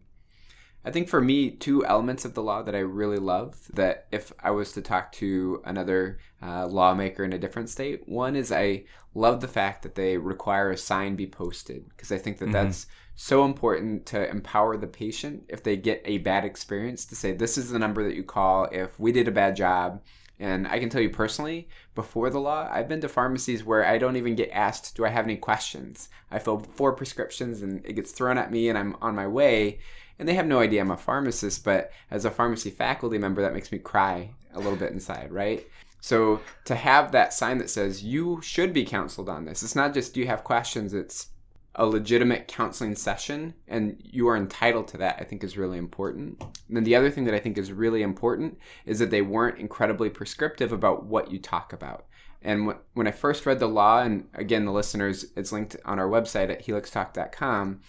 I 0.88 0.91
think 0.91 1.10
for 1.10 1.19
me, 1.19 1.52
two 1.52 1.86
elements 1.86 2.23
of 2.23 2.34
the 2.34 2.41
law 2.41 2.62
that 2.62 2.73
I 2.73 2.80
really 2.80 3.17
love 3.17 3.58
that 3.73 4.08
if 4.10 4.32
I 4.39 4.52
was 4.52 4.71
to 4.71 4.82
talk 4.82 5.12
to 5.13 5.62
another 5.65 6.19
uh, 6.41 6.65
lawmaker 6.65 7.26
in 7.26 7.34
a 7.34 7.38
different 7.38 7.69
state, 7.69 8.08
one 8.08 8.38
is 8.38 8.54
I 8.54 8.86
love 9.13 9.41
the 9.41 9.50
fact 9.50 9.84
that 9.84 9.95
they 9.95 10.15
require 10.17 10.71
a 10.71 10.78
sign 10.78 11.17
be 11.17 11.28
posted 11.28 11.89
because 11.89 12.13
I 12.13 12.17
think 12.17 12.38
that 12.38 12.45
mm-hmm. 12.45 12.54
that's 12.54 12.88
so 13.15 13.43
important 13.43 14.06
to 14.06 14.30
empower 14.30 14.78
the 14.78 14.88
patient 14.88 15.43
if 15.50 15.62
they 15.62 15.76
get 15.76 16.02
a 16.06 16.19
bad 16.19 16.45
experience 16.45 17.04
to 17.08 17.17
say, 17.17 17.34
this 17.34 17.58
is 17.58 17.69
the 17.69 17.80
number 17.80 18.02
that 18.06 18.15
you 18.15 18.23
call 18.23 18.69
if 18.71 18.97
we 18.97 19.12
did 19.12 19.28
a 19.28 19.32
bad 19.32 19.58
job. 19.58 20.02
And 20.39 20.67
I 20.67 20.80
can 20.80 20.89
tell 20.89 21.02
you 21.02 21.10
personally, 21.10 21.67
before 21.95 22.30
the 22.30 22.39
law, 22.39 22.69
I've 22.71 22.88
been 22.88 23.02
to 23.02 23.10
pharmacies 23.10 23.63
where 23.63 23.86
I 23.86 23.97
don't 23.97 24.17
even 24.17 24.36
get 24.36 24.52
asked, 24.52 24.95
do 24.95 25.04
I 25.04 25.10
have 25.10 25.26
any 25.26 25.38
questions? 25.38 26.10
I 26.30 26.38
fill 26.39 26.60
four 26.60 26.93
prescriptions 26.93 27.63
and 27.63 27.84
it 27.86 27.93
gets 27.93 28.12
thrown 28.12 28.38
at 28.38 28.52
me 28.52 28.69
and 28.69 28.78
I'm 28.78 28.95
on 29.02 29.15
my 29.15 29.28
way 29.28 29.80
and 30.19 30.28
they 30.28 30.36
have 30.36 30.47
no 30.47 30.60
idea 30.60 30.82
I'm 30.82 30.91
a 30.91 30.97
pharmacist, 30.97 31.63
but 31.63 31.91
as 32.12 32.26
a 32.26 32.32
pharmacy 32.32 32.69
faculty 32.69 33.17
member, 33.17 33.41
that 33.41 33.54
makes 33.54 33.71
me 33.71 33.78
cry 33.80 34.32
a 34.54 34.60
little 34.60 34.76
bit 34.76 34.91
inside, 34.91 35.32
right? 35.32 35.65
So 36.02 36.41
to 36.65 36.76
have 36.76 37.12
that 37.12 37.34
sign 37.34 37.58
that 37.58 37.69
says 37.69 38.04
you 38.04 38.41
should 38.41 38.73
be 38.73 38.86
counseled 38.86 39.30
on 39.30 39.45
this, 39.45 39.63
it's 39.63 39.76
not 39.76 39.93
just 39.93 40.13
do 40.13 40.19
you 40.19 40.28
have 40.28 40.43
questions, 40.43 40.93
it's 40.93 41.28
a 41.77 41.85
legitimate 41.85 42.47
counseling 42.47 42.95
session 42.95 43.53
and 43.67 44.01
you 44.03 44.27
are 44.27 44.35
entitled 44.35 44.87
to 44.87 44.97
that 44.97 45.17
i 45.19 45.23
think 45.23 45.43
is 45.43 45.57
really 45.57 45.77
important. 45.77 46.41
And 46.67 46.75
then 46.75 46.83
the 46.83 46.95
other 46.95 47.11
thing 47.11 47.25
that 47.25 47.33
i 47.33 47.39
think 47.39 47.57
is 47.57 47.71
really 47.71 48.01
important 48.01 48.57
is 48.85 48.99
that 48.99 49.11
they 49.11 49.21
weren't 49.21 49.59
incredibly 49.59 50.09
prescriptive 50.09 50.71
about 50.71 51.05
what 51.05 51.31
you 51.31 51.39
talk 51.39 51.73
about. 51.73 52.05
And 52.41 52.73
when 52.93 53.07
i 53.07 53.11
first 53.11 53.45
read 53.45 53.59
the 53.59 53.67
law 53.67 54.01
and 54.01 54.27
again 54.33 54.65
the 54.65 54.71
listeners 54.71 55.25
it's 55.35 55.51
linked 55.51 55.77
on 55.85 55.99
our 55.99 56.09
website 56.09 56.49
at 56.49 56.65
helixtalk.com 56.65 57.81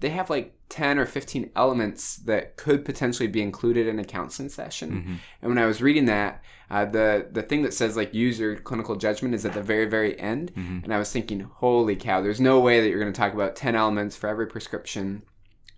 they 0.00 0.10
have 0.10 0.30
like 0.30 0.59
10 0.70 0.98
or 0.98 1.04
15 1.04 1.50
elements 1.56 2.16
that 2.16 2.56
could 2.56 2.84
potentially 2.84 3.26
be 3.26 3.42
included 3.42 3.86
in 3.86 3.98
a 3.98 4.04
counseling 4.04 4.48
session. 4.48 4.90
Mm-hmm. 4.90 5.14
And 5.42 5.50
when 5.50 5.58
I 5.58 5.66
was 5.66 5.82
reading 5.82 6.06
that, 6.06 6.42
uh, 6.70 6.84
the 6.84 7.28
the 7.30 7.42
thing 7.42 7.62
that 7.62 7.74
says 7.74 7.96
like 7.96 8.14
use 8.14 8.38
your 8.38 8.56
clinical 8.56 8.94
judgment 8.94 9.34
is 9.34 9.44
at 9.44 9.52
the 9.52 9.62
very 9.62 9.86
very 9.86 10.18
end. 10.18 10.54
Mm-hmm. 10.54 10.84
And 10.84 10.94
I 10.94 10.98
was 10.98 11.12
thinking, 11.12 11.40
holy 11.40 11.96
cow, 11.96 12.22
there's 12.22 12.40
no 12.40 12.60
way 12.60 12.80
that 12.80 12.88
you're 12.88 13.00
going 13.00 13.12
to 13.12 13.20
talk 13.20 13.34
about 13.34 13.56
10 13.56 13.74
elements 13.74 14.16
for 14.16 14.28
every 14.28 14.46
prescription. 14.46 15.22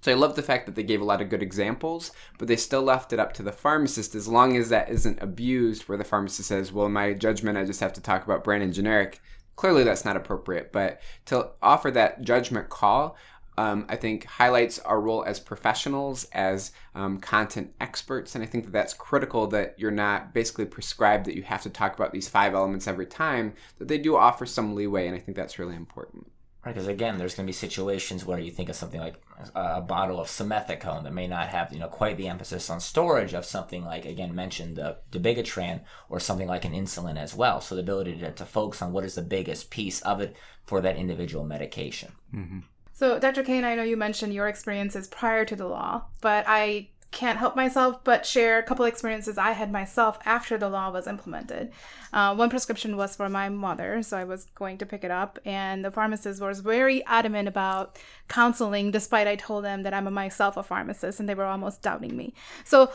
So 0.03 0.11
I 0.11 0.17
love 0.17 0.35
the 0.35 0.43
fact 0.43 0.67
that 0.67 0.75
they 0.75 0.83
gave 0.83 1.01
a 1.01 1.05
lot 1.05 1.23
of 1.23 1.31
good 1.31 1.43
examples, 1.43 2.11
but 2.37 2.49
they 2.49 2.57
still 2.57 2.83
left 2.83 3.13
it 3.13 3.21
up 3.21 3.33
to 3.35 3.43
the 3.43 3.53
pharmacist 3.53 4.17
as 4.17 4.27
long 4.27 4.57
as 4.57 4.69
that 4.69 4.91
isn't 4.91 5.23
abused 5.23 5.85
where 5.85 5.97
the 5.97 6.05
pharmacist 6.05 6.49
says, 6.49 6.73
well, 6.73 6.87
in 6.87 6.93
my 6.93 7.13
judgment, 7.15 7.57
I 7.57 7.65
just 7.65 7.81
have 7.81 7.93
to 7.95 8.01
talk 8.01 8.25
about 8.25 8.43
brand 8.43 8.65
and 8.65 8.75
generic. 8.75 9.21
Clearly, 9.55 9.85
that's 9.85 10.05
not 10.05 10.17
appropriate, 10.17 10.73
but 10.73 11.01
to 11.27 11.51
offer 11.63 11.91
that 11.93 12.23
judgment 12.23 12.69
call, 12.69 13.17
um, 13.59 13.87
I 13.89 13.97
think 13.97 14.25
highlights 14.25 14.79
our 14.81 15.01
role 15.01 15.25
as 15.25 15.39
professionals, 15.39 16.25
as 16.33 16.73
um, 16.95 17.19
content 17.19 17.75
experts, 17.81 18.35
and 18.35 18.43
I 18.43 18.47
think 18.47 18.65
that 18.65 18.73
that's 18.73 18.95
critical 18.95 19.47
that 19.49 19.75
you're 19.79 19.91
not 19.91 20.33
basically 20.33 20.65
prescribed 20.65 21.27
that 21.27 21.37
you 21.37 21.43
have 21.43 21.63
to 21.63 21.71
talk 21.71 21.95
about 21.95 22.13
these 22.13 22.29
five 22.29 22.55
elements 22.55 22.87
every 22.87 23.07
time. 23.07 23.55
That 23.79 23.89
they 23.89 23.99
do 23.99 24.17
offer 24.17 24.47
some 24.47 24.75
leeway, 24.75 25.07
and 25.07 25.17
I 25.17 25.19
think 25.19 25.37
that's 25.37 25.59
really 25.59 25.77
important. 25.77 26.31
Right, 26.65 26.73
because 26.77 26.87
again, 26.87 27.19
there's 27.19 27.35
going 27.35 27.45
to 27.45 27.49
be 27.49 27.53
situations 27.53 28.25
where 28.25 28.39
you 28.39 28.53
think 28.53 28.69
of 28.69 28.77
something 28.77 29.01
like 29.01 29.17
a, 29.57 29.79
a 29.79 29.81
bottle 29.81 30.21
of 30.21 30.29
simethicone 30.29 31.03
that 31.03 31.13
may 31.13 31.27
not 31.27 31.49
have, 31.49 31.73
you 31.73 31.81
know, 31.81 31.89
quite 31.89 32.17
the 32.17 32.29
emphasis 32.29 32.71
on 32.71 32.79
storage 32.79 33.35
of 33.35 33.45
something 33.45 33.85
like, 33.85 34.05
again, 34.05 34.33
mentioned 34.33 34.77
the 34.77 34.99
dabigatran 35.11 35.81
or 36.09 36.21
something 36.21 36.47
like 36.47 36.65
an 36.65 36.73
insulin 36.73 37.19
as 37.19 37.35
well. 37.35 37.61
So 37.61 37.75
the 37.75 37.81
ability 37.81 38.19
to, 38.19 38.31
to 38.31 38.47
focus 38.47 38.81
on 38.81 38.93
what 38.93 39.05
is 39.05 39.17
the 39.17 39.23
biggest 39.23 39.71
piece 39.71 40.01
of 40.03 40.21
it 40.21 40.37
for 40.65 40.81
that 40.81 40.97
individual 40.97 41.45
medication. 41.45 42.13
Mm-hmm. 42.33 42.61
So, 42.93 43.19
Dr. 43.19 43.43
Kane, 43.43 43.65
I 43.65 43.75
know 43.75 43.83
you 43.83 43.97
mentioned 43.97 44.35
your 44.35 44.49
experiences 44.49 45.09
prior 45.09 45.45
to 45.45 45.57
the 45.57 45.67
law, 45.67 46.05
but 46.21 46.45
I 46.47 46.89
can't 47.13 47.39
help 47.39 47.55
myself 47.55 48.03
but 48.05 48.25
share 48.25 48.59
a 48.59 48.63
couple 48.63 48.87
experiences 48.87 49.37
I 49.37 49.53
had 49.53 49.71
myself 49.71 50.19
after 50.25 50.57
the 50.57 50.71
law 50.71 50.91
was 50.91 51.07
implemented. 51.07 51.71
Uh, 52.13 52.35
one 52.35 52.49
prescription 52.49 52.97
was 52.97 53.15
for 53.15 53.29
my 53.29 53.51
mother, 53.51 54.03
so 54.03 54.17
I 54.17 54.25
was 54.25 54.47
going 54.55 54.79
to 54.79 54.87
pick 54.87 55.05
it 55.05 55.11
up, 55.11 55.39
and 55.45 55.85
the 55.85 55.91
pharmacist 55.91 56.41
was 56.41 56.61
very 56.61 57.05
adamant 57.05 57.49
about 57.49 57.99
counseling, 58.29 58.91
despite 58.91 59.29
I 59.29 59.37
told 59.37 59.65
them 59.65 59.83
that 59.83 59.95
I'm 59.95 60.13
myself 60.13 60.57
a 60.57 60.63
pharmacist, 60.63 61.21
and 61.21 61.29
they 61.29 61.35
were 61.35 61.45
almost 61.45 61.83
doubting 61.83 62.17
me. 62.17 62.35
So 62.65 62.91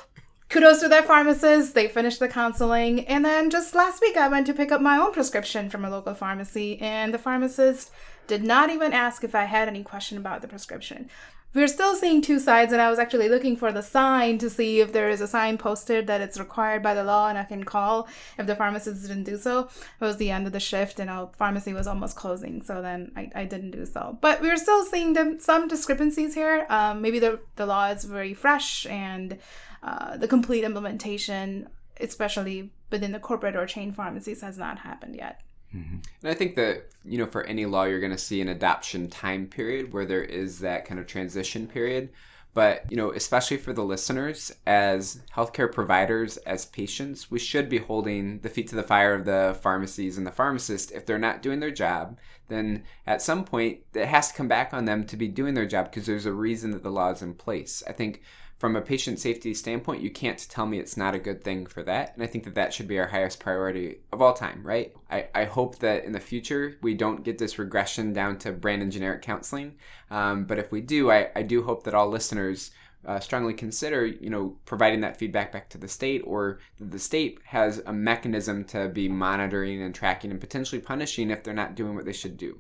kudos 0.50 0.80
to 0.80 0.88
that 0.88 1.06
pharmacist. 1.06 1.76
They 1.76 1.88
finished 1.88 2.20
the 2.20 2.28
counseling. 2.28 3.06
And 3.08 3.24
then 3.24 3.50
just 3.50 3.76
last 3.76 4.02
week, 4.02 4.18
I 4.18 4.28
went 4.28 4.48
to 4.48 4.54
pick 4.54 4.72
up 4.72 4.82
my 4.82 4.98
own 4.98 5.12
prescription 5.12 5.70
from 5.70 5.86
a 5.86 5.90
local 5.90 6.14
pharmacy, 6.14 6.80
and 6.82 7.14
the 7.14 7.20
pharmacist 7.20 7.92
did 8.28 8.44
not 8.44 8.70
even 8.70 8.94
ask 8.94 9.24
if 9.24 9.34
I 9.34 9.46
had 9.46 9.68
any 9.68 9.84
question 9.84 10.18
about 10.18 10.42
the 10.42 10.48
prescription. 10.48 11.10
We're 11.54 11.68
still 11.68 11.96
seeing 11.96 12.22
two 12.22 12.40
sides, 12.40 12.72
and 12.72 12.82
I 12.82 12.90
was 12.90 13.00
actually 13.00 13.30
looking 13.30 13.56
for 13.56 13.72
the 13.72 13.82
sign 13.82 14.38
to 14.40 14.50
see 14.50 14.80
if 14.80 14.92
there 14.92 15.10
is 15.10 15.22
a 15.22 15.28
sign 15.28 15.58
posted 15.58 16.06
that 16.06 16.22
it's 16.22 16.38
required 16.38 16.84
by 16.84 16.94
the 16.94 17.06
law 17.06 17.30
and 17.30 17.38
I 17.38 17.46
can 17.46 17.64
call 17.64 18.08
if 18.38 18.46
the 18.46 18.56
pharmacist 18.56 19.02
didn't 19.02 19.24
do 19.24 19.38
so. 19.38 19.70
It 20.00 20.06
was 20.06 20.18
the 20.18 20.30
end 20.30 20.46
of 20.46 20.54
the 20.54 20.60
shift, 20.60 21.00
and 21.00 21.10
our 21.10 21.32
pharmacy 21.38 21.74
was 21.74 21.88
almost 21.88 22.16
closing, 22.16 22.62
so 22.62 22.82
then 22.82 23.12
I, 23.16 23.32
I 23.34 23.46
didn't 23.46 23.72
do 23.72 23.86
so. 23.86 24.20
But 24.22 24.42
we're 24.42 24.58
still 24.58 24.84
seeing 24.84 25.14
them, 25.14 25.40
some 25.40 25.68
discrepancies 25.68 26.36
here. 26.36 26.68
Um, 26.70 27.02
maybe 27.02 27.18
the, 27.18 27.40
the 27.56 27.66
law 27.66 27.88
is 27.88 28.04
very 28.04 28.34
fresh, 28.34 28.86
and 28.86 29.40
uh, 29.82 30.18
the 30.18 30.28
complete 30.28 30.64
implementation, 30.64 31.70
especially 32.00 32.72
within 32.92 33.14
the 33.14 33.20
corporate 33.20 33.56
or 33.56 33.66
chain 33.66 33.94
pharmacies, 33.94 34.42
has 34.42 34.58
not 34.58 34.80
happened 34.80 35.16
yet. 35.16 35.42
Mm-hmm. 35.76 35.98
And 36.22 36.32
I 36.32 36.34
think 36.34 36.56
that, 36.56 36.90
you 37.04 37.18
know, 37.18 37.26
for 37.26 37.44
any 37.44 37.66
law, 37.66 37.84
you're 37.84 38.00
going 38.00 38.12
to 38.12 38.18
see 38.18 38.42
an 38.42 38.50
adoption 38.50 39.10
time 39.10 39.48
period 39.48 39.94
where 39.94 40.06
there 40.06 40.24
is 40.24 40.60
that 40.60 40.86
kind 40.86 41.00
of 41.00 41.08
transition 41.08 41.68
period. 41.68 42.10
But, 42.54 42.90
you 42.90 42.98
know, 42.98 43.12
especially 43.12 43.58
for 43.58 43.72
the 43.72 43.84
listeners, 43.84 44.52
as 44.66 45.22
healthcare 45.36 45.72
providers, 45.72 46.38
as 46.38 46.66
patients, 46.66 47.30
we 47.30 47.38
should 47.38 47.70
be 47.70 47.78
holding 47.78 48.40
the 48.40 48.50
feet 48.50 48.68
to 48.70 48.76
the 48.76 48.82
fire 48.82 49.14
of 49.14 49.26
the 49.26 49.56
pharmacies 49.62 50.18
and 50.18 50.26
the 50.26 50.32
pharmacists. 50.32 50.92
If 50.92 51.06
they're 51.06 51.20
not 51.20 51.44
doing 51.44 51.60
their 51.60 51.70
job, 51.70 52.18
then 52.48 52.84
at 53.06 53.22
some 53.22 53.44
point 53.44 53.82
it 53.94 54.08
has 54.08 54.30
to 54.30 54.34
come 54.34 54.48
back 54.48 54.74
on 54.74 54.86
them 54.86 55.06
to 55.06 55.16
be 55.16 55.28
doing 55.28 55.54
their 55.54 55.68
job 55.68 55.92
because 55.92 56.08
there's 56.08 56.26
a 56.26 56.34
reason 56.34 56.72
that 56.72 56.82
the 56.82 56.90
law 56.90 57.12
is 57.12 57.22
in 57.22 57.36
place. 57.36 57.84
I 57.88 57.92
think 57.92 58.24
from 58.58 58.76
a 58.76 58.82
patient 58.82 59.20
safety 59.20 59.54
standpoint, 59.54 60.02
you 60.02 60.10
can't 60.10 60.50
tell 60.50 60.66
me 60.66 60.80
it's 60.80 60.98
not 60.98 61.14
a 61.14 61.20
good 61.20 61.44
thing 61.44 61.68
for 61.68 61.84
that. 61.84 62.14
And 62.16 62.24
I 62.24 62.28
think 62.28 62.44
that 62.46 62.56
that 62.56 62.74
should 62.74 62.88
be 62.88 62.98
our 62.98 63.08
highest 63.08 63.40
priority 63.40 64.00
of 64.12 64.22
all 64.22 64.34
time, 64.34 64.66
right? 64.66 64.94
I, 65.12 65.28
I 65.36 65.46
hope 65.46 65.78
that 65.80 66.06
in 66.06 66.12
the 66.12 66.20
future 66.20 66.76
we 66.82 66.96
don't 66.96 67.24
get 67.24 67.38
this 67.38 67.60
regression 67.60 68.14
down 68.14 68.40
to 68.40 68.52
brand 68.52 68.82
and 68.82 68.92
generic 68.92 69.22
counseling. 69.22 69.76
Um, 70.10 70.46
but 70.46 70.58
if 70.58 70.72
we 70.72 70.82
do, 70.82 71.12
I, 71.12 71.30
I 71.36 71.44
do 71.44 71.62
hope 71.62 71.84
that 71.84 71.94
all 71.94 72.10
listeners 72.10 72.72
uh, 73.06 73.20
strongly 73.20 73.54
consider, 73.54 74.06
you 74.06 74.30
know, 74.30 74.58
providing 74.66 75.02
that 75.02 75.18
feedback 75.18 75.52
back 75.52 75.70
to 75.70 75.78
the 75.78 75.88
state, 75.88 76.22
or 76.26 76.60
the 76.80 77.00
state 77.00 77.40
has 77.46 77.82
a 77.86 77.94
mechanism 77.94 78.66
to 78.66 78.90
be 78.90 79.08
monitoring 79.08 79.82
and 79.82 79.94
tracking 79.94 80.32
and 80.32 80.42
potentially 80.42 80.82
punishing 80.82 81.30
if 81.30 81.44
they're 81.44 81.54
not 81.54 81.76
doing 81.76 81.96
what 81.96 82.06
they 82.06 82.12
should 82.12 82.38
do. 82.38 82.58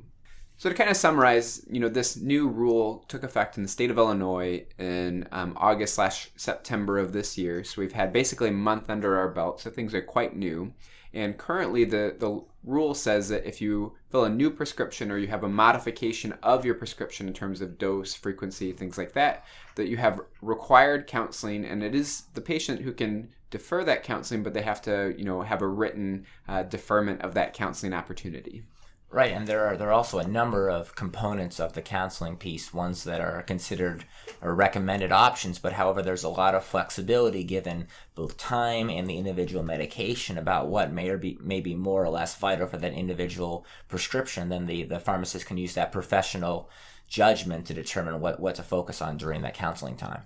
So 0.59 0.69
to 0.69 0.75
kind 0.75 0.89
of 0.89 0.97
summarize, 0.97 1.63
you 1.69 1.79
know, 1.79 1.87
this 1.87 2.17
new 2.17 2.47
rule 2.47 3.05
took 3.07 3.21
effect 3.21 3.57
in 3.57 3.63
the 3.63 3.69
state 3.69 3.91
of 3.91 3.99
Illinois 3.99 4.65
in 4.79 5.27
um, 5.31 5.53
August 5.55 5.93
slash 5.93 6.31
September 6.35 6.97
of 6.97 7.13
this 7.13 7.37
year. 7.37 7.63
So 7.63 7.79
we've 7.79 7.91
had 7.91 8.11
basically 8.11 8.49
a 8.49 8.53
month 8.53 8.89
under 8.89 9.17
our 9.17 9.29
belt, 9.29 9.61
so 9.61 9.69
things 9.69 9.93
are 9.93 10.01
quite 10.01 10.35
new. 10.35 10.73
And 11.13 11.37
currently, 11.37 11.85
the, 11.85 12.15
the 12.17 12.43
rule 12.63 12.95
says 12.95 13.29
that 13.29 13.47
if 13.47 13.61
you 13.61 13.93
fill 14.09 14.25
a 14.25 14.29
new 14.29 14.49
prescription 14.49 15.11
or 15.11 15.19
you 15.19 15.27
have 15.27 15.43
a 15.43 15.49
modification 15.49 16.33
of 16.41 16.65
your 16.65 16.75
prescription 16.75 17.27
in 17.27 17.33
terms 17.35 17.61
of 17.61 17.77
dose, 17.77 18.15
frequency, 18.15 18.71
things 18.71 18.97
like 18.97 19.13
that, 19.13 19.45
that 19.75 19.87
you 19.87 19.97
have 19.97 20.21
required 20.41 21.05
counseling, 21.05 21.65
and 21.65 21.83
it 21.83 21.93
is 21.93 22.23
the 22.33 22.41
patient 22.41 22.81
who 22.81 22.93
can 22.93 23.29
defer 23.51 23.83
that 23.83 24.03
counseling, 24.03 24.41
but 24.41 24.55
they 24.55 24.63
have 24.63 24.81
to, 24.81 25.13
you 25.17 25.23
know, 25.23 25.41
have 25.41 25.61
a 25.61 25.67
written 25.67 26.25
uh, 26.47 26.63
deferment 26.63 27.21
of 27.21 27.35
that 27.35 27.53
counseling 27.53 27.93
opportunity. 27.93 28.63
Right, 29.09 29.31
and 29.31 29.47
there 29.47 29.65
are 29.65 29.77
there 29.77 29.87
are 29.87 29.93
also 29.93 30.19
a 30.19 30.27
number 30.27 30.69
of 30.69 30.93
components 30.93 31.61
of 31.61 31.71
the 31.71 31.81
counseling 31.81 32.35
piece, 32.35 32.73
ones 32.73 33.05
that 33.05 33.21
are 33.21 33.41
considered 33.41 34.03
or 34.41 34.53
recommended 34.53 35.13
options, 35.13 35.59
but 35.59 35.73
however, 35.73 36.01
there's 36.01 36.25
a 36.25 36.29
lot 36.29 36.53
of 36.53 36.65
flexibility 36.65 37.45
given 37.45 37.87
both 38.15 38.35
time 38.35 38.89
and 38.89 39.09
the 39.09 39.17
individual 39.17 39.63
medication 39.63 40.37
about 40.37 40.67
what 40.67 40.91
may 40.91 41.07
or 41.07 41.17
be 41.17 41.37
may 41.39 41.61
be 41.61 41.73
more 41.73 42.03
or 42.03 42.09
less 42.09 42.35
vital 42.35 42.67
for 42.67 42.75
that 42.77 42.91
individual 42.91 43.65
prescription. 43.87 44.49
Then 44.49 44.65
the, 44.65 44.83
the 44.83 44.99
pharmacist 44.99 45.45
can 45.45 45.57
use 45.57 45.73
that 45.75 45.93
professional 45.93 46.69
judgment 47.07 47.65
to 47.67 47.73
determine 47.73 48.19
what, 48.19 48.41
what 48.41 48.55
to 48.55 48.63
focus 48.63 49.01
on 49.01 49.15
during 49.15 49.41
that 49.43 49.53
counseling 49.53 49.95
time. 49.95 50.23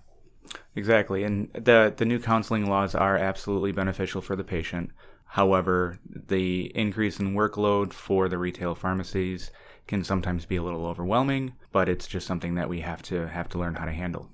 Exactly, 0.76 1.24
and 1.24 1.52
the 1.54 1.94
the 1.96 2.06
new 2.06 2.20
counseling 2.20 2.68
laws 2.68 2.96
are 2.96 3.16
absolutely 3.16 3.72
beneficial 3.72 4.22
for 4.22 4.36
the 4.36 4.44
patient. 4.44 4.90
However, 5.36 5.98
the 6.06 6.76
increase 6.76 7.18
in 7.18 7.34
workload 7.34 7.94
for 7.94 8.28
the 8.28 8.38
retail 8.38 8.76
pharmacies 8.76 9.50
can 9.88 10.04
sometimes 10.04 10.46
be 10.46 10.58
a 10.58 10.62
little 10.62 10.86
overwhelming, 10.86 11.54
but 11.72 11.88
it's 11.88 12.06
just 12.06 12.28
something 12.28 12.56
that 12.56 12.68
we 12.68 12.82
have 12.82 13.02
to 13.04 13.30
have 13.30 13.48
to 13.50 13.58
learn 13.58 13.76
how 13.76 13.86
to 13.86 13.94
handle. 13.94 14.30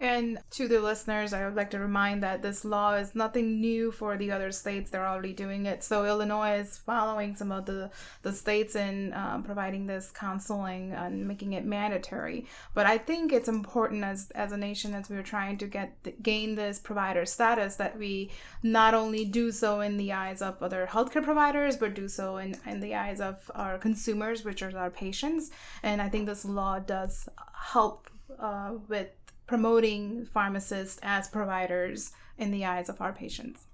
And 0.00 0.38
to 0.52 0.66
the 0.66 0.80
listeners, 0.80 1.34
I 1.34 1.44
would 1.44 1.54
like 1.54 1.70
to 1.72 1.78
remind 1.78 2.22
that 2.22 2.40
this 2.40 2.64
law 2.64 2.94
is 2.94 3.14
nothing 3.14 3.60
new 3.60 3.92
for 3.92 4.16
the 4.16 4.30
other 4.30 4.50
states. 4.50 4.90
They're 4.90 5.06
already 5.06 5.34
doing 5.34 5.66
it. 5.66 5.84
So 5.84 6.06
Illinois 6.06 6.58
is 6.60 6.78
following 6.78 7.36
some 7.36 7.52
of 7.52 7.66
the, 7.66 7.90
the 8.22 8.32
states 8.32 8.74
in 8.76 9.12
um, 9.12 9.42
providing 9.42 9.86
this 9.86 10.10
counseling 10.10 10.92
and 10.92 11.28
making 11.28 11.52
it 11.52 11.66
mandatory. 11.66 12.46
But 12.72 12.86
I 12.86 12.96
think 12.96 13.30
it's 13.30 13.48
important 13.48 14.02
as, 14.02 14.30
as 14.30 14.52
a 14.52 14.56
nation, 14.56 14.94
as 14.94 15.10
we're 15.10 15.22
trying 15.22 15.58
to 15.58 15.66
get 15.66 16.22
gain 16.22 16.54
this 16.54 16.78
provider 16.78 17.26
status, 17.26 17.76
that 17.76 17.98
we 17.98 18.30
not 18.62 18.94
only 18.94 19.26
do 19.26 19.52
so 19.52 19.80
in 19.82 19.98
the 19.98 20.14
eyes 20.14 20.40
of 20.40 20.62
other 20.62 20.88
healthcare 20.90 21.22
providers, 21.22 21.76
but 21.76 21.92
do 21.92 22.08
so 22.08 22.38
in, 22.38 22.56
in 22.64 22.80
the 22.80 22.94
eyes 22.94 23.20
of 23.20 23.50
our 23.54 23.76
consumers, 23.76 24.46
which 24.46 24.62
are 24.62 24.74
our 24.78 24.90
patients. 24.90 25.50
And 25.82 26.00
I 26.00 26.08
think 26.08 26.24
this 26.24 26.46
law 26.46 26.78
does 26.78 27.28
help 27.52 28.08
uh, 28.38 28.74
with 28.88 29.08
promoting 29.50 30.24
pharmacists 30.26 31.00
as 31.02 31.26
providers 31.26 32.12
in 32.38 32.52
the 32.52 32.64
eyes 32.64 32.88
of 32.88 33.00
our 33.00 33.12
patients. 33.12 33.66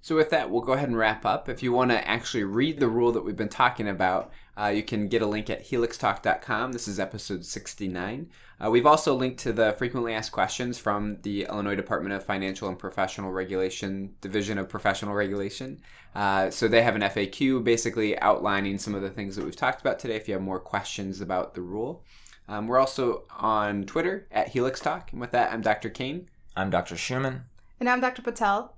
So, 0.00 0.16
with 0.16 0.30
that, 0.30 0.50
we'll 0.50 0.62
go 0.62 0.72
ahead 0.72 0.88
and 0.88 0.96
wrap 0.96 1.26
up. 1.26 1.46
If 1.46 1.62
you 1.62 1.72
want 1.72 1.90
to 1.90 2.08
actually 2.08 2.44
read 2.44 2.80
the 2.80 2.88
rule 2.88 3.12
that 3.12 3.22
we've 3.22 3.36
been 3.36 3.50
talking 3.50 3.86
about, 3.86 4.32
uh, 4.58 4.68
you 4.68 4.82
can 4.82 5.08
get 5.08 5.20
a 5.20 5.26
link 5.26 5.50
at 5.50 5.62
helixtalk.com. 5.62 6.72
This 6.72 6.88
is 6.88 6.98
episode 6.98 7.44
69. 7.44 8.30
Uh, 8.58 8.70
we've 8.70 8.86
also 8.86 9.14
linked 9.14 9.40
to 9.40 9.52
the 9.52 9.74
frequently 9.74 10.14
asked 10.14 10.32
questions 10.32 10.78
from 10.78 11.18
the 11.20 11.42
Illinois 11.50 11.76
Department 11.76 12.14
of 12.14 12.24
Financial 12.24 12.70
and 12.70 12.78
Professional 12.78 13.30
Regulation, 13.30 14.14
Division 14.22 14.56
of 14.56 14.70
Professional 14.70 15.12
Regulation. 15.12 15.82
Uh, 16.14 16.48
so, 16.48 16.66
they 16.66 16.80
have 16.80 16.96
an 16.96 17.02
FAQ 17.02 17.62
basically 17.62 18.18
outlining 18.20 18.78
some 18.78 18.94
of 18.94 19.02
the 19.02 19.10
things 19.10 19.36
that 19.36 19.44
we've 19.44 19.54
talked 19.54 19.82
about 19.82 19.98
today 19.98 20.16
if 20.16 20.28
you 20.28 20.32
have 20.32 20.42
more 20.42 20.60
questions 20.60 21.20
about 21.20 21.52
the 21.52 21.60
rule. 21.60 22.02
Um, 22.48 22.66
we're 22.66 22.78
also 22.78 23.24
on 23.38 23.84
Twitter 23.84 24.26
at 24.30 24.48
Helix 24.48 24.80
Talk. 24.80 25.12
And 25.12 25.20
with 25.20 25.32
that, 25.32 25.52
I'm 25.52 25.62
Dr. 25.62 25.88
Kane. 25.88 26.28
I'm 26.56 26.70
Dr. 26.70 26.96
Schumann. 26.96 27.44
And 27.80 27.88
I'm 27.88 28.00
Dr. 28.00 28.22
Patel. 28.22 28.74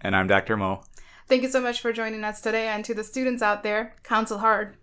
And 0.00 0.14
I'm 0.16 0.26
Dr. 0.26 0.56
Moe. 0.56 0.82
Thank 1.26 1.42
you 1.42 1.48
so 1.48 1.60
much 1.60 1.80
for 1.80 1.92
joining 1.92 2.24
us 2.24 2.40
today. 2.40 2.68
And 2.68 2.84
to 2.84 2.92
the 2.94 3.04
students 3.04 3.42
out 3.42 3.62
there, 3.62 3.94
counsel 4.02 4.38
hard. 4.38 4.76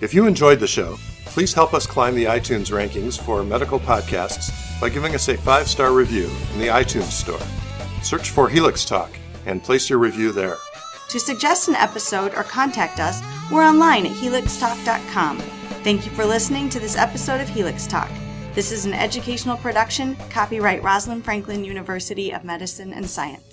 If 0.00 0.14
you 0.14 0.26
enjoyed 0.26 0.60
the 0.60 0.66
show, 0.66 0.96
please 1.26 1.52
help 1.52 1.74
us 1.74 1.86
climb 1.86 2.14
the 2.14 2.24
iTunes 2.24 2.72
rankings 2.72 3.20
for 3.20 3.44
medical 3.44 3.78
podcasts 3.78 4.50
by 4.80 4.88
giving 4.88 5.14
us 5.14 5.28
a 5.28 5.36
five 5.36 5.68
star 5.68 5.92
review 5.92 6.30
in 6.54 6.58
the 6.58 6.68
iTunes 6.68 7.12
Store. 7.12 7.40
Search 8.02 8.30
for 8.30 8.48
Helix 8.48 8.84
Talk 8.84 9.10
and 9.46 9.62
place 9.62 9.90
your 9.90 9.98
review 9.98 10.32
there. 10.32 10.56
To 11.10 11.20
suggest 11.20 11.68
an 11.68 11.74
episode 11.74 12.34
or 12.34 12.44
contact 12.44 12.98
us, 12.98 13.20
we're 13.52 13.64
online 13.64 14.06
at 14.06 14.12
helixtalk.com. 14.12 15.59
Thank 15.82 16.04
you 16.04 16.12
for 16.12 16.26
listening 16.26 16.68
to 16.70 16.78
this 16.78 16.94
episode 16.94 17.40
of 17.40 17.48
Helix 17.48 17.86
Talk. 17.86 18.10
This 18.54 18.70
is 18.70 18.84
an 18.84 18.92
educational 18.92 19.56
production, 19.56 20.14
copyright 20.28 20.82
Rosalind 20.82 21.24
Franklin 21.24 21.64
University 21.64 22.34
of 22.34 22.44
Medicine 22.44 22.92
and 22.92 23.08
Science. 23.08 23.49